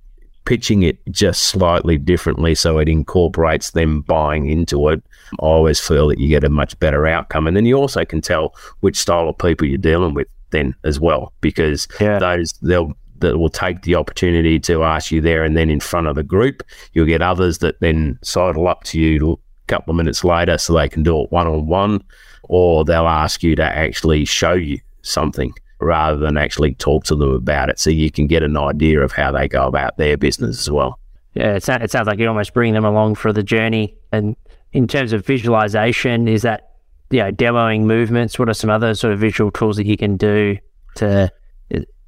pitching 0.45 0.84
it 0.84 0.97
just 1.12 1.43
slightly 1.43 1.97
differently 1.97 2.56
so 2.56 2.80
it 2.80 2.89
incorporates 2.89 3.71
them 3.71 4.02
buying 4.02 4.50
into 4.50 4.89
it, 4.89 5.04
I 5.34 5.45
always 5.45 5.80
feel 5.80 6.08
that 6.08 6.19
you 6.19 6.28
get 6.28 6.43
a 6.43 6.50
much 6.50 6.78
better 6.80 7.06
outcome. 7.08 7.47
And 7.47 7.56
then 7.56 7.65
you 7.65 7.76
also 7.76 8.04
can 8.06 8.21
tell 8.21 8.56
which 8.80 8.97
style 8.97 9.30
of 9.30 9.38
people 9.38 9.67
you're 9.67 9.78
dealing 9.78 10.13
with 10.13 10.28
then 10.50 10.76
as 10.84 11.00
well, 11.00 11.32
because 11.41 11.88
yeah. 12.00 12.19
those 12.19 12.54
they'll 12.62 12.93
that 13.21 13.38
will 13.38 13.50
take 13.50 13.84
the 13.84 13.95
opportunity 13.95 14.60
to 14.60 14.84
ask 14.84 15.12
you 15.12 15.21
there 15.21 15.43
and 15.43 15.56
then 15.56 15.69
in 15.69 15.80
front 15.80 16.08
of 16.08 16.15
the 16.15 16.24
group. 16.24 16.63
You'll 16.93 17.06
get 17.06 17.21
others 17.21 17.60
that 17.60 17.80
then 17.80 18.19
sidle 18.24 18.67
up 18.67 18.84
to 18.86 19.00
you 19.00 19.34
a 19.34 19.67
couple 19.67 19.91
of 19.91 19.97
minutes 19.97 20.24
later 20.24 20.58
so 20.58 20.74
they 20.74 20.89
can 20.89 21.04
do 21.04 21.21
it 21.21 21.32
one 21.32 21.47
on 21.47 21.67
one, 21.67 22.04
or 22.43 22.84
they'll 22.84 23.08
ask 23.08 23.43
you 23.43 23.56
to 23.56 23.63
actually 23.63 24.26
show 24.26 24.54
you 24.54 24.80
something 25.04 25.54
rather 25.82 26.17
than 26.17 26.38
actually 26.38 26.76
talk 26.76 27.04
to 27.06 27.15
them 27.15 27.32
about 27.32 27.70
it 27.70 27.80
so 27.80 27.89
you 27.89 28.12
can 28.12 28.28
get 28.28 28.44
an 28.44 28.56
idea 28.56 29.02
of 29.02 29.12
how 29.12 29.32
they 29.32 29.48
go 29.48 29.67
about 29.67 29.98
their 29.98 30.17
business 30.17 30.60
as 30.60 30.72
well. 30.72 31.00
Yeah, 31.34 31.56
it, 31.56 31.63
sounds, 31.63 31.84
it 31.84 31.91
sounds 31.91 32.08
like 32.08 32.20
you 32.20 32.28
almost 32.28 32.54
bring 32.54 32.74
them 32.74 32.86
along 32.86 33.15
for 33.15 33.32
the 33.32 33.44
journey. 33.44 33.96
And 34.12 34.36
in 34.74 34.88
terms 34.88 35.13
of 35.13 35.26
visualization, 35.26 36.28
is 36.28 36.41
that, 36.41 36.72
you 37.10 37.20
know, 37.20 37.32
demoing 37.32 37.82
movements? 37.82 38.38
What 38.38 38.50
are 38.50 38.54
some 38.54 38.70
other 38.70 38.94
sort 38.96 39.13
of 39.13 39.20
visual 39.20 39.52
tools 39.52 39.78
that 39.78 39.86
you 39.86 39.98
can 39.98 40.17
do 40.17 40.58
to, 40.96 41.32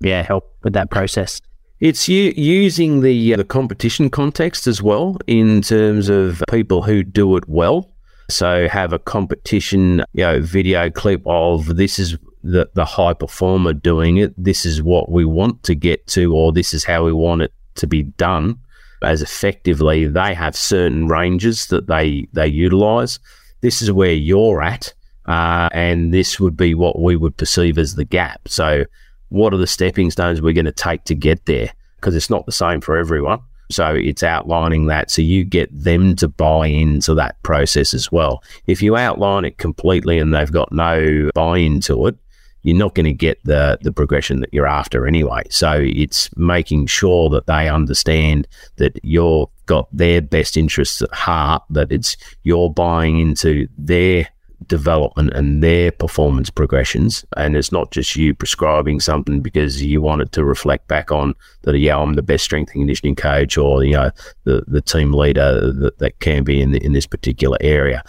yeah, 0.01 0.21
help 0.23 0.53
with 0.63 0.73
that 0.73 0.91
process? 0.91 1.41
It's 1.79 2.07
u- 2.07 2.33
using 2.35 3.01
the 3.01 3.33
uh, 3.33 3.37
the 3.37 3.43
competition 3.43 4.09
context 4.09 4.67
as 4.67 4.81
well 4.81 5.17
in 5.27 5.61
terms 5.61 6.07
of 6.07 6.41
people 6.49 6.81
who 6.81 7.03
do 7.03 7.35
it 7.35 7.43
well. 7.47 7.89
So 8.29 8.69
have 8.69 8.93
a 8.93 8.99
competition, 8.99 10.01
you 10.13 10.23
know, 10.23 10.39
video 10.41 10.89
clip 10.89 11.21
of 11.25 11.75
this 11.75 11.99
is 11.99 12.17
the, 12.43 12.69
the 12.73 12.85
high 12.85 13.13
performer 13.13 13.73
doing 13.73 14.17
it. 14.17 14.33
This 14.37 14.65
is 14.65 14.81
what 14.81 15.09
we 15.09 15.25
want 15.25 15.63
to 15.63 15.75
get 15.75 16.05
to, 16.07 16.35
or 16.35 16.51
this 16.51 16.73
is 16.73 16.83
how 16.83 17.05
we 17.05 17.13
want 17.13 17.41
it 17.41 17.53
to 17.75 17.87
be 17.87 18.03
done. 18.03 18.59
As 19.01 19.21
effectively, 19.21 20.07
they 20.07 20.33
have 20.33 20.55
certain 20.55 21.07
ranges 21.07 21.67
that 21.67 21.87
they 21.87 22.27
they 22.31 22.47
utilize. 22.47 23.19
This 23.61 23.81
is 23.81 23.91
where 23.91 24.13
you're 24.13 24.61
at, 24.61 24.93
uh, 25.25 25.69
and 25.73 26.13
this 26.13 26.39
would 26.39 26.55
be 26.55 26.73
what 26.73 27.01
we 27.01 27.17
would 27.17 27.35
perceive 27.35 27.77
as 27.77 27.95
the 27.95 28.05
gap. 28.05 28.47
So, 28.47 28.85
what 29.29 29.53
are 29.53 29.57
the 29.57 29.67
stepping 29.67 30.09
stones 30.09 30.41
we're 30.41 30.53
going 30.53 30.65
to 30.65 30.71
take 30.71 31.03
to 31.05 31.15
get 31.15 31.45
there? 31.47 31.73
Because 31.97 32.15
it's 32.15 32.29
not 32.29 32.45
the 32.45 32.53
same 32.53 32.79
for 32.79 32.95
everyone. 32.97 33.39
So 33.71 33.95
it's 33.95 34.23
outlining 34.23 34.85
that 34.87 35.09
so 35.09 35.21
you 35.21 35.43
get 35.43 35.69
them 35.71 36.15
to 36.17 36.27
buy 36.27 36.67
into 36.67 37.15
that 37.15 37.41
process 37.43 37.93
as 37.93 38.11
well. 38.11 38.43
If 38.67 38.81
you 38.81 38.95
outline 38.95 39.45
it 39.45 39.57
completely 39.57 40.19
and 40.19 40.33
they've 40.33 40.51
got 40.51 40.71
no 40.71 41.31
buy 41.33 41.57
into 41.57 42.07
it, 42.07 42.15
you're 42.63 42.77
not 42.77 42.95
going 42.95 43.05
to 43.05 43.13
get 43.13 43.39
the 43.43 43.77
the 43.81 43.91
progression 43.91 44.39
that 44.39 44.53
you're 44.53 44.67
after 44.67 45.05
anyway. 45.05 45.43
So 45.49 45.79
it's 45.81 46.29
making 46.35 46.87
sure 46.87 47.29
that 47.29 47.45
they 47.45 47.69
understand 47.69 48.47
that 48.77 48.99
you've 49.03 49.49
got 49.65 49.87
their 49.95 50.21
best 50.21 50.57
interests 50.57 51.01
at 51.01 51.13
heart, 51.13 51.63
that 51.69 51.91
it's 51.91 52.17
you're 52.43 52.69
buying 52.69 53.19
into 53.19 53.67
their 53.77 54.27
development 54.67 55.31
and 55.33 55.61
their 55.61 55.91
performance 55.91 56.49
progressions. 56.49 57.25
And 57.35 57.55
it's 57.55 57.71
not 57.71 57.91
just 57.91 58.15
you 58.15 58.33
prescribing 58.33 58.99
something 58.99 59.41
because 59.41 59.83
you 59.83 60.01
want 60.01 60.21
it 60.21 60.31
to 60.33 60.45
reflect 60.45 60.87
back 60.87 61.11
on 61.11 61.35
that, 61.63 61.77
yeah, 61.77 61.97
I'm 61.97 62.13
the 62.13 62.21
best 62.21 62.45
strength 62.45 62.71
and 62.73 62.81
conditioning 62.81 63.15
coach 63.15 63.57
or, 63.57 63.83
you 63.83 63.93
know, 63.93 64.11
the, 64.45 64.63
the 64.67 64.81
team 64.81 65.13
leader 65.13 65.73
that, 65.73 65.99
that 65.99 66.19
can 66.19 66.43
be 66.43 66.61
in, 66.61 66.71
the, 66.71 66.83
in 66.83 66.93
this 66.93 67.05
particular 67.05 67.57
area 67.61 68.03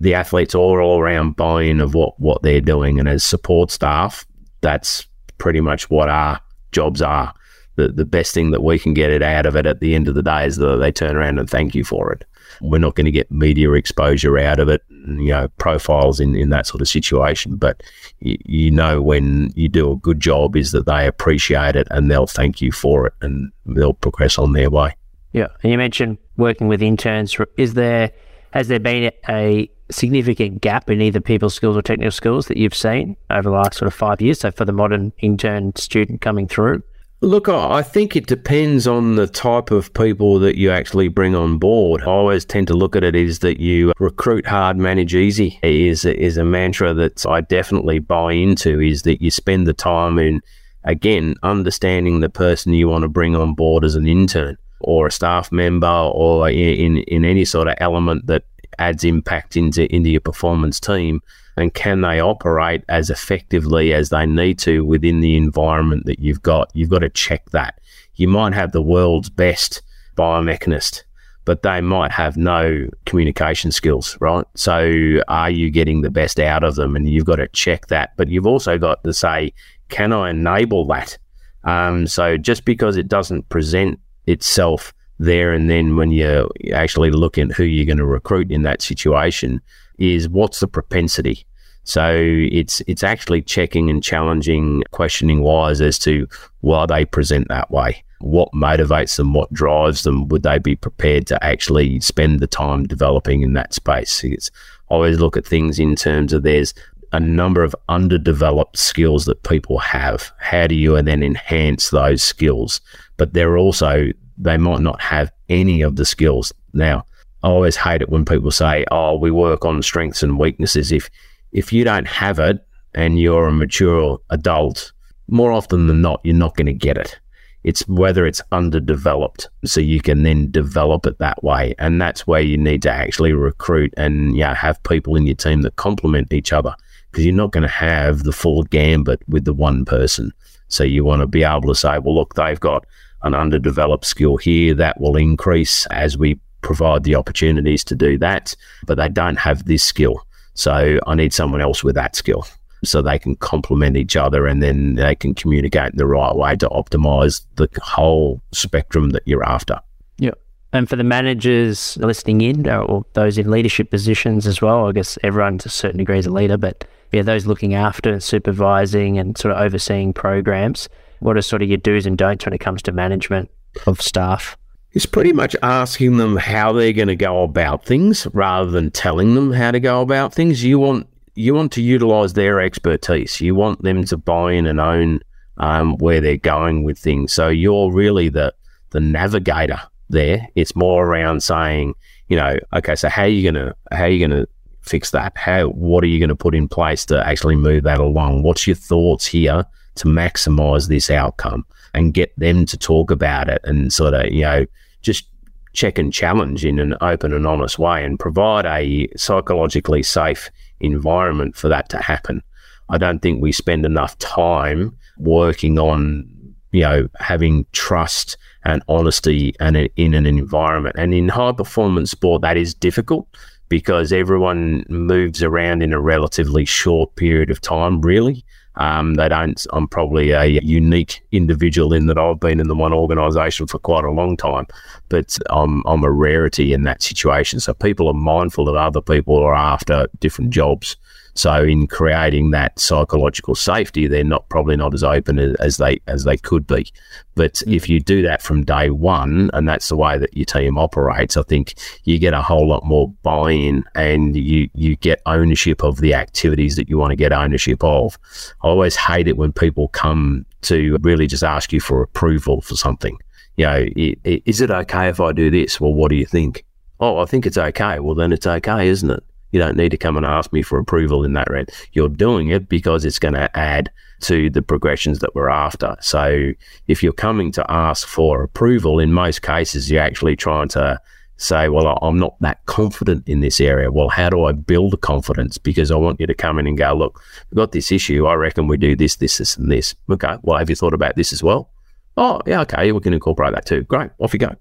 the 0.00 0.14
athletes 0.14 0.54
are 0.54 0.80
all 0.80 1.00
around 1.00 1.36
buy-in 1.36 1.80
of 1.80 1.94
what 1.94 2.18
what 2.20 2.42
they're 2.42 2.60
doing, 2.60 2.98
and 2.98 3.08
as 3.08 3.24
support 3.24 3.70
staff, 3.70 4.26
that's 4.60 5.06
pretty 5.38 5.60
much 5.60 5.90
what 5.90 6.08
our 6.08 6.40
jobs 6.72 7.02
are. 7.02 7.32
The 7.76 7.88
the 7.88 8.04
best 8.04 8.34
thing 8.34 8.50
that 8.50 8.62
we 8.62 8.78
can 8.78 8.94
get 8.94 9.10
it 9.10 9.22
out 9.22 9.46
of 9.46 9.56
it 9.56 9.66
at 9.66 9.80
the 9.80 9.94
end 9.94 10.08
of 10.08 10.14
the 10.14 10.22
day 10.22 10.46
is 10.46 10.56
that 10.56 10.76
they 10.76 10.92
turn 10.92 11.16
around 11.16 11.38
and 11.38 11.48
thank 11.48 11.74
you 11.74 11.84
for 11.84 12.12
it. 12.12 12.24
We're 12.60 12.78
not 12.78 12.94
going 12.96 13.04
to 13.04 13.12
get 13.12 13.30
media 13.30 13.72
exposure 13.72 14.38
out 14.38 14.58
of 14.58 14.68
it, 14.68 14.82
you 14.90 15.28
know, 15.28 15.48
profiles 15.58 16.18
in, 16.18 16.34
in 16.34 16.48
that 16.50 16.66
sort 16.66 16.80
of 16.80 16.88
situation. 16.88 17.56
But 17.56 17.82
you, 18.20 18.36
you 18.44 18.70
know, 18.70 19.00
when 19.00 19.52
you 19.54 19.68
do 19.68 19.92
a 19.92 19.96
good 19.96 20.18
job, 20.18 20.56
is 20.56 20.72
that 20.72 20.86
they 20.86 21.06
appreciate 21.06 21.76
it 21.76 21.86
and 21.90 22.10
they'll 22.10 22.26
thank 22.26 22.60
you 22.60 22.72
for 22.72 23.06
it 23.06 23.12
and 23.20 23.52
they'll 23.66 23.94
progress 23.94 24.38
on 24.38 24.54
their 24.54 24.70
way. 24.70 24.96
Yeah. 25.32 25.48
And 25.62 25.70
you 25.70 25.78
mentioned 25.78 26.18
working 26.36 26.68
with 26.68 26.82
interns. 26.82 27.36
Is 27.56 27.74
there, 27.74 28.10
has 28.52 28.66
there 28.68 28.80
been 28.80 29.12
a 29.28 29.70
significant 29.90 30.60
gap 30.60 30.90
in 30.90 31.00
either 31.00 31.20
people 31.20 31.50
skills 31.50 31.76
or 31.76 31.82
technical 31.82 32.10
skills 32.10 32.46
that 32.46 32.56
you've 32.56 32.74
seen 32.74 33.16
over 33.30 33.42
the 33.42 33.50
last 33.50 33.78
sort 33.78 33.86
of 33.86 33.94
five 33.94 34.20
years? 34.20 34.40
So 34.40 34.50
for 34.50 34.64
the 34.64 34.72
modern 34.72 35.12
intern 35.20 35.74
student 35.76 36.20
coming 36.20 36.48
through? 36.48 36.82
Look, 37.20 37.48
I 37.48 37.82
think 37.82 38.14
it 38.14 38.28
depends 38.28 38.86
on 38.86 39.16
the 39.16 39.26
type 39.26 39.72
of 39.72 39.92
people 39.92 40.38
that 40.38 40.56
you 40.56 40.70
actually 40.70 41.08
bring 41.08 41.34
on 41.34 41.58
board. 41.58 42.02
I 42.02 42.06
always 42.06 42.44
tend 42.44 42.68
to 42.68 42.74
look 42.74 42.94
at 42.94 43.02
it 43.02 43.16
is 43.16 43.40
that 43.40 43.58
you 43.58 43.92
recruit 43.98 44.46
hard, 44.46 44.76
manage 44.76 45.16
easy 45.16 45.58
is 45.64 46.04
is 46.04 46.36
a 46.36 46.44
mantra 46.44 46.94
that 46.94 47.26
I 47.26 47.40
definitely 47.40 47.98
buy 47.98 48.34
into. 48.34 48.80
Is 48.80 49.02
that 49.02 49.20
you 49.20 49.32
spend 49.32 49.66
the 49.66 49.72
time 49.72 50.16
in 50.20 50.40
again 50.84 51.34
understanding 51.42 52.20
the 52.20 52.28
person 52.28 52.72
you 52.72 52.88
want 52.88 53.02
to 53.02 53.08
bring 53.08 53.34
on 53.34 53.52
board 53.52 53.84
as 53.84 53.96
an 53.96 54.06
intern 54.06 54.56
or 54.80 55.08
a 55.08 55.10
staff 55.10 55.50
member 55.50 55.88
or 55.88 56.48
in 56.48 56.98
in 56.98 57.24
any 57.24 57.44
sort 57.44 57.66
of 57.66 57.74
element 57.78 58.28
that 58.28 58.44
adds 58.78 59.04
impact 59.04 59.56
into 59.56 59.92
into 59.94 60.10
your 60.10 60.20
performance 60.20 60.80
team? 60.80 61.20
And 61.56 61.74
can 61.74 62.02
they 62.02 62.20
operate 62.20 62.84
as 62.88 63.10
effectively 63.10 63.92
as 63.92 64.10
they 64.10 64.26
need 64.26 64.60
to 64.60 64.84
within 64.84 65.20
the 65.20 65.36
environment 65.36 66.06
that 66.06 66.20
you've 66.20 66.42
got? 66.42 66.70
You've 66.72 66.90
got 66.90 67.00
to 67.00 67.08
check 67.08 67.50
that. 67.50 67.80
You 68.14 68.28
might 68.28 68.54
have 68.54 68.72
the 68.72 68.82
world's 68.82 69.30
best 69.30 69.82
biomechanist 70.16 71.02
but 71.48 71.62
they 71.62 71.80
might 71.80 72.12
have 72.12 72.36
no 72.36 72.86
communication 73.06 73.72
skills 73.72 74.18
right? 74.20 74.44
So 74.54 75.22
are 75.28 75.48
you 75.48 75.70
getting 75.70 76.02
the 76.02 76.10
best 76.10 76.38
out 76.38 76.62
of 76.62 76.74
them? 76.74 76.94
And 76.94 77.08
you've 77.08 77.24
got 77.24 77.36
to 77.36 77.48
check 77.48 77.86
that. 77.86 78.14
But 78.18 78.28
you've 78.28 78.46
also 78.46 78.76
got 78.76 79.02
to 79.04 79.14
say 79.14 79.54
can 79.88 80.12
i 80.12 80.28
enable 80.28 80.86
that? 80.88 81.16
Um, 81.64 82.06
so 82.06 82.36
just 82.36 82.66
because 82.66 82.98
it 82.98 83.08
doesn't 83.08 83.48
present 83.48 83.98
itself 84.26 84.92
there 85.18 85.52
and 85.52 85.68
then 85.68 85.96
when 85.96 86.12
you're 86.12 86.48
actually 86.72 87.10
looking 87.10 87.50
at 87.50 87.56
who 87.56 87.64
you're 87.64 87.86
going 87.86 87.98
to 87.98 88.06
recruit 88.06 88.50
in 88.50 88.62
that 88.62 88.82
situation 88.82 89.60
is 89.98 90.28
what's 90.28 90.60
the 90.60 90.68
propensity. 90.68 91.44
So 91.84 92.12
it's 92.14 92.82
it's 92.86 93.02
actually 93.02 93.42
checking 93.42 93.88
and 93.88 94.02
challenging, 94.02 94.82
questioning 94.90 95.42
wise 95.42 95.80
as 95.80 95.98
to 96.00 96.28
why 96.60 96.86
they 96.86 97.04
present 97.04 97.48
that 97.48 97.70
way. 97.70 98.04
What 98.20 98.52
motivates 98.52 99.16
them? 99.16 99.32
What 99.32 99.52
drives 99.52 100.02
them? 100.02 100.28
Would 100.28 100.42
they 100.42 100.58
be 100.58 100.76
prepared 100.76 101.26
to 101.28 101.42
actually 101.42 102.00
spend 102.00 102.40
the 102.40 102.46
time 102.46 102.86
developing 102.86 103.42
in 103.42 103.54
that 103.54 103.72
space? 103.72 104.22
It's 104.22 104.50
always 104.88 105.18
look 105.18 105.36
at 105.36 105.46
things 105.46 105.78
in 105.78 105.96
terms 105.96 106.32
of 106.32 106.42
there's 106.42 106.74
a 107.12 107.20
number 107.20 107.62
of 107.64 107.74
underdeveloped 107.88 108.76
skills 108.76 109.24
that 109.24 109.42
people 109.42 109.78
have. 109.78 110.30
How 110.38 110.66
do 110.66 110.74
you 110.74 111.00
then 111.00 111.22
enhance 111.22 111.90
those 111.90 112.22
skills? 112.22 112.80
But 113.16 113.32
there 113.32 113.50
are 113.52 113.58
also 113.58 114.10
they 114.38 114.56
might 114.56 114.80
not 114.80 115.00
have 115.00 115.32
any 115.48 115.82
of 115.82 115.96
the 115.96 116.04
skills. 116.04 116.52
Now, 116.72 117.04
I 117.42 117.48
always 117.48 117.76
hate 117.76 118.02
it 118.02 118.08
when 118.08 118.24
people 118.24 118.50
say, 118.50 118.84
"Oh, 118.90 119.16
we 119.16 119.30
work 119.30 119.64
on 119.64 119.82
strengths 119.82 120.22
and 120.22 120.38
weaknesses." 120.38 120.92
If 120.92 121.10
if 121.52 121.72
you 121.72 121.84
don't 121.84 122.06
have 122.06 122.38
it 122.38 122.64
and 122.94 123.20
you're 123.20 123.46
a 123.46 123.52
mature 123.52 124.18
adult, 124.30 124.92
more 125.28 125.52
often 125.52 125.86
than 125.86 126.00
not, 126.00 126.20
you're 126.24 126.34
not 126.34 126.56
going 126.56 126.66
to 126.66 126.72
get 126.72 126.96
it. 126.96 127.18
It's 127.64 127.86
whether 127.88 128.26
it's 128.26 128.42
underdeveloped, 128.52 129.48
so 129.64 129.80
you 129.80 130.00
can 130.00 130.22
then 130.22 130.50
develop 130.50 131.06
it 131.06 131.18
that 131.18 131.42
way, 131.42 131.74
and 131.78 132.00
that's 132.00 132.26
where 132.26 132.40
you 132.40 132.56
need 132.56 132.82
to 132.82 132.90
actually 132.90 133.32
recruit 133.32 133.92
and 133.96 134.36
yeah, 134.36 134.54
have 134.54 134.82
people 134.84 135.16
in 135.16 135.26
your 135.26 135.34
team 135.34 135.62
that 135.62 135.76
complement 135.76 136.32
each 136.32 136.52
other 136.52 136.74
because 137.10 137.24
you're 137.24 137.34
not 137.34 137.52
going 137.52 137.62
to 137.62 137.68
have 137.68 138.24
the 138.24 138.32
full 138.32 138.62
gambit 138.64 139.20
with 139.28 139.44
the 139.44 139.52
one 139.52 139.84
person. 139.84 140.32
So 140.68 140.84
you 140.84 141.04
want 141.04 141.20
to 141.20 141.26
be 141.26 141.42
able 141.42 141.68
to 141.68 141.74
say, 141.74 141.98
well, 141.98 142.14
look, 142.14 142.34
they've 142.34 142.60
got 142.60 142.86
an 143.22 143.34
underdeveloped 143.34 144.04
skill 144.04 144.36
here 144.36 144.74
that 144.74 145.00
will 145.00 145.16
increase 145.16 145.86
as 145.86 146.16
we 146.16 146.38
provide 146.60 147.04
the 147.04 147.14
opportunities 147.14 147.84
to 147.84 147.94
do 147.94 148.18
that, 148.18 148.54
but 148.86 148.96
they 148.96 149.08
don't 149.08 149.38
have 149.38 149.64
this 149.64 149.82
skill. 149.82 150.24
So 150.54 150.98
I 151.06 151.14
need 151.14 151.32
someone 151.32 151.60
else 151.60 151.84
with 151.84 151.94
that 151.94 152.16
skill 152.16 152.46
so 152.84 153.02
they 153.02 153.18
can 153.18 153.36
complement 153.36 153.96
each 153.96 154.16
other 154.16 154.46
and 154.46 154.62
then 154.62 154.94
they 154.94 155.14
can 155.14 155.34
communicate 155.34 155.92
in 155.92 155.96
the 155.96 156.06
right 156.06 156.34
way 156.34 156.56
to 156.56 156.68
optimize 156.68 157.42
the 157.56 157.68
whole 157.82 158.40
spectrum 158.52 159.10
that 159.10 159.22
you're 159.26 159.44
after. 159.44 159.80
Yeah. 160.18 160.32
And 160.72 160.88
for 160.88 160.96
the 160.96 161.04
managers 161.04 161.96
listening 161.96 162.40
in 162.40 162.68
uh, 162.68 162.80
or 162.80 163.04
those 163.14 163.38
in 163.38 163.50
leadership 163.50 163.90
positions 163.90 164.46
as 164.46 164.60
well, 164.60 164.86
I 164.86 164.92
guess 164.92 165.18
everyone 165.22 165.58
to 165.58 165.68
a 165.68 165.70
certain 165.70 165.98
degree 165.98 166.18
is 166.18 166.26
a 166.26 166.30
leader, 166.30 166.56
but 166.56 166.84
yeah, 167.12 167.22
those 167.22 167.46
looking 167.46 167.74
after 167.74 168.12
and 168.12 168.22
supervising 168.22 169.18
and 169.18 169.36
sort 169.38 169.54
of 169.54 169.60
overseeing 169.60 170.12
programs, 170.12 170.88
what 171.20 171.36
are 171.36 171.42
sort 171.42 171.62
of 171.62 171.68
your 171.68 171.78
do's 171.78 172.06
and 172.06 172.16
don'ts 172.16 172.44
when 172.44 172.54
it 172.54 172.58
comes 172.58 172.82
to 172.82 172.92
management 172.92 173.50
of 173.86 174.00
staff? 174.00 174.56
It's 174.92 175.06
pretty 175.06 175.32
much 175.32 175.54
asking 175.62 176.16
them 176.16 176.36
how 176.36 176.72
they're 176.72 176.92
going 176.92 177.08
to 177.08 177.16
go 177.16 177.42
about 177.42 177.84
things 177.84 178.26
rather 178.32 178.70
than 178.70 178.90
telling 178.90 179.34
them 179.34 179.52
how 179.52 179.70
to 179.70 179.80
go 179.80 180.00
about 180.00 180.32
things. 180.32 180.64
You 180.64 180.78
want 180.78 181.06
you 181.34 181.54
want 181.54 181.70
to 181.72 181.82
utilize 181.82 182.32
their 182.32 182.60
expertise. 182.60 183.40
You 183.40 183.54
want 183.54 183.82
them 183.82 184.04
to 184.04 184.16
buy 184.16 184.54
in 184.54 184.66
and 184.66 184.80
own 184.80 185.20
um, 185.58 185.96
where 185.98 186.20
they're 186.20 186.36
going 186.36 186.82
with 186.82 186.98
things. 186.98 187.32
So 187.32 187.48
you're 187.48 187.92
really 187.92 188.28
the 188.28 188.54
the 188.90 189.00
navigator 189.00 189.80
there. 190.08 190.48
It's 190.54 190.74
more 190.74 191.06
around 191.06 191.42
saying, 191.42 191.94
you 192.28 192.36
know, 192.36 192.58
okay, 192.72 192.96
so 192.96 193.08
how 193.08 193.22
are 193.22 193.28
you 193.28 193.50
gonna 193.50 193.74
how 193.92 194.04
are 194.04 194.08
you 194.08 194.26
gonna 194.26 194.46
fix 194.80 195.10
that? 195.10 195.36
How 195.36 195.68
what 195.68 196.02
are 196.02 196.08
you 196.08 196.18
gonna 196.18 196.34
put 196.34 196.54
in 196.54 196.66
place 196.66 197.04
to 197.06 197.24
actually 197.26 197.56
move 197.56 197.84
that 197.84 198.00
along? 198.00 198.42
What's 198.42 198.66
your 198.66 198.76
thoughts 198.76 199.26
here 199.26 199.64
to 199.98 200.08
maximize 200.08 200.88
this 200.88 201.10
outcome 201.10 201.64
and 201.94 202.14
get 202.14 202.32
them 202.38 202.66
to 202.66 202.76
talk 202.76 203.10
about 203.10 203.48
it 203.48 203.60
and 203.64 203.92
sort 203.92 204.14
of, 204.14 204.32
you 204.32 204.42
know, 204.42 204.66
just 205.02 205.28
check 205.72 205.98
and 205.98 206.12
challenge 206.12 206.64
in 206.64 206.78
an 206.78 206.94
open 207.00 207.32
and 207.32 207.46
honest 207.46 207.78
way 207.78 208.04
and 208.04 208.18
provide 208.18 208.66
a 208.66 209.08
psychologically 209.16 210.02
safe 210.02 210.50
environment 210.80 211.54
for 211.56 211.68
that 211.68 211.88
to 211.88 211.98
happen. 211.98 212.42
I 212.88 212.98
don't 212.98 213.20
think 213.20 213.42
we 213.42 213.52
spend 213.52 213.84
enough 213.84 214.18
time 214.18 214.96
working 215.18 215.78
on, 215.78 216.28
you 216.72 216.82
know, 216.82 217.08
having 217.18 217.66
trust 217.72 218.36
and 218.64 218.82
honesty 218.88 219.54
and 219.60 219.76
in 219.96 220.14
an 220.14 220.26
environment. 220.26 220.96
And 220.98 221.14
in 221.14 221.28
high 221.28 221.52
performance 221.52 222.10
sport, 222.10 222.42
that 222.42 222.56
is 222.56 222.74
difficult 222.74 223.28
because 223.68 224.12
everyone 224.12 224.84
moves 224.88 225.42
around 225.42 225.82
in 225.82 225.92
a 225.92 226.00
relatively 226.00 226.64
short 226.64 227.14
period 227.16 227.50
of 227.50 227.60
time, 227.60 228.00
really. 228.00 228.44
Um, 228.78 229.14
they 229.14 229.28
don't. 229.28 229.66
I'm 229.72 229.88
probably 229.88 230.30
a 230.30 230.44
unique 230.46 231.22
individual 231.32 231.92
in 231.92 232.06
that 232.06 232.16
I've 232.16 232.38
been 232.38 232.60
in 232.60 232.68
the 232.68 232.76
one 232.76 232.92
organisation 232.92 233.66
for 233.66 233.78
quite 233.80 234.04
a 234.04 234.10
long 234.10 234.36
time, 234.36 234.66
but 235.08 235.36
I'm 235.50 235.82
I'm 235.84 236.04
a 236.04 236.10
rarity 236.10 236.72
in 236.72 236.84
that 236.84 237.02
situation. 237.02 237.58
So 237.60 237.74
people 237.74 238.08
are 238.08 238.14
mindful 238.14 238.64
that 238.66 238.76
other 238.76 239.00
people 239.00 239.36
are 239.36 239.54
after 239.54 240.06
different 240.20 240.50
jobs. 240.50 240.96
So 241.38 241.62
in 241.62 241.86
creating 241.86 242.50
that 242.50 242.76
psychological 242.80 243.54
safety, 243.54 244.08
they're 244.08 244.24
not 244.24 244.48
probably 244.48 244.74
not 244.74 244.92
as 244.92 245.04
open 245.04 245.38
as 245.60 245.76
they 245.76 246.00
as 246.08 246.24
they 246.24 246.36
could 246.36 246.66
be. 246.66 246.92
But 247.36 247.54
mm. 247.54 247.76
if 247.76 247.88
you 247.88 248.00
do 248.00 248.22
that 248.22 248.42
from 248.42 248.64
day 248.64 248.90
one, 248.90 249.48
and 249.52 249.68
that's 249.68 249.88
the 249.88 249.94
way 249.96 250.18
that 250.18 250.36
your 250.36 250.46
team 250.46 250.76
operates, 250.76 251.36
I 251.36 251.42
think 251.44 251.74
you 252.02 252.18
get 252.18 252.34
a 252.34 252.42
whole 252.42 252.66
lot 252.66 252.84
more 252.84 253.12
buy-in, 253.22 253.84
and 253.94 254.36
you 254.36 254.68
you 254.74 254.96
get 254.96 255.22
ownership 255.26 255.84
of 255.84 255.98
the 255.98 256.12
activities 256.12 256.74
that 256.74 256.88
you 256.88 256.98
want 256.98 257.12
to 257.12 257.16
get 257.16 257.32
ownership 257.32 257.84
of. 257.84 258.18
I 258.64 258.66
always 258.66 258.96
hate 258.96 259.28
it 259.28 259.36
when 259.36 259.52
people 259.52 259.86
come 259.86 260.44
to 260.62 260.98
really 261.02 261.28
just 261.28 261.44
ask 261.44 261.72
you 261.72 261.78
for 261.80 262.02
approval 262.02 262.62
for 262.62 262.74
something. 262.74 263.16
You 263.56 263.66
know, 263.66 263.86
is 264.24 264.60
it 264.60 264.72
okay 264.72 265.08
if 265.08 265.20
I 265.20 265.30
do 265.30 265.52
this? 265.52 265.80
Well, 265.80 265.94
what 265.94 266.08
do 266.08 266.16
you 266.16 266.26
think? 266.26 266.64
Oh, 266.98 267.18
I 267.18 267.26
think 267.26 267.46
it's 267.46 267.58
okay. 267.58 268.00
Well, 268.00 268.16
then 268.16 268.32
it's 268.32 268.46
okay, 268.46 268.88
isn't 268.88 269.08
it? 269.08 269.22
You 269.52 269.60
don't 269.60 269.76
need 269.76 269.90
to 269.90 269.96
come 269.96 270.16
and 270.16 270.26
ask 270.26 270.52
me 270.52 270.62
for 270.62 270.78
approval 270.78 271.24
in 271.24 271.32
that 271.34 271.50
rate. 271.50 271.70
You're 271.92 272.08
doing 272.08 272.48
it 272.48 272.68
because 272.68 273.04
it's 273.04 273.18
going 273.18 273.34
to 273.34 273.56
add 273.56 273.90
to 274.20 274.50
the 274.50 274.62
progressions 274.62 275.20
that 275.20 275.34
we're 275.34 275.48
after. 275.48 275.96
So 276.00 276.52
if 276.88 277.02
you're 277.02 277.12
coming 277.12 277.52
to 277.52 277.70
ask 277.70 278.06
for 278.06 278.42
approval, 278.42 278.98
in 278.98 279.12
most 279.12 279.42
cases, 279.42 279.90
you're 279.90 280.02
actually 280.02 280.36
trying 280.36 280.68
to 280.68 281.00
say, 281.38 281.68
well, 281.68 281.98
I'm 282.02 282.18
not 282.18 282.34
that 282.40 282.66
confident 282.66 283.28
in 283.28 283.40
this 283.40 283.60
area. 283.60 283.92
Well, 283.92 284.08
how 284.08 284.28
do 284.28 284.44
I 284.44 284.52
build 284.52 285.00
confidence? 285.00 285.56
Because 285.56 285.90
I 285.90 285.96
want 285.96 286.20
you 286.20 286.26
to 286.26 286.34
come 286.34 286.58
in 286.58 286.66
and 286.66 286.76
go, 286.76 286.92
look, 286.94 287.22
we've 287.50 287.56
got 287.56 287.72
this 287.72 287.92
issue. 287.92 288.26
I 288.26 288.34
reckon 288.34 288.66
we 288.66 288.76
do 288.76 288.96
this, 288.96 289.16
this, 289.16 289.38
this, 289.38 289.56
and 289.56 289.70
this. 289.70 289.94
Okay. 290.10 290.36
Well, 290.42 290.58
have 290.58 290.68
you 290.68 290.76
thought 290.76 290.94
about 290.94 291.14
this 291.14 291.32
as 291.32 291.42
well? 291.42 291.70
Oh, 292.16 292.40
yeah. 292.44 292.60
Okay. 292.62 292.90
We 292.90 293.00
can 293.00 293.14
incorporate 293.14 293.54
that 293.54 293.66
too. 293.66 293.82
Great. 293.84 294.10
Off 294.18 294.32
you 294.32 294.40
go. 294.40 294.56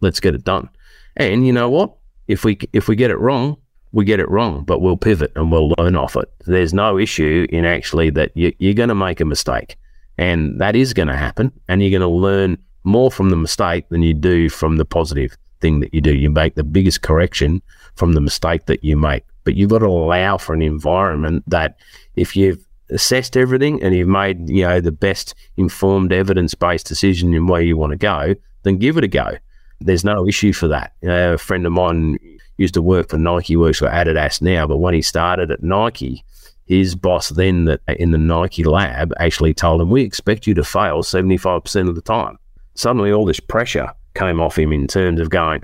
Let's 0.00 0.18
get 0.20 0.34
it 0.34 0.44
done. 0.44 0.70
And 1.16 1.46
you 1.46 1.52
know 1.52 1.68
what? 1.68 1.94
If 2.26 2.42
we 2.42 2.58
if 2.72 2.88
we 2.88 2.96
get 2.96 3.10
it 3.10 3.18
wrong, 3.18 3.58
we 3.94 4.04
get 4.04 4.18
it 4.18 4.28
wrong, 4.28 4.64
but 4.64 4.80
we'll 4.80 4.96
pivot 4.96 5.30
and 5.36 5.52
we'll 5.52 5.72
learn 5.78 5.94
off 5.94 6.16
it. 6.16 6.28
There's 6.46 6.74
no 6.74 6.98
issue 6.98 7.46
in 7.50 7.64
actually 7.64 8.10
that 8.10 8.32
you, 8.34 8.52
you're 8.58 8.74
going 8.74 8.88
to 8.88 8.94
make 8.94 9.20
a 9.20 9.24
mistake, 9.24 9.76
and 10.18 10.60
that 10.60 10.74
is 10.74 10.92
going 10.92 11.08
to 11.08 11.16
happen, 11.16 11.52
and 11.68 11.80
you're 11.80 11.96
going 11.96 12.00
to 12.00 12.08
learn 12.08 12.58
more 12.82 13.10
from 13.10 13.30
the 13.30 13.36
mistake 13.36 13.88
than 13.90 14.02
you 14.02 14.12
do 14.12 14.48
from 14.48 14.76
the 14.76 14.84
positive 14.84 15.36
thing 15.60 15.78
that 15.78 15.94
you 15.94 16.00
do. 16.00 16.14
You 16.14 16.28
make 16.28 16.56
the 16.56 16.64
biggest 16.64 17.02
correction 17.02 17.62
from 17.94 18.14
the 18.14 18.20
mistake 18.20 18.66
that 18.66 18.82
you 18.82 18.96
make, 18.96 19.22
but 19.44 19.54
you've 19.54 19.70
got 19.70 19.78
to 19.78 19.86
allow 19.86 20.38
for 20.38 20.54
an 20.54 20.62
environment 20.62 21.44
that 21.46 21.76
if 22.16 22.34
you've 22.34 22.66
assessed 22.90 23.36
everything 23.36 23.82
and 23.82 23.94
you've 23.94 24.08
made 24.08 24.50
you 24.50 24.62
know 24.62 24.80
the 24.80 24.92
best 24.92 25.34
informed 25.56 26.12
evidence 26.12 26.54
based 26.54 26.86
decision 26.86 27.32
in 27.32 27.46
where 27.46 27.62
you 27.62 27.76
want 27.76 27.92
to 27.92 27.96
go, 27.96 28.34
then 28.64 28.76
give 28.76 28.98
it 28.98 29.04
a 29.04 29.08
go. 29.08 29.36
There's 29.80 30.04
no 30.04 30.26
issue 30.26 30.52
for 30.52 30.68
that. 30.68 30.92
You 31.02 31.08
know, 31.08 31.34
a 31.34 31.38
friend 31.38 31.66
of 31.66 31.72
mine 31.72 32.18
used 32.56 32.74
to 32.74 32.82
work 32.82 33.10
for 33.10 33.18
Nike, 33.18 33.56
works 33.56 33.78
for 33.78 33.88
Adidas 33.88 34.40
now. 34.40 34.66
But 34.66 34.78
when 34.78 34.94
he 34.94 35.02
started 35.02 35.50
at 35.50 35.62
Nike, 35.62 36.24
his 36.66 36.94
boss 36.94 37.30
then 37.30 37.66
that 37.66 37.80
in 37.98 38.10
the 38.10 38.18
Nike 38.18 38.64
lab 38.64 39.12
actually 39.18 39.54
told 39.54 39.80
him, 39.80 39.90
"We 39.90 40.02
expect 40.02 40.46
you 40.46 40.54
to 40.54 40.64
fail 40.64 41.02
seventy 41.02 41.36
five 41.36 41.64
percent 41.64 41.88
of 41.88 41.94
the 41.94 42.00
time." 42.00 42.38
Suddenly, 42.74 43.12
all 43.12 43.26
this 43.26 43.40
pressure 43.40 43.92
came 44.14 44.40
off 44.40 44.58
him 44.58 44.72
in 44.72 44.86
terms 44.86 45.20
of 45.20 45.30
going, 45.30 45.62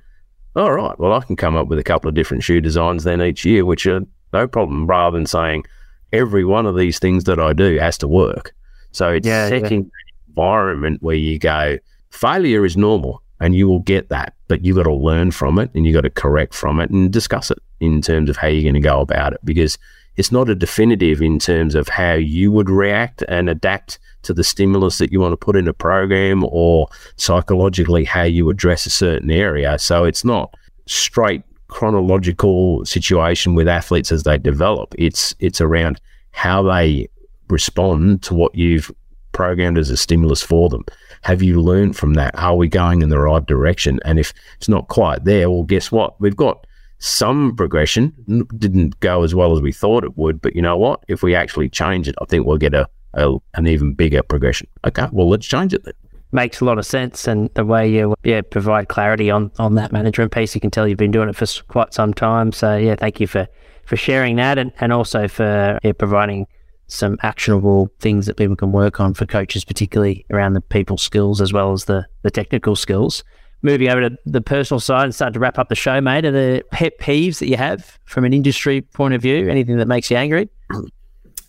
"All 0.56 0.72
right, 0.72 0.98
well, 0.98 1.12
I 1.12 1.20
can 1.20 1.36
come 1.36 1.56
up 1.56 1.68
with 1.68 1.78
a 1.78 1.84
couple 1.84 2.08
of 2.08 2.14
different 2.14 2.42
shoe 2.42 2.60
designs 2.60 3.04
then 3.04 3.22
each 3.22 3.44
year, 3.44 3.64
which 3.64 3.86
are 3.86 4.02
no 4.32 4.46
problem." 4.46 4.86
Rather 4.86 5.16
than 5.16 5.26
saying 5.26 5.64
every 6.12 6.44
one 6.44 6.66
of 6.66 6.76
these 6.76 6.98
things 6.98 7.24
that 7.24 7.38
I 7.38 7.52
do 7.52 7.78
has 7.78 7.96
to 7.98 8.08
work. 8.08 8.52
So 8.92 9.10
it's 9.12 9.26
yeah, 9.26 9.48
setting 9.48 9.84
yeah. 9.84 9.90
environment 10.28 11.02
where 11.02 11.16
you 11.16 11.38
go, 11.38 11.78
failure 12.10 12.64
is 12.64 12.76
normal 12.76 13.22
and 13.40 13.54
you 13.54 13.68
will 13.68 13.80
get 13.80 14.08
that 14.08 14.34
but 14.48 14.64
you've 14.64 14.76
got 14.76 14.84
to 14.84 14.94
learn 14.94 15.30
from 15.30 15.58
it 15.58 15.70
and 15.74 15.86
you've 15.86 15.94
got 15.94 16.02
to 16.02 16.10
correct 16.10 16.54
from 16.54 16.80
it 16.80 16.90
and 16.90 17.12
discuss 17.12 17.50
it 17.50 17.58
in 17.80 18.00
terms 18.00 18.28
of 18.28 18.36
how 18.36 18.46
you're 18.46 18.62
going 18.62 18.74
to 18.74 18.80
go 18.80 19.00
about 19.00 19.32
it 19.32 19.40
because 19.44 19.78
it's 20.16 20.32
not 20.32 20.50
a 20.50 20.54
definitive 20.54 21.22
in 21.22 21.38
terms 21.38 21.74
of 21.74 21.88
how 21.88 22.12
you 22.12 22.52
would 22.52 22.68
react 22.68 23.22
and 23.28 23.48
adapt 23.48 23.98
to 24.22 24.34
the 24.34 24.44
stimulus 24.44 24.98
that 24.98 25.12
you 25.12 25.20
want 25.20 25.32
to 25.32 25.36
put 25.36 25.56
in 25.56 25.68
a 25.68 25.72
program 25.72 26.44
or 26.50 26.88
psychologically 27.16 28.04
how 28.04 28.22
you 28.22 28.50
address 28.50 28.84
a 28.84 28.90
certain 28.90 29.30
area. 29.30 29.78
So 29.78 30.04
it's 30.04 30.24
not 30.24 30.54
straight 30.86 31.42
chronological 31.68 32.84
situation 32.84 33.54
with 33.54 33.68
athletes 33.68 34.12
as 34.12 34.24
they 34.24 34.36
develop. 34.36 34.94
It's 34.98 35.34
it's 35.38 35.60
around 35.60 36.00
how 36.32 36.62
they 36.62 37.08
respond 37.48 38.22
to 38.24 38.34
what 38.34 38.54
you've 38.54 38.90
programmed 39.32 39.78
as 39.78 39.90
a 39.90 39.96
stimulus 39.96 40.42
for 40.42 40.68
them. 40.68 40.84
Have 41.22 41.42
you 41.42 41.60
learned 41.60 41.96
from 41.96 42.14
that? 42.14 42.38
Are 42.38 42.56
we 42.56 42.68
going 42.68 43.02
in 43.02 43.08
the 43.08 43.18
right 43.18 43.44
direction? 43.44 44.00
And 44.04 44.18
if 44.18 44.32
it's 44.56 44.68
not 44.68 44.88
quite 44.88 45.24
there, 45.24 45.50
well, 45.50 45.64
guess 45.64 45.92
what? 45.92 46.20
We've 46.20 46.36
got 46.36 46.66
some 46.98 47.54
progression. 47.56 48.14
Didn't 48.56 48.98
go 49.00 49.22
as 49.22 49.34
well 49.34 49.54
as 49.54 49.60
we 49.60 49.72
thought 49.72 50.04
it 50.04 50.16
would, 50.16 50.40
but 50.40 50.56
you 50.56 50.62
know 50.62 50.76
what? 50.76 51.04
If 51.08 51.22
we 51.22 51.34
actually 51.34 51.68
change 51.68 52.08
it, 52.08 52.14
I 52.20 52.24
think 52.24 52.46
we'll 52.46 52.58
get 52.58 52.74
a, 52.74 52.88
a 53.14 53.36
an 53.54 53.66
even 53.66 53.94
bigger 53.94 54.22
progression. 54.22 54.68
Okay, 54.86 55.08
well, 55.12 55.28
let's 55.28 55.46
change 55.46 55.74
it 55.74 55.84
then 55.84 55.94
makes 56.32 56.60
a 56.60 56.64
lot 56.64 56.78
of 56.78 56.86
sense 56.86 57.26
and 57.26 57.50
the 57.54 57.64
way 57.64 57.88
you 57.90 58.14
yeah 58.22 58.40
provide 58.40 58.88
clarity 58.88 59.30
on 59.30 59.50
on 59.58 59.74
that 59.74 59.90
management 59.90 60.30
piece 60.30 60.54
you 60.54 60.60
can 60.60 60.70
tell 60.70 60.86
you've 60.86 60.96
been 60.96 61.10
doing 61.10 61.28
it 61.28 61.34
for 61.34 61.46
quite 61.64 61.92
some 61.92 62.14
time 62.14 62.52
so 62.52 62.76
yeah 62.76 62.94
thank 62.94 63.18
you 63.18 63.26
for 63.26 63.48
for 63.84 63.96
sharing 63.96 64.36
that 64.36 64.56
and, 64.56 64.72
and 64.78 64.92
also 64.92 65.26
for 65.26 65.78
yeah, 65.82 65.92
providing 65.92 66.46
some 66.92 67.16
actionable 67.22 67.90
things 67.98 68.26
that 68.26 68.36
people 68.36 68.56
can 68.56 68.72
work 68.72 69.00
on 69.00 69.14
for 69.14 69.26
coaches, 69.26 69.64
particularly 69.64 70.24
around 70.30 70.54
the 70.54 70.60
people 70.60 70.96
skills 70.96 71.40
as 71.40 71.52
well 71.52 71.72
as 71.72 71.84
the, 71.84 72.06
the 72.22 72.30
technical 72.30 72.76
skills. 72.76 73.24
moving 73.62 73.88
over 73.88 74.08
to 74.08 74.18
the 74.26 74.40
personal 74.40 74.80
side 74.80 75.04
and 75.04 75.14
start 75.14 75.34
to 75.34 75.40
wrap 75.40 75.58
up 75.58 75.68
the 75.68 75.74
show, 75.74 76.00
mate, 76.00 76.24
are 76.24 76.30
there 76.30 76.62
pet 76.72 76.98
peeves 76.98 77.38
that 77.38 77.48
you 77.48 77.56
have 77.56 77.98
from 78.04 78.24
an 78.24 78.32
industry 78.32 78.80
point 78.80 79.14
of 79.14 79.22
view? 79.22 79.48
Anything 79.48 79.76
that 79.78 79.88
makes 79.88 80.10
you 80.10 80.16
angry? 80.16 80.48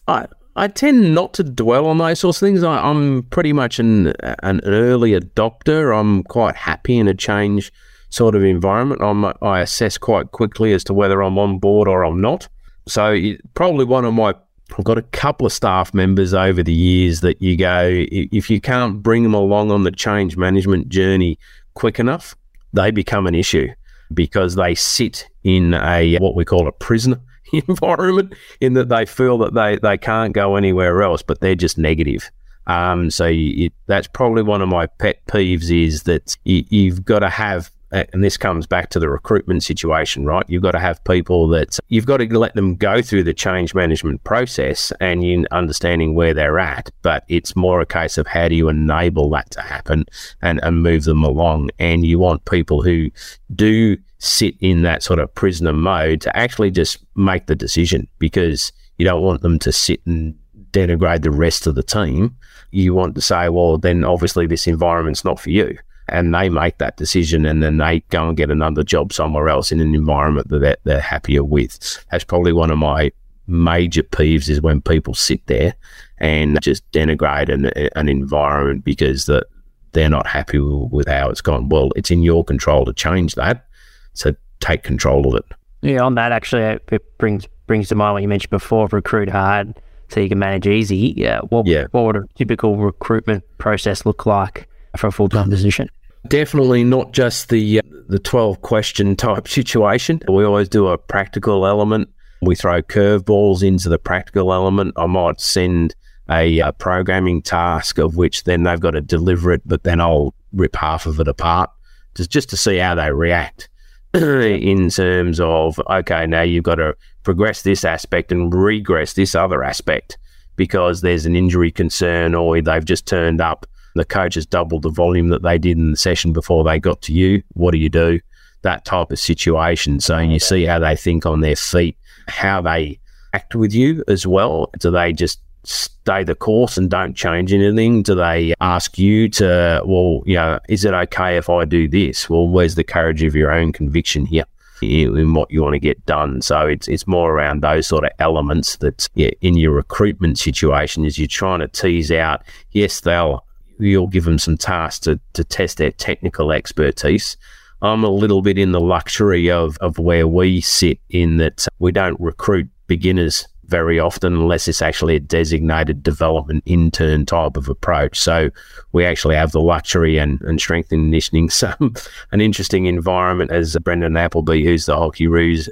I 0.07 0.27
I 0.55 0.67
tend 0.67 1.15
not 1.15 1.33
to 1.35 1.43
dwell 1.43 1.85
on 1.87 1.97
those 1.97 2.19
sorts 2.19 2.41
of 2.41 2.45
things. 2.45 2.61
I, 2.63 2.89
am 2.89 3.23
pretty 3.29 3.53
much 3.53 3.79
an 3.79 4.13
an 4.43 4.59
early 4.65 5.11
adopter. 5.11 5.97
I'm 5.97 6.23
quite 6.23 6.57
happy 6.57 6.97
in 6.97 7.07
a 7.07 7.13
change 7.13 7.71
sort 8.09 8.35
of 8.35 8.43
environment. 8.43 9.01
I'm, 9.01 9.25
I 9.41 9.61
assess 9.61 9.97
quite 9.97 10.31
quickly 10.31 10.73
as 10.73 10.83
to 10.85 10.93
whether 10.93 11.21
I'm 11.23 11.39
on 11.39 11.59
board 11.59 11.87
or 11.87 12.03
I'm 12.03 12.19
not. 12.19 12.49
So 12.87 13.17
probably 13.53 13.85
one 13.85 14.03
of 14.03 14.13
my 14.13 14.35
I've 14.77 14.85
got 14.85 14.97
a 14.97 15.03
couple 15.03 15.45
of 15.45 15.53
staff 15.53 15.93
members 15.93 16.33
over 16.33 16.63
the 16.63 16.73
years 16.73 17.21
that 17.21 17.41
you 17.41 17.57
go 17.57 17.87
if 17.91 18.49
you 18.49 18.61
can't 18.61 19.01
bring 19.03 19.23
them 19.23 19.33
along 19.33 19.71
on 19.71 19.83
the 19.83 19.91
change 19.91 20.37
management 20.37 20.89
journey 20.89 21.37
quick 21.73 21.99
enough, 21.99 22.35
they 22.73 22.91
become 22.91 23.27
an 23.27 23.35
issue 23.35 23.67
because 24.13 24.55
they 24.55 24.75
sit 24.75 25.27
in 25.43 25.73
a 25.73 26.17
what 26.17 26.35
we 26.35 26.45
call 26.45 26.67
a 26.67 26.71
prisoner 26.71 27.19
environment 27.67 28.33
in 28.59 28.73
that 28.73 28.89
they 28.89 29.05
feel 29.05 29.37
that 29.39 29.53
they, 29.53 29.77
they 29.77 29.97
can't 29.97 30.33
go 30.33 30.55
anywhere 30.55 31.01
else, 31.01 31.21
but 31.21 31.41
they're 31.41 31.55
just 31.55 31.77
negative. 31.77 32.29
Um, 32.67 33.09
so 33.09 33.25
you, 33.25 33.71
that's 33.87 34.07
probably 34.07 34.43
one 34.43 34.61
of 34.61 34.69
my 34.69 34.85
pet 34.85 35.25
peeves 35.25 35.69
is 35.71 36.03
that 36.03 36.37
you, 36.43 36.63
you've 36.69 37.03
got 37.03 37.19
to 37.19 37.29
have 37.29 37.71
and 37.91 38.23
this 38.23 38.37
comes 38.37 38.65
back 38.65 38.89
to 38.89 38.99
the 38.99 39.09
recruitment 39.09 39.63
situation, 39.63 40.25
right? 40.25 40.45
You've 40.47 40.63
got 40.63 40.71
to 40.71 40.79
have 40.79 41.03
people 41.03 41.47
that 41.49 41.77
you've 41.89 42.05
got 42.05 42.17
to 42.17 42.37
let 42.37 42.55
them 42.55 42.75
go 42.75 43.01
through 43.01 43.23
the 43.23 43.33
change 43.33 43.75
management 43.75 44.23
process 44.23 44.93
and 45.01 45.23
you 45.23 45.45
understanding 45.51 46.15
where 46.15 46.33
they're 46.33 46.59
at. 46.59 46.89
But 47.01 47.25
it's 47.27 47.55
more 47.55 47.81
a 47.81 47.85
case 47.85 48.17
of 48.17 48.27
how 48.27 48.47
do 48.47 48.55
you 48.55 48.69
enable 48.69 49.29
that 49.31 49.51
to 49.51 49.61
happen 49.61 50.05
and, 50.41 50.59
and 50.63 50.81
move 50.81 51.03
them 51.03 51.23
along. 51.23 51.71
And 51.79 52.05
you 52.05 52.17
want 52.17 52.45
people 52.45 52.81
who 52.81 53.09
do 53.53 53.97
sit 54.19 54.55
in 54.61 54.83
that 54.83 55.03
sort 55.03 55.19
of 55.19 55.33
prisoner 55.35 55.73
mode 55.73 56.21
to 56.21 56.37
actually 56.37 56.71
just 56.71 56.99
make 57.15 57.47
the 57.47 57.55
decision 57.55 58.07
because 58.19 58.71
you 58.97 59.05
don't 59.05 59.23
want 59.23 59.41
them 59.41 59.59
to 59.59 59.71
sit 59.71 59.99
and 60.05 60.35
denigrate 60.71 61.23
the 61.23 61.31
rest 61.31 61.67
of 61.67 61.75
the 61.75 61.83
team. 61.83 62.37
You 62.69 62.93
want 62.93 63.15
to 63.15 63.21
say, 63.21 63.49
well, 63.49 63.77
then 63.77 64.05
obviously 64.05 64.47
this 64.47 64.67
environment's 64.67 65.25
not 65.25 65.39
for 65.39 65.49
you 65.49 65.77
and 66.11 66.33
they 66.33 66.49
make 66.49 66.77
that 66.77 66.97
decision 66.97 67.45
and 67.45 67.63
then 67.63 67.77
they 67.77 68.01
go 68.09 68.27
and 68.27 68.37
get 68.37 68.51
another 68.51 68.83
job 68.83 69.13
somewhere 69.13 69.49
else 69.49 69.71
in 69.71 69.79
an 69.79 69.95
environment 69.95 70.49
that 70.49 70.59
they're, 70.59 70.77
they're 70.83 70.99
happier 70.99 71.43
with. 71.43 72.05
That's 72.11 72.23
probably 72.23 72.53
one 72.53 72.69
of 72.69 72.77
my 72.77 73.11
major 73.47 74.03
peeves 74.03 74.49
is 74.49 74.61
when 74.61 74.81
people 74.81 75.13
sit 75.13 75.45
there 75.47 75.73
and 76.17 76.61
just 76.61 76.89
denigrate 76.91 77.49
an, 77.49 77.65
an 77.95 78.09
environment 78.09 78.83
because 78.83 79.25
that 79.25 79.45
they're 79.93 80.09
not 80.09 80.27
happy 80.27 80.59
with 80.59 81.07
how 81.07 81.29
it's 81.29 81.41
gone. 81.41 81.69
Well, 81.69 81.91
it's 81.95 82.11
in 82.11 82.23
your 82.23 82.43
control 82.43 82.85
to 82.85 82.93
change 82.93 83.35
that. 83.35 83.65
So 84.13 84.35
take 84.59 84.83
control 84.83 85.27
of 85.27 85.35
it. 85.35 85.45
Yeah, 85.81 86.03
on 86.03 86.15
that 86.15 86.31
actually, 86.31 86.61
it 86.61 87.17
brings 87.17 87.47
brings 87.65 87.89
to 87.89 87.95
mind 87.95 88.13
what 88.13 88.21
you 88.21 88.27
mentioned 88.27 88.51
before: 88.51 88.87
recruit 88.91 89.29
hard 89.29 89.73
so 90.09 90.19
you 90.19 90.29
can 90.29 90.39
manage 90.39 90.67
easy. 90.67 91.13
Yeah, 91.17 91.39
what 91.49 91.65
yeah. 91.65 91.87
what 91.91 92.05
would 92.05 92.15
a 92.17 92.23
typical 92.35 92.77
recruitment 92.77 93.43
process 93.57 94.05
look 94.05 94.25
like 94.25 94.67
for 94.95 95.07
a 95.07 95.11
full 95.11 95.29
time 95.29 95.49
position? 95.49 95.89
Definitely 96.27 96.83
not 96.83 97.13
just 97.13 97.49
the 97.49 97.79
uh, 97.79 97.81
the 98.07 98.19
12 98.19 98.61
question 98.61 99.15
type 99.15 99.47
situation. 99.47 100.21
We 100.27 100.43
always 100.43 100.69
do 100.69 100.87
a 100.87 100.97
practical 100.97 101.65
element. 101.65 102.09
We 102.41 102.55
throw 102.55 102.81
curveballs 102.81 103.63
into 103.63 103.89
the 103.89 103.99
practical 103.99 104.53
element. 104.53 104.93
I 104.97 105.05
might 105.05 105.39
send 105.39 105.95
a, 106.29 106.59
a, 106.59 106.67
uh, 106.67 106.71
programming 106.73 107.41
task 107.41 107.97
of 107.97 108.15
which 108.15 108.45
then 108.45 108.63
they've 108.63 108.79
got 108.79 108.91
to 108.91 109.01
deliver 109.01 109.51
it, 109.51 109.61
but 109.65 109.83
then 109.83 110.01
I'll 110.01 110.33
rip 110.51 110.75
half 110.75 111.05
of 111.05 111.19
it 111.19 111.27
apart 111.27 111.69
just, 112.15 112.29
just 112.29 112.49
to 112.49 112.57
see 112.57 112.77
how 112.77 112.95
they 112.95 113.11
react 113.11 113.69
in 114.13 114.89
terms 114.89 115.39
of, 115.39 115.79
okay, 115.89 116.25
now 116.25 116.41
you've 116.41 116.63
got 116.63 116.75
to 116.75 116.95
progress 117.23 117.61
this 117.61 117.85
aspect 117.85 118.31
and 118.31 118.53
regress 118.53 119.13
this 119.13 119.35
other 119.35 119.63
aspect 119.63 120.17
because 120.55 121.01
there's 121.01 121.25
an 121.25 121.35
injury 121.35 121.71
concern 121.71 122.35
or 122.35 122.61
they've 122.61 122.85
just 122.85 123.05
turned 123.05 123.41
up 123.41 123.65
the 123.95 124.05
coach 124.05 124.35
has 124.35 124.45
doubled 124.45 124.83
the 124.83 124.89
volume 124.89 125.29
that 125.29 125.43
they 125.43 125.57
did 125.57 125.77
in 125.77 125.91
the 125.91 125.97
session 125.97 126.33
before 126.33 126.63
they 126.63 126.79
got 126.79 127.01
to 127.03 127.13
you. 127.13 127.43
What 127.53 127.71
do 127.71 127.77
you 127.77 127.89
do? 127.89 128.19
That 128.61 128.85
type 128.85 129.11
of 129.11 129.19
situation. 129.19 129.99
So 129.99 130.17
you 130.19 130.39
see 130.39 130.65
how 130.65 130.79
they 130.79 130.95
think 130.95 131.25
on 131.25 131.41
their 131.41 131.55
feet, 131.55 131.97
how 132.27 132.61
they 132.61 132.99
act 133.33 133.55
with 133.55 133.73
you 133.73 134.03
as 134.07 134.27
well. 134.27 134.71
Do 134.79 134.91
they 134.91 135.13
just 135.13 135.39
stay 135.63 136.23
the 136.23 136.35
course 136.35 136.77
and 136.77 136.89
don't 136.89 137.15
change 137.15 137.53
anything? 137.53 138.03
Do 138.03 138.15
they 138.15 138.53
ask 138.61 138.97
you 138.97 139.29
to, 139.29 139.81
well, 139.85 140.21
you 140.25 140.35
know, 140.35 140.59
is 140.69 140.85
it 140.85 140.93
okay 140.93 141.37
if 141.37 141.49
I 141.49 141.65
do 141.65 141.87
this? 141.87 142.29
Well, 142.29 142.47
where's 142.47 142.75
the 142.75 142.83
courage 142.83 143.23
of 143.23 143.35
your 143.35 143.51
own 143.51 143.71
conviction 143.71 144.25
here? 144.25 144.45
in 144.81 145.33
what 145.33 145.51
you 145.51 145.61
want 145.61 145.73
to 145.73 145.79
get 145.79 146.03
done. 146.05 146.41
So 146.41 146.65
it's 146.65 146.87
it's 146.87 147.05
more 147.07 147.31
around 147.31 147.61
those 147.61 147.87
sort 147.87 148.03
of 148.03 148.11
elements 148.19 148.77
that 148.77 149.07
yeah, 149.13 149.29
in 149.41 149.55
your 149.55 149.71
recruitment 149.71 150.39
situation 150.39 151.05
is 151.05 151.19
you're 151.19 151.27
trying 151.27 151.59
to 151.59 151.67
tease 151.67 152.11
out. 152.11 152.43
Yes, 152.71 153.01
they'll 153.01 153.45
you'll 153.81 154.07
give 154.07 154.25
them 154.25 154.39
some 154.39 154.57
tasks 154.57 154.99
to, 155.01 155.19
to 155.33 155.43
test 155.43 155.77
their 155.77 155.91
technical 155.91 156.51
expertise. 156.51 157.37
I'm 157.81 158.03
a 158.03 158.09
little 158.09 158.41
bit 158.41 158.57
in 158.57 158.71
the 158.71 158.79
luxury 158.79 159.49
of, 159.49 159.77
of 159.79 159.97
where 159.97 160.27
we 160.27 160.61
sit 160.61 160.99
in 161.09 161.37
that 161.37 161.67
we 161.79 161.91
don't 161.91 162.19
recruit 162.19 162.69
beginners 162.87 163.47
very 163.71 163.99
often 163.99 164.33
unless 164.33 164.67
it's 164.67 164.81
actually 164.81 165.15
a 165.15 165.19
designated 165.19 166.03
development 166.03 166.61
intern 166.65 167.25
type 167.25 167.55
of 167.55 167.69
approach. 167.69 168.19
So 168.19 168.51
we 168.91 169.05
actually 169.05 169.35
have 169.35 169.53
the 169.53 169.61
luxury 169.61 170.17
and, 170.17 170.41
and 170.41 170.59
strength 170.59 170.91
and 170.91 171.05
conditioning 171.05 171.49
some 171.61 171.95
an 172.31 172.41
interesting 172.41 172.85
environment 172.85 173.49
as 173.51 173.75
Brendan 173.77 174.17
Appleby, 174.17 174.63
who's 174.63 174.85
the 174.85 174.97
hockey 174.97 175.27
ruse 175.27 175.69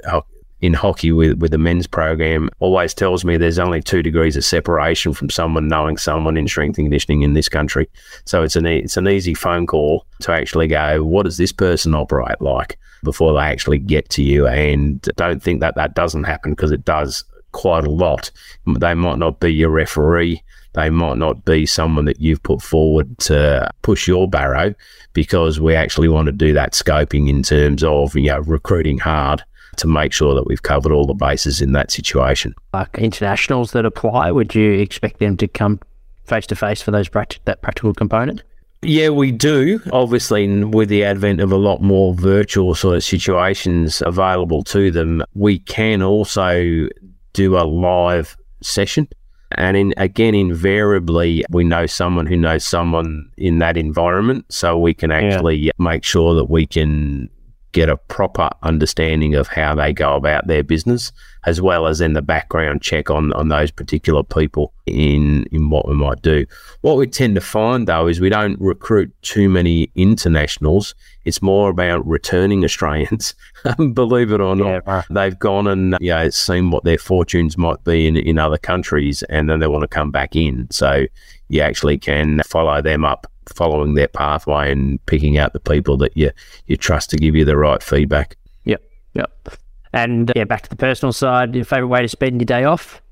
in 0.60 0.74
hockey 0.74 1.12
with, 1.12 1.38
with 1.38 1.50
the 1.50 1.58
men's 1.58 1.86
program 1.86 2.50
always 2.58 2.92
tells 2.92 3.24
me 3.24 3.36
there's 3.36 3.58
only 3.58 3.80
two 3.80 4.02
degrees 4.02 4.36
of 4.36 4.44
separation 4.44 5.12
from 5.12 5.30
someone 5.30 5.68
knowing 5.68 5.96
someone 5.96 6.36
in 6.36 6.46
strength 6.46 6.78
and 6.78 6.86
conditioning 6.86 7.22
in 7.22 7.32
this 7.32 7.48
country. 7.48 7.88
So 8.26 8.42
it's 8.42 8.56
an 8.56 8.66
it's 8.66 8.96
an 8.96 9.08
easy 9.08 9.34
phone 9.34 9.66
call 9.66 10.06
to 10.20 10.32
actually 10.32 10.68
go, 10.68 11.02
what 11.02 11.24
does 11.24 11.38
this 11.38 11.52
person 11.52 11.94
operate 11.94 12.40
like 12.40 12.78
before 13.02 13.32
they 13.32 13.40
actually 13.40 13.78
get 13.78 14.10
to 14.10 14.22
you? 14.22 14.46
And 14.46 15.00
don't 15.16 15.42
think 15.42 15.60
that 15.60 15.76
that 15.76 15.94
doesn't 15.94 16.24
happen 16.24 16.52
because 16.52 16.72
it 16.72 16.84
does 16.84 17.24
quite 17.52 17.84
a 17.84 17.90
lot. 17.90 18.30
They 18.66 18.94
might 18.94 19.18
not 19.18 19.40
be 19.40 19.52
your 19.52 19.70
referee. 19.70 20.42
They 20.74 20.88
might 20.88 21.18
not 21.18 21.44
be 21.44 21.66
someone 21.66 22.04
that 22.04 22.20
you've 22.20 22.42
put 22.44 22.62
forward 22.62 23.18
to 23.20 23.68
push 23.82 24.06
your 24.06 24.28
barrow 24.28 24.72
because 25.14 25.58
we 25.58 25.74
actually 25.74 26.08
want 26.08 26.26
to 26.26 26.32
do 26.32 26.52
that 26.52 26.74
scoping 26.74 27.28
in 27.28 27.42
terms 27.42 27.82
of, 27.82 28.14
you 28.14 28.28
know, 28.28 28.38
recruiting 28.40 28.98
hard 28.98 29.42
to 29.76 29.86
make 29.86 30.12
sure 30.12 30.34
that 30.34 30.46
we've 30.46 30.62
covered 30.62 30.92
all 30.92 31.06
the 31.06 31.14
bases 31.14 31.60
in 31.60 31.72
that 31.72 31.90
situation. 31.90 32.54
Like 32.72 32.98
internationals 32.98 33.72
that 33.72 33.86
apply, 33.86 34.30
would 34.30 34.54
you 34.54 34.72
expect 34.72 35.18
them 35.18 35.36
to 35.38 35.48
come 35.48 35.80
face 36.24 36.46
to 36.46 36.56
face 36.56 36.80
for 36.80 36.90
those 36.90 37.08
that 37.10 37.62
practical 37.62 37.94
component? 37.94 38.42
Yeah, 38.82 39.10
we 39.10 39.30
do. 39.30 39.80
Obviously, 39.92 40.64
with 40.64 40.88
the 40.88 41.04
advent 41.04 41.40
of 41.40 41.52
a 41.52 41.56
lot 41.56 41.82
more 41.82 42.14
virtual 42.14 42.74
sort 42.74 42.96
of 42.96 43.04
situations 43.04 44.02
available 44.06 44.64
to 44.64 44.90
them, 44.90 45.22
we 45.34 45.58
can 45.58 46.02
also 46.02 46.88
do 47.34 47.58
a 47.58 47.64
live 47.64 48.36
session. 48.62 49.06
And 49.52 49.76
in, 49.76 49.94
again, 49.96 50.34
invariably, 50.34 51.44
we 51.50 51.64
know 51.64 51.84
someone 51.86 52.24
who 52.26 52.36
knows 52.36 52.64
someone 52.64 53.30
in 53.36 53.58
that 53.58 53.76
environment. 53.76 54.46
So 54.48 54.78
we 54.78 54.94
can 54.94 55.10
actually 55.10 55.56
yeah. 55.56 55.72
make 55.78 56.04
sure 56.04 56.34
that 56.36 56.48
we 56.48 56.66
can 56.66 57.28
get 57.72 57.88
a 57.88 57.96
proper 57.96 58.50
understanding 58.62 59.34
of 59.34 59.48
how 59.48 59.74
they 59.74 59.92
go 59.92 60.14
about 60.14 60.46
their 60.46 60.62
business, 60.62 61.12
as 61.44 61.60
well 61.60 61.86
as 61.86 62.00
in 62.00 62.12
the 62.12 62.22
background 62.22 62.82
check 62.82 63.10
on, 63.10 63.32
on 63.34 63.48
those 63.48 63.70
particular 63.70 64.22
people 64.22 64.72
in, 64.86 65.44
in 65.52 65.70
what 65.70 65.88
we 65.88 65.94
might 65.94 66.20
do. 66.22 66.44
What 66.80 66.96
we 66.96 67.06
tend 67.06 67.34
to 67.36 67.40
find 67.40 67.86
though 67.86 68.06
is 68.08 68.20
we 68.20 68.28
don't 68.28 68.60
recruit 68.60 69.12
too 69.22 69.48
many 69.48 69.90
internationals. 69.94 70.94
It's 71.24 71.42
more 71.42 71.70
about 71.70 72.06
returning 72.06 72.64
Australians. 72.64 73.34
Believe 73.94 74.32
it 74.32 74.40
or 74.40 74.56
not, 74.56 74.82
yeah, 74.86 75.02
they've 75.10 75.38
gone 75.38 75.66
and 75.66 75.96
you 76.00 76.10
know, 76.10 76.30
seen 76.30 76.70
what 76.70 76.84
their 76.84 76.98
fortunes 76.98 77.56
might 77.56 77.82
be 77.84 78.06
in, 78.06 78.16
in 78.16 78.38
other 78.38 78.58
countries 78.58 79.22
and 79.24 79.48
then 79.48 79.60
they 79.60 79.68
want 79.68 79.82
to 79.82 79.88
come 79.88 80.10
back 80.10 80.34
in. 80.34 80.68
So 80.70 81.06
you 81.48 81.60
actually 81.60 81.98
can 81.98 82.40
follow 82.44 82.80
them 82.82 83.04
up 83.04 83.26
following 83.54 83.94
their 83.94 84.08
pathway 84.08 84.70
and 84.70 85.04
picking 85.06 85.38
out 85.38 85.52
the 85.52 85.60
people 85.60 85.96
that 85.98 86.16
you 86.16 86.30
you 86.66 86.76
trust 86.76 87.10
to 87.10 87.16
give 87.16 87.34
you 87.34 87.44
the 87.44 87.56
right 87.56 87.82
feedback. 87.82 88.36
Yep, 88.64 88.82
yep. 89.14 89.48
And 89.92 90.30
uh, 90.30 90.34
yeah, 90.36 90.44
back 90.44 90.62
to 90.62 90.70
the 90.70 90.76
personal 90.76 91.12
side. 91.12 91.54
Your 91.54 91.64
favorite 91.64 91.88
way 91.88 92.02
to 92.02 92.08
spend 92.08 92.40
your 92.40 92.46
day 92.46 92.64
off? 92.64 93.02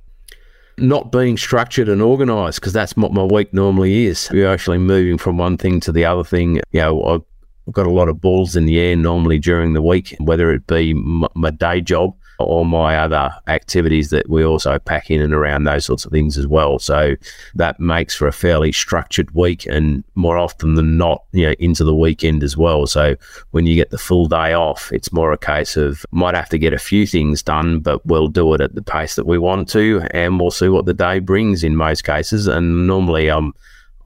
Not 0.76 1.10
being 1.10 1.36
structured 1.36 1.88
and 1.88 2.00
organised 2.00 2.60
because 2.60 2.72
that's 2.72 2.96
what 2.96 3.12
my 3.12 3.24
week 3.24 3.52
normally 3.52 4.06
is. 4.06 4.28
We're 4.30 4.52
actually 4.52 4.78
moving 4.78 5.18
from 5.18 5.36
one 5.36 5.56
thing 5.56 5.80
to 5.80 5.92
the 5.92 6.04
other 6.04 6.22
thing. 6.22 6.60
You 6.70 6.80
know, 6.80 7.02
I've 7.04 7.72
got 7.72 7.86
a 7.86 7.90
lot 7.90 8.08
of 8.08 8.20
balls 8.20 8.54
in 8.54 8.66
the 8.66 8.78
air 8.78 8.96
normally 8.96 9.38
during 9.38 9.72
the 9.72 9.82
week, 9.82 10.14
whether 10.20 10.52
it 10.52 10.66
be 10.66 10.94
my 10.94 11.50
day 11.50 11.80
job 11.80 12.14
all 12.44 12.64
my 12.64 12.96
other 12.96 13.32
activities 13.46 14.10
that 14.10 14.28
we 14.28 14.44
also 14.44 14.78
pack 14.78 15.10
in 15.10 15.20
and 15.20 15.32
around 15.32 15.64
those 15.64 15.84
sorts 15.84 16.04
of 16.04 16.12
things 16.12 16.38
as 16.38 16.46
well. 16.46 16.78
So 16.78 17.16
that 17.54 17.80
makes 17.80 18.14
for 18.14 18.26
a 18.26 18.32
fairly 18.32 18.72
structured 18.72 19.30
week 19.32 19.66
and 19.66 20.04
more 20.14 20.38
often 20.38 20.74
than 20.74 20.96
not, 20.96 21.24
you 21.32 21.46
know, 21.46 21.54
into 21.58 21.84
the 21.84 21.94
weekend 21.94 22.42
as 22.42 22.56
well. 22.56 22.86
So 22.86 23.16
when 23.50 23.66
you 23.66 23.74
get 23.74 23.90
the 23.90 23.98
full 23.98 24.26
day 24.26 24.52
off, 24.52 24.92
it's 24.92 25.12
more 25.12 25.32
a 25.32 25.38
case 25.38 25.76
of 25.76 26.06
might 26.10 26.34
have 26.34 26.48
to 26.50 26.58
get 26.58 26.72
a 26.72 26.78
few 26.78 27.06
things 27.06 27.42
done, 27.42 27.80
but 27.80 28.04
we'll 28.06 28.28
do 28.28 28.54
it 28.54 28.60
at 28.60 28.74
the 28.74 28.82
pace 28.82 29.16
that 29.16 29.26
we 29.26 29.38
want 29.38 29.68
to 29.70 30.06
and 30.12 30.40
we'll 30.40 30.50
see 30.50 30.68
what 30.68 30.86
the 30.86 30.94
day 30.94 31.18
brings 31.18 31.64
in 31.64 31.76
most 31.76 32.04
cases. 32.04 32.46
And 32.46 32.86
normally 32.86 33.28
I'm 33.28 33.52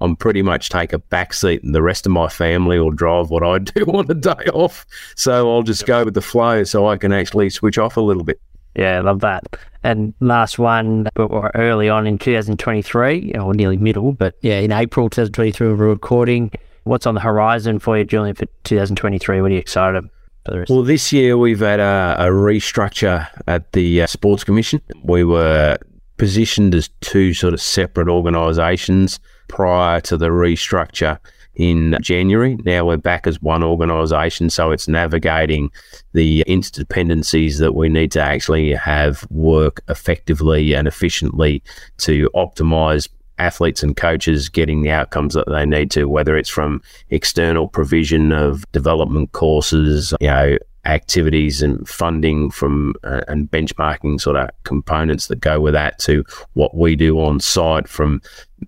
I'm 0.03 0.17
pretty 0.17 0.43
much 0.43 0.69
take 0.69 0.93
a 0.93 0.99
back 0.99 1.33
seat 1.33 1.63
and 1.63 1.75
the 1.75 1.83
rest 1.83 2.07
of 2.07 2.13
my 2.13 2.29
family 2.29 2.79
will 2.79 2.91
drive 2.91 3.31
what 3.31 3.45
I 3.45 3.59
do 3.59 3.85
on 3.85 4.11
a 4.11 4.15
day 4.15 4.51
off. 4.53 4.85
So 5.15 5.51
I'll 5.51 5.63
just 5.63 5.87
go 5.87 6.05
with 6.05 6.15
the 6.15 6.23
flow 6.23 6.65
so 6.65 6.89
I 6.89 6.97
can 6.97 7.13
actually 7.13 7.51
switch 7.51 7.79
off 7.79 7.97
a 7.97 8.01
little 8.01 8.25
bit. 8.25 8.41
Yeah, 8.75 8.99
I 8.99 9.01
love 9.01 9.21
that. 9.21 9.45
And 9.85 10.15
last 10.21 10.59
one, 10.59 11.09
but 11.15 11.31
we're 11.31 11.51
early 11.55 11.89
on 11.89 12.07
in 12.07 12.19
2023, 12.19 13.35
or 13.35 13.55
nearly 13.55 13.77
middle, 13.77 14.13
but 14.13 14.35
yeah, 14.41 14.61
in 14.61 14.73
April 14.73 15.11
2023, 15.11 15.69
we're 15.69 15.75
recording. 15.75 16.51
What's 16.85 17.07
on 17.07 17.15
the 17.15 17.21
horizon 17.21 17.79
for 17.79 17.99
you, 17.99 18.05
Julian, 18.05 18.35
for 18.35 18.47
2023? 18.65 19.41
What 19.41 19.51
are 19.51 19.55
you 19.55 19.61
excited 19.61 19.99
about? 19.99 20.69
Well, 20.69 20.83
this 20.83 21.13
year 21.13 21.37
we've 21.39 21.61
had 21.61 21.79
a, 21.79 22.17
a 22.19 22.27
restructure 22.27 23.29
at 23.47 23.73
the 23.73 24.03
uh, 24.03 24.07
Sports 24.07 24.43
Commission. 24.43 24.81
We 25.05 25.23
were 25.23 25.77
positioned 26.17 26.75
as 26.75 26.89
two 27.01 27.35
sort 27.35 27.55
of 27.55 27.61
separate 27.61 28.09
organisations 28.09 29.21
prior 29.49 30.01
to 30.03 30.17
the 30.17 30.29
restructure 30.29 31.19
in 31.55 31.97
January. 32.01 32.57
Now 32.65 32.87
we're 32.87 32.97
back 32.97 33.27
as 33.27 33.41
one 33.43 33.63
organisation, 33.63 34.51
so 34.51 34.71
it's 34.71 34.89
navigating 34.89 35.71
the 36.13 36.45
interdependencies 36.49 37.59
that 37.59 37.75
we 37.75 37.89
need 37.89 38.11
to 38.13 38.23
actually 38.23 38.73
have 38.73 39.27
work 39.31 39.83
effectively 39.89 40.73
and 40.73 40.89
efficiently 40.89 41.63
to 41.99 42.31
optimise 42.35 43.09
athletes 43.39 43.83
and 43.83 43.97
coaches 43.97 44.49
getting 44.49 44.83
the 44.83 44.91
outcomes 44.91 45.35
that 45.35 45.49
they 45.49 45.67
need 45.67 45.91
to, 45.91 46.05
whether 46.07 46.37
it's 46.37 46.49
from 46.49 46.81
external 47.11 47.69
provision 47.69 48.33
of 48.33 48.65
development 48.73 49.33
courses, 49.33 50.15
you 50.21 50.29
know, 50.29 50.57
activities 50.85 51.63
and 51.63 51.89
funding 51.89 52.51
from 52.51 52.95
uh, 53.05 53.21
and 53.29 53.51
benchmarking 53.51 54.21
sort 54.21 54.37
of 54.37 54.51
components 54.65 55.29
that 55.29 55.41
go 55.41 55.61
with 55.61 55.75
that 55.75 55.99
to 56.01 56.25
what 56.55 56.77
we 56.77 56.97
do 56.97 57.21
on 57.21 57.39
site 57.39 57.87
from 57.87 58.21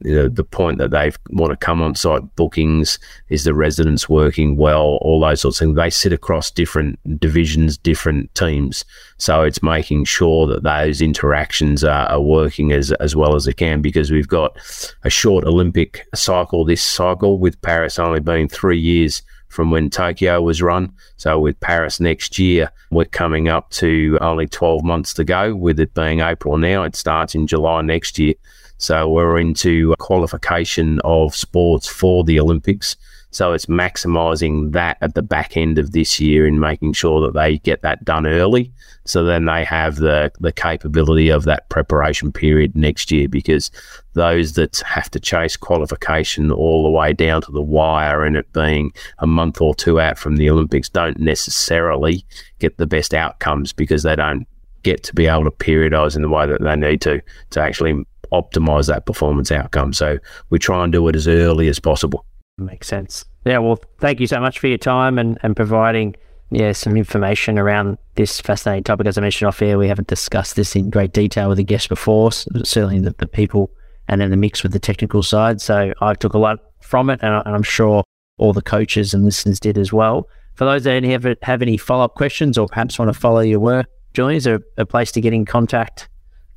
you 0.02 0.14
know, 0.14 0.28
the 0.28 0.44
point 0.44 0.78
that 0.78 0.90
they 0.90 1.12
want 1.30 1.50
to 1.50 1.56
come 1.56 1.80
on 1.82 1.94
site 1.94 2.22
bookings 2.36 2.98
is 3.28 3.44
the 3.44 3.54
residents 3.54 4.08
working 4.08 4.56
well 4.56 4.98
all 5.02 5.20
those 5.20 5.40
sorts 5.40 5.60
of 5.60 5.66
things. 5.66 5.76
They 5.76 5.90
sit 5.90 6.12
across 6.12 6.50
different 6.50 6.98
divisions 7.18 7.76
different 7.76 8.32
teams. 8.34 8.84
So 9.18 9.42
it's 9.42 9.62
making 9.62 10.04
sure 10.04 10.46
that 10.46 10.62
those 10.62 11.00
interactions 11.00 11.82
are, 11.82 12.06
are 12.06 12.20
working 12.20 12.72
as 12.72 12.92
as 12.92 13.16
well 13.16 13.34
as 13.34 13.44
they 13.44 13.52
can 13.52 13.82
because 13.82 14.10
we've 14.10 14.28
got 14.28 14.56
a 15.04 15.10
short 15.10 15.44
olympic 15.44 16.06
cycle 16.14 16.64
this 16.64 16.82
cycle 16.82 17.38
with 17.38 17.60
paris 17.62 17.98
only 17.98 18.20
being 18.20 18.48
three 18.48 18.78
years 18.78 19.22
from 19.54 19.70
when 19.70 19.88
Tokyo 19.88 20.42
was 20.42 20.60
run. 20.60 20.92
So 21.16 21.38
with 21.38 21.58
Paris 21.60 22.00
next 22.00 22.40
year, 22.40 22.72
we're 22.90 23.04
coming 23.04 23.48
up 23.48 23.70
to 23.70 24.18
only 24.20 24.48
12 24.48 24.82
months 24.82 25.14
to 25.14 25.24
go. 25.24 25.54
With 25.54 25.78
it 25.78 25.94
being 25.94 26.20
April 26.20 26.58
now, 26.58 26.82
it 26.82 26.96
starts 26.96 27.36
in 27.36 27.46
July 27.46 27.80
next 27.82 28.18
year. 28.18 28.34
So 28.78 29.08
we're 29.08 29.38
into 29.38 29.94
qualification 30.00 31.00
of 31.04 31.36
sports 31.36 31.86
for 31.86 32.24
the 32.24 32.40
Olympics. 32.40 32.96
So 33.34 33.52
it's 33.52 33.66
maximising 33.66 34.70
that 34.72 34.96
at 35.00 35.16
the 35.16 35.22
back 35.22 35.56
end 35.56 35.76
of 35.76 35.90
this 35.90 36.20
year 36.20 36.46
and 36.46 36.60
making 36.60 36.92
sure 36.92 37.20
that 37.22 37.34
they 37.34 37.58
get 37.58 37.82
that 37.82 38.04
done 38.04 38.28
early. 38.28 38.72
So 39.06 39.24
then 39.24 39.46
they 39.46 39.64
have 39.64 39.96
the, 39.96 40.30
the 40.38 40.52
capability 40.52 41.30
of 41.30 41.42
that 41.44 41.68
preparation 41.68 42.30
period 42.30 42.76
next 42.76 43.10
year 43.10 43.28
because 43.28 43.72
those 44.12 44.52
that 44.52 44.78
have 44.86 45.10
to 45.10 45.18
chase 45.18 45.56
qualification 45.56 46.52
all 46.52 46.84
the 46.84 46.90
way 46.90 47.12
down 47.12 47.42
to 47.42 47.50
the 47.50 47.60
wire 47.60 48.22
and 48.22 48.36
it 48.36 48.52
being 48.52 48.92
a 49.18 49.26
month 49.26 49.60
or 49.60 49.74
two 49.74 49.98
out 49.98 50.16
from 50.16 50.36
the 50.36 50.48
Olympics 50.48 50.88
don't 50.88 51.18
necessarily 51.18 52.24
get 52.60 52.78
the 52.78 52.86
best 52.86 53.12
outcomes 53.12 53.72
because 53.72 54.04
they 54.04 54.14
don't 54.14 54.46
get 54.84 55.02
to 55.02 55.14
be 55.14 55.26
able 55.26 55.42
to 55.42 55.50
periodise 55.50 56.14
in 56.14 56.22
the 56.22 56.28
way 56.28 56.46
that 56.46 56.62
they 56.62 56.76
need 56.76 57.00
to 57.00 57.20
to 57.50 57.60
actually 57.60 58.04
optimize 58.32 58.86
that 58.86 59.06
performance 59.06 59.50
outcome. 59.50 59.92
So 59.92 60.18
we 60.50 60.60
try 60.60 60.84
and 60.84 60.92
do 60.92 61.08
it 61.08 61.16
as 61.16 61.26
early 61.26 61.66
as 61.66 61.80
possible. 61.80 62.24
Makes 62.58 62.86
sense. 62.86 63.24
Yeah, 63.44 63.58
well, 63.58 63.80
thank 63.98 64.20
you 64.20 64.26
so 64.26 64.40
much 64.40 64.58
for 64.58 64.68
your 64.68 64.78
time 64.78 65.18
and, 65.18 65.38
and 65.42 65.56
providing 65.56 66.14
yeah 66.50 66.72
some 66.72 66.96
information 66.96 67.58
around 67.58 67.98
this 68.14 68.40
fascinating 68.40 68.84
topic. 68.84 69.06
As 69.06 69.18
I 69.18 69.22
mentioned 69.22 69.48
off 69.48 69.60
air, 69.60 69.76
we 69.76 69.88
haven't 69.88 70.08
discussed 70.08 70.56
this 70.56 70.76
in 70.76 70.90
great 70.90 71.12
detail 71.12 71.48
with 71.48 71.58
the 71.58 71.64
guests 71.64 71.88
before, 71.88 72.30
certainly 72.32 73.00
the, 73.00 73.14
the 73.18 73.26
people 73.26 73.70
and 74.08 74.20
then 74.20 74.30
the 74.30 74.36
mix 74.36 74.62
with 74.62 74.72
the 74.72 74.78
technical 74.78 75.22
side. 75.22 75.60
So 75.60 75.92
I 76.00 76.14
took 76.14 76.34
a 76.34 76.38
lot 76.38 76.60
from 76.80 77.10
it, 77.10 77.20
and, 77.22 77.34
I, 77.34 77.42
I'm 77.44 77.62
sure 77.62 78.04
all 78.38 78.52
the 78.52 78.62
coaches 78.62 79.14
and 79.14 79.24
listeners 79.24 79.58
did 79.58 79.78
as 79.78 79.92
well. 79.92 80.28
For 80.54 80.64
those 80.64 80.84
that 80.84 81.02
have, 81.02 81.26
have 81.42 81.62
any 81.62 81.76
follow 81.76 82.04
up 82.04 82.14
questions 82.14 82.56
or 82.56 82.68
perhaps 82.68 82.98
want 82.98 83.12
to 83.12 83.18
follow 83.18 83.40
your 83.40 83.60
work, 83.60 83.86
Julian, 84.12 84.36
is 84.36 84.44
there 84.44 84.60
a 84.76 84.86
place 84.86 85.10
to 85.12 85.20
get 85.20 85.32
in 85.32 85.44
contact 85.44 86.08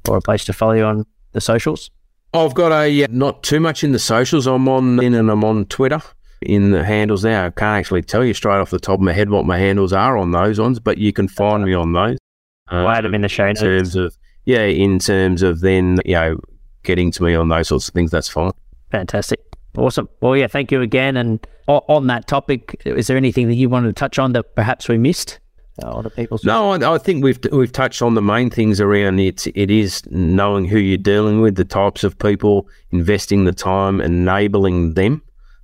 or 0.07 0.17
a 0.17 0.21
place 0.21 0.45
to 0.45 0.53
follow 0.53 0.73
you 0.73 0.83
on 0.83 1.05
the 1.31 1.41
socials? 1.41 1.89
I've 2.45 2.53
got 2.53 2.71
a 2.71 3.03
uh, 3.03 3.07
not 3.09 3.43
too 3.43 3.59
much 3.59 3.83
in 3.83 3.91
the 3.91 3.99
socials. 3.99 4.47
I'm 4.47 4.67
on 4.67 5.01
in 5.01 5.13
and 5.13 5.29
I'm 5.29 5.43
on 5.43 5.65
Twitter 5.65 6.01
in 6.41 6.71
the 6.71 6.83
handles 6.83 7.23
now. 7.23 7.45
I 7.45 7.49
can't 7.49 7.79
actually 7.79 8.03
tell 8.03 8.23
you 8.23 8.33
straight 8.33 8.57
off 8.57 8.69
the 8.69 8.79
top 8.79 8.95
of 8.95 9.01
my 9.01 9.13
head 9.13 9.29
what 9.29 9.45
my 9.45 9.57
handles 9.57 9.93
are 9.93 10.17
on 10.17 10.31
those 10.31 10.59
ones, 10.59 10.79
but 10.79 10.97
you 10.97 11.13
can 11.13 11.27
find 11.27 11.63
me 11.63 11.73
on 11.73 11.93
those. 11.93 12.17
Uh, 12.69 12.83
we'll 12.83 12.89
add 12.89 13.05
them 13.05 13.15
in 13.15 13.21
the 13.21 13.29
show 13.29 13.47
notes. 13.47 13.61
In 13.61 13.67
terms 13.67 13.95
of 13.95 14.17
yeah, 14.45 14.63
in 14.63 14.99
terms 14.99 15.41
of 15.41 15.61
then 15.61 15.97
you 16.05 16.13
know 16.13 16.39
getting 16.83 17.11
to 17.11 17.23
me 17.23 17.35
on 17.35 17.49
those 17.49 17.67
sorts 17.67 17.87
of 17.87 17.93
things, 17.93 18.11
that's 18.11 18.29
fine. 18.29 18.51
Fantastic, 18.91 19.39
awesome. 19.77 20.09
Well, 20.21 20.35
yeah, 20.35 20.47
thank 20.47 20.71
you 20.71 20.81
again. 20.81 21.17
And 21.17 21.45
on 21.67 22.07
that 22.07 22.27
topic, 22.27 22.81
is 22.85 23.07
there 23.07 23.17
anything 23.17 23.47
that 23.47 23.55
you 23.55 23.69
wanted 23.69 23.87
to 23.87 23.93
touch 23.93 24.19
on 24.19 24.33
that 24.33 24.55
perhaps 24.55 24.87
we 24.87 24.97
missed? 24.97 25.39
Other 25.85 26.09
people's? 26.09 26.43
No, 26.43 26.71
I, 26.71 26.95
I, 26.95 26.97
think 26.97 27.23
we've 27.23 27.39
we've 27.51 27.71
touched 27.71 28.01
on 28.01 28.15
the 28.15 28.21
main 28.21 28.49
things 28.49 28.81
around 28.81 29.19
it. 29.19 29.47
It 29.55 29.69
is 29.69 30.01
knowing 30.09 30.65
who 30.65 30.79
you're 30.79 30.97
dealing 30.97 31.41
with, 31.41 31.55
the 31.55 31.65
types 31.65 32.03
of 32.03 32.17
people, 32.17 32.67
investing 32.91 33.45
the 33.45 33.53
time, 33.53 34.01
enabling 34.01 34.95
them 34.95 35.21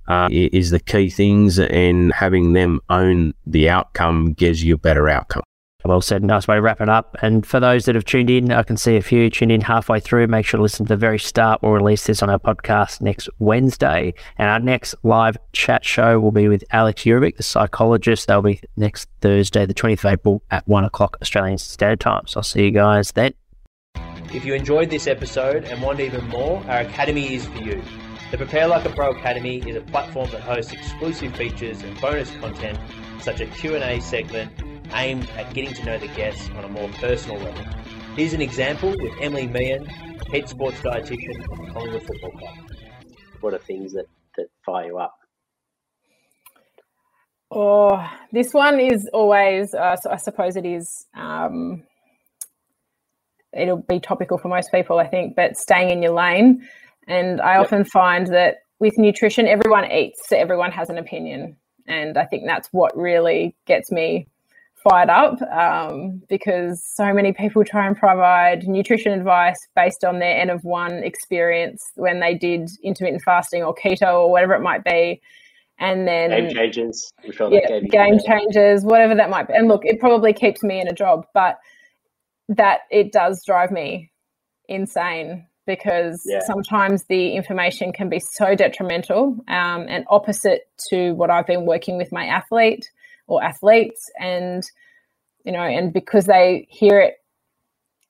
uh, 0.08 0.28
is 0.30 0.70
the 0.70 0.80
key 0.80 1.10
things, 1.10 1.58
and 1.58 2.12
having 2.12 2.52
them 2.52 2.80
own 2.90 3.34
the 3.46 3.68
outcome 3.68 4.32
gives 4.34 4.62
you 4.62 4.74
a 4.74 4.78
better 4.78 5.08
outcome. 5.08 5.42
Well 5.86 6.00
said. 6.00 6.24
Nice 6.24 6.48
way 6.48 6.54
to 6.54 6.62
wrap 6.62 6.80
it 6.80 6.88
up. 6.88 7.14
And 7.20 7.44
for 7.44 7.60
those 7.60 7.84
that 7.84 7.94
have 7.94 8.06
tuned 8.06 8.30
in, 8.30 8.50
I 8.50 8.62
can 8.62 8.78
see 8.78 8.96
a 8.96 9.02
few 9.02 9.28
tuned 9.28 9.52
in 9.52 9.60
halfway 9.60 10.00
through. 10.00 10.26
Make 10.28 10.46
sure 10.46 10.56
to 10.56 10.62
listen 10.62 10.86
to 10.86 10.88
the 10.88 10.96
very 10.96 11.18
start. 11.18 11.62
We'll 11.62 11.72
release 11.72 12.06
this 12.06 12.22
on 12.22 12.30
our 12.30 12.38
podcast 12.38 13.02
next 13.02 13.28
Wednesday. 13.38 14.14
And 14.38 14.48
our 14.48 14.60
next 14.60 14.94
live 15.02 15.36
chat 15.52 15.84
show 15.84 16.18
will 16.18 16.32
be 16.32 16.48
with 16.48 16.64
Alex 16.70 17.02
Urbic, 17.02 17.36
the 17.36 17.42
psychologist. 17.42 18.26
That'll 18.26 18.42
be 18.42 18.62
next 18.78 19.10
Thursday, 19.20 19.66
the 19.66 19.74
20th 19.74 19.98
of 19.98 20.06
April 20.06 20.42
at 20.50 20.66
1 20.66 20.84
o'clock 20.84 21.18
Australian 21.20 21.58
Standard 21.58 22.00
Time. 22.00 22.26
So 22.28 22.38
I'll 22.38 22.44
see 22.44 22.64
you 22.64 22.70
guys 22.70 23.12
then. 23.12 23.34
If 24.32 24.46
you 24.46 24.54
enjoyed 24.54 24.88
this 24.88 25.06
episode 25.06 25.64
and 25.64 25.82
want 25.82 26.00
even 26.00 26.26
more, 26.28 26.64
our 26.66 26.80
Academy 26.80 27.34
is 27.34 27.44
for 27.46 27.58
you. 27.58 27.82
The 28.30 28.38
Prepare 28.38 28.68
Like 28.68 28.86
a 28.86 28.90
Pro 28.90 29.10
Academy 29.10 29.58
is 29.58 29.76
a 29.76 29.82
platform 29.82 30.30
that 30.30 30.40
hosts 30.40 30.72
exclusive 30.72 31.36
features 31.36 31.82
and 31.82 32.00
bonus 32.00 32.30
content 32.36 32.78
such 33.20 33.42
as 33.42 33.54
Q&A 33.58 34.00
segment 34.00 34.50
aimed 34.92 35.28
at 35.30 35.52
getting 35.54 35.74
to 35.74 35.84
know 35.84 35.98
the 35.98 36.08
guests 36.08 36.48
on 36.56 36.64
a 36.64 36.68
more 36.68 36.88
personal 37.00 37.38
level. 37.38 37.64
Here's 38.16 38.32
an 38.32 38.40
example 38.40 38.90
with 38.90 39.12
Emily 39.20 39.46
Meehan, 39.46 39.86
head 39.86 40.48
sports 40.48 40.78
dietitian 40.80 41.42
of 41.42 41.74
Collingwood 41.74 42.02
Football 42.02 42.30
Club. 42.32 42.54
What 43.40 43.54
are 43.54 43.58
things 43.58 43.92
that, 43.94 44.06
that 44.36 44.46
fire 44.64 44.86
you 44.86 44.98
up? 44.98 45.16
Oh, 47.50 48.04
this 48.32 48.52
one 48.52 48.80
is 48.80 49.08
always, 49.12 49.74
uh, 49.74 49.96
so 49.96 50.10
I 50.10 50.16
suppose 50.16 50.56
it 50.56 50.66
is, 50.66 51.06
um, 51.14 51.84
it'll 53.52 53.82
be 53.82 54.00
topical 54.00 54.38
for 54.38 54.48
most 54.48 54.72
people, 54.72 54.98
I 54.98 55.06
think, 55.06 55.36
but 55.36 55.56
staying 55.56 55.90
in 55.90 56.02
your 56.02 56.14
lane. 56.14 56.66
And 57.06 57.40
I 57.40 57.54
yep. 57.54 57.66
often 57.66 57.84
find 57.84 58.26
that 58.28 58.56
with 58.80 58.98
nutrition, 58.98 59.46
everyone 59.46 59.90
eats, 59.90 60.28
so 60.28 60.36
everyone 60.36 60.72
has 60.72 60.90
an 60.90 60.98
opinion. 60.98 61.56
And 61.86 62.16
I 62.16 62.24
think 62.24 62.44
that's 62.46 62.68
what 62.72 62.96
really 62.96 63.54
gets 63.66 63.92
me 63.92 64.26
fired 64.88 65.08
up 65.08 65.40
um, 65.50 66.22
because 66.28 66.82
so 66.94 67.12
many 67.12 67.32
people 67.32 67.64
try 67.64 67.86
and 67.86 67.96
provide 67.96 68.68
nutrition 68.68 69.12
advice 69.12 69.56
based 69.74 70.04
on 70.04 70.18
their 70.18 70.38
N 70.38 70.50
of 70.50 70.62
one 70.62 71.02
experience 71.02 71.82
when 71.94 72.20
they 72.20 72.34
did 72.34 72.68
intermittent 72.82 73.22
fasting 73.22 73.62
or 73.62 73.74
keto 73.74 74.14
or 74.14 74.30
whatever 74.30 74.54
it 74.54 74.60
might 74.60 74.84
be. 74.84 75.20
And 75.78 76.06
then 76.06 76.30
Game 76.30 76.54
Changers, 76.54 77.12
yeah, 77.50 77.80
Game 77.90 78.18
Changers, 78.24 78.84
whatever 78.84 79.14
that 79.16 79.28
might 79.28 79.48
be. 79.48 79.54
And 79.54 79.66
look, 79.66 79.84
it 79.84 79.98
probably 79.98 80.32
keeps 80.32 80.62
me 80.62 80.80
in 80.80 80.86
a 80.86 80.92
job, 80.92 81.26
but 81.34 81.58
that 82.48 82.80
it 82.90 83.10
does 83.10 83.42
drive 83.44 83.72
me 83.72 84.12
insane 84.68 85.46
because 85.66 86.22
yeah. 86.26 86.40
sometimes 86.46 87.04
the 87.08 87.34
information 87.34 87.92
can 87.92 88.08
be 88.08 88.20
so 88.20 88.54
detrimental 88.54 89.36
um, 89.48 89.86
and 89.88 90.04
opposite 90.08 90.68
to 90.90 91.12
what 91.12 91.30
I've 91.30 91.46
been 91.46 91.64
working 91.64 91.96
with 91.96 92.12
my 92.12 92.26
athlete 92.26 92.88
or 93.26 93.42
athletes 93.42 94.10
and 94.20 94.62
you 95.44 95.52
know 95.52 95.60
and 95.62 95.92
because 95.92 96.24
they 96.24 96.66
hear 96.70 97.00
it 97.00 97.14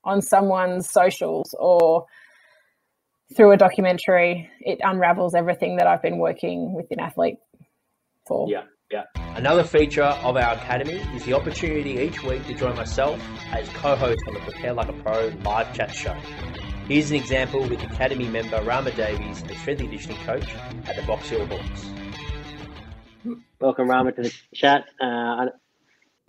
on 0.04 0.20
someone's 0.20 0.90
socials 0.90 1.54
or 1.58 2.06
through 3.34 3.52
a 3.52 3.56
documentary, 3.56 4.50
it 4.60 4.78
unravels 4.82 5.34
everything 5.34 5.76
that 5.76 5.86
I've 5.86 6.02
been 6.02 6.18
working 6.18 6.74
with 6.74 6.86
an 6.90 7.00
athlete 7.00 7.36
for. 8.26 8.48
Yeah, 8.48 8.64
yeah. 8.90 9.04
Another 9.34 9.64
feature 9.64 10.02
of 10.02 10.36
our 10.36 10.54
academy 10.54 11.00
is 11.14 11.24
the 11.24 11.32
opportunity 11.32 11.98
each 11.98 12.22
week 12.22 12.46
to 12.46 12.54
join 12.54 12.76
myself 12.76 13.20
as 13.52 13.68
co-host 13.70 14.20
on 14.28 14.34
the 14.34 14.40
Prepare 14.40 14.74
Like 14.74 14.88
a 14.88 14.92
Pro 14.92 15.32
live 15.42 15.74
chat 15.74 15.92
show. 15.92 16.16
Here's 16.86 17.10
an 17.10 17.16
example 17.16 17.66
with 17.66 17.82
Academy 17.82 18.28
member 18.28 18.62
Rama 18.62 18.90
Davies, 18.92 19.42
the 19.42 19.54
strength 19.54 19.80
and 19.80 19.88
conditioning 19.88 20.18
coach 20.18 20.54
at 20.86 20.96
the 20.96 21.02
Box 21.02 21.30
Hill 21.30 21.46
Hawks. 21.46 21.86
Welcome, 23.60 23.88
Rama, 23.88 24.12
to 24.12 24.22
the 24.22 24.34
chat. 24.54 24.86
Uh, 25.00 25.46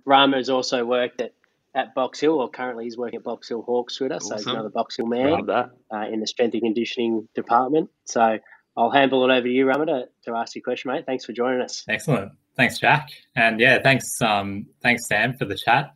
Rama 0.04 0.36
has 0.36 0.48
also 0.48 0.84
worked 0.84 1.20
at, 1.20 1.32
at 1.74 1.94
Box 1.94 2.20
Hill, 2.20 2.40
or 2.40 2.48
currently 2.48 2.84
he's 2.84 2.96
working 2.96 3.18
at 3.18 3.24
Box 3.24 3.48
Hill 3.48 3.62
Hawks 3.62 4.00
with 4.00 4.12
us, 4.12 4.24
awesome. 4.24 4.38
so 4.38 4.44
he's 4.44 4.46
another 4.46 4.70
Box 4.70 4.96
Hill 4.96 5.06
man 5.06 5.48
uh, 5.50 5.68
in 6.10 6.20
the 6.20 6.26
strength 6.26 6.54
and 6.54 6.62
conditioning 6.62 7.28
department. 7.34 7.90
So 8.04 8.38
I'll 8.76 8.90
handle 8.90 9.28
it 9.28 9.32
over 9.32 9.46
to 9.46 9.52
you, 9.52 9.66
Rama, 9.66 9.86
to, 9.86 10.08
to 10.24 10.34
ask 10.34 10.54
your 10.54 10.62
question, 10.62 10.92
mate. 10.92 11.04
Thanks 11.06 11.24
for 11.24 11.32
joining 11.32 11.60
us. 11.60 11.84
Excellent. 11.88 12.32
Thanks, 12.56 12.78
Jack. 12.78 13.08
And 13.34 13.60
yeah, 13.60 13.82
thanks, 13.82 14.06
um, 14.22 14.66
thanks, 14.82 15.06
Sam, 15.06 15.34
for 15.36 15.44
the 15.44 15.56
chat. 15.56 15.92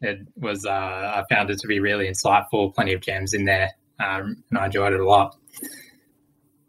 It 0.00 0.26
was, 0.36 0.66
uh, 0.66 0.70
I 0.70 1.24
found 1.30 1.50
it 1.50 1.58
to 1.60 1.68
be 1.68 1.80
really 1.80 2.08
insightful, 2.08 2.74
plenty 2.74 2.92
of 2.92 3.00
gems 3.00 3.32
in 3.32 3.44
there, 3.44 3.70
um, 4.00 4.42
and 4.50 4.58
I 4.58 4.66
enjoyed 4.66 4.92
it 4.92 5.00
a 5.00 5.08
lot. 5.08 5.36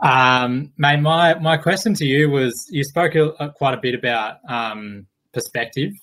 Um, 0.04 0.74
mate, 0.78 1.00
my, 1.00 1.36
my 1.36 1.56
question 1.56 1.94
to 1.96 2.06
you 2.06 2.30
was 2.30 2.68
you 2.70 2.84
spoke 2.84 3.16
a, 3.16 3.50
quite 3.56 3.74
a 3.74 3.80
bit 3.82 3.96
about 3.96 4.38
um, 4.48 5.08
perspective 5.34 5.94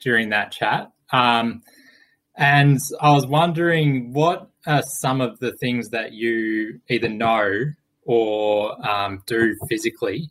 during 0.00 0.30
that 0.30 0.50
chat. 0.50 0.90
Um, 1.12 1.62
and 2.36 2.78
I 3.00 3.12
was 3.12 3.24
wondering 3.24 4.12
what 4.12 4.50
are 4.66 4.82
some 4.82 5.20
of 5.20 5.38
the 5.38 5.52
things 5.58 5.90
that 5.90 6.12
you 6.12 6.80
either 6.90 7.08
know 7.08 7.66
or 8.02 8.88
um, 8.88 9.22
do 9.26 9.56
physically 9.68 10.28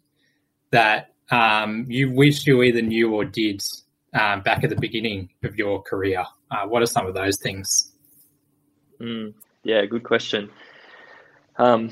that 0.72 1.14
um, 1.32 1.86
you 1.88 2.12
wish 2.12 2.46
you 2.46 2.64
either 2.64 2.82
knew 2.82 3.14
or 3.14 3.24
did 3.24 3.62
um, 4.14 4.42
back 4.42 4.66
at 4.66 4.70
the 4.70 4.76
beginning 4.76 5.30
of 5.44 5.56
your 5.56 5.82
career? 5.82 6.26
Uh, 6.52 6.68
what 6.68 6.82
are 6.82 6.88
some 6.88 7.08
of 7.08 7.14
those 7.14 7.38
things? 7.42 7.94
Mm, 9.00 9.34
yeah, 9.64 9.86
good 9.86 10.04
question. 10.04 10.50
Um, 11.58 11.92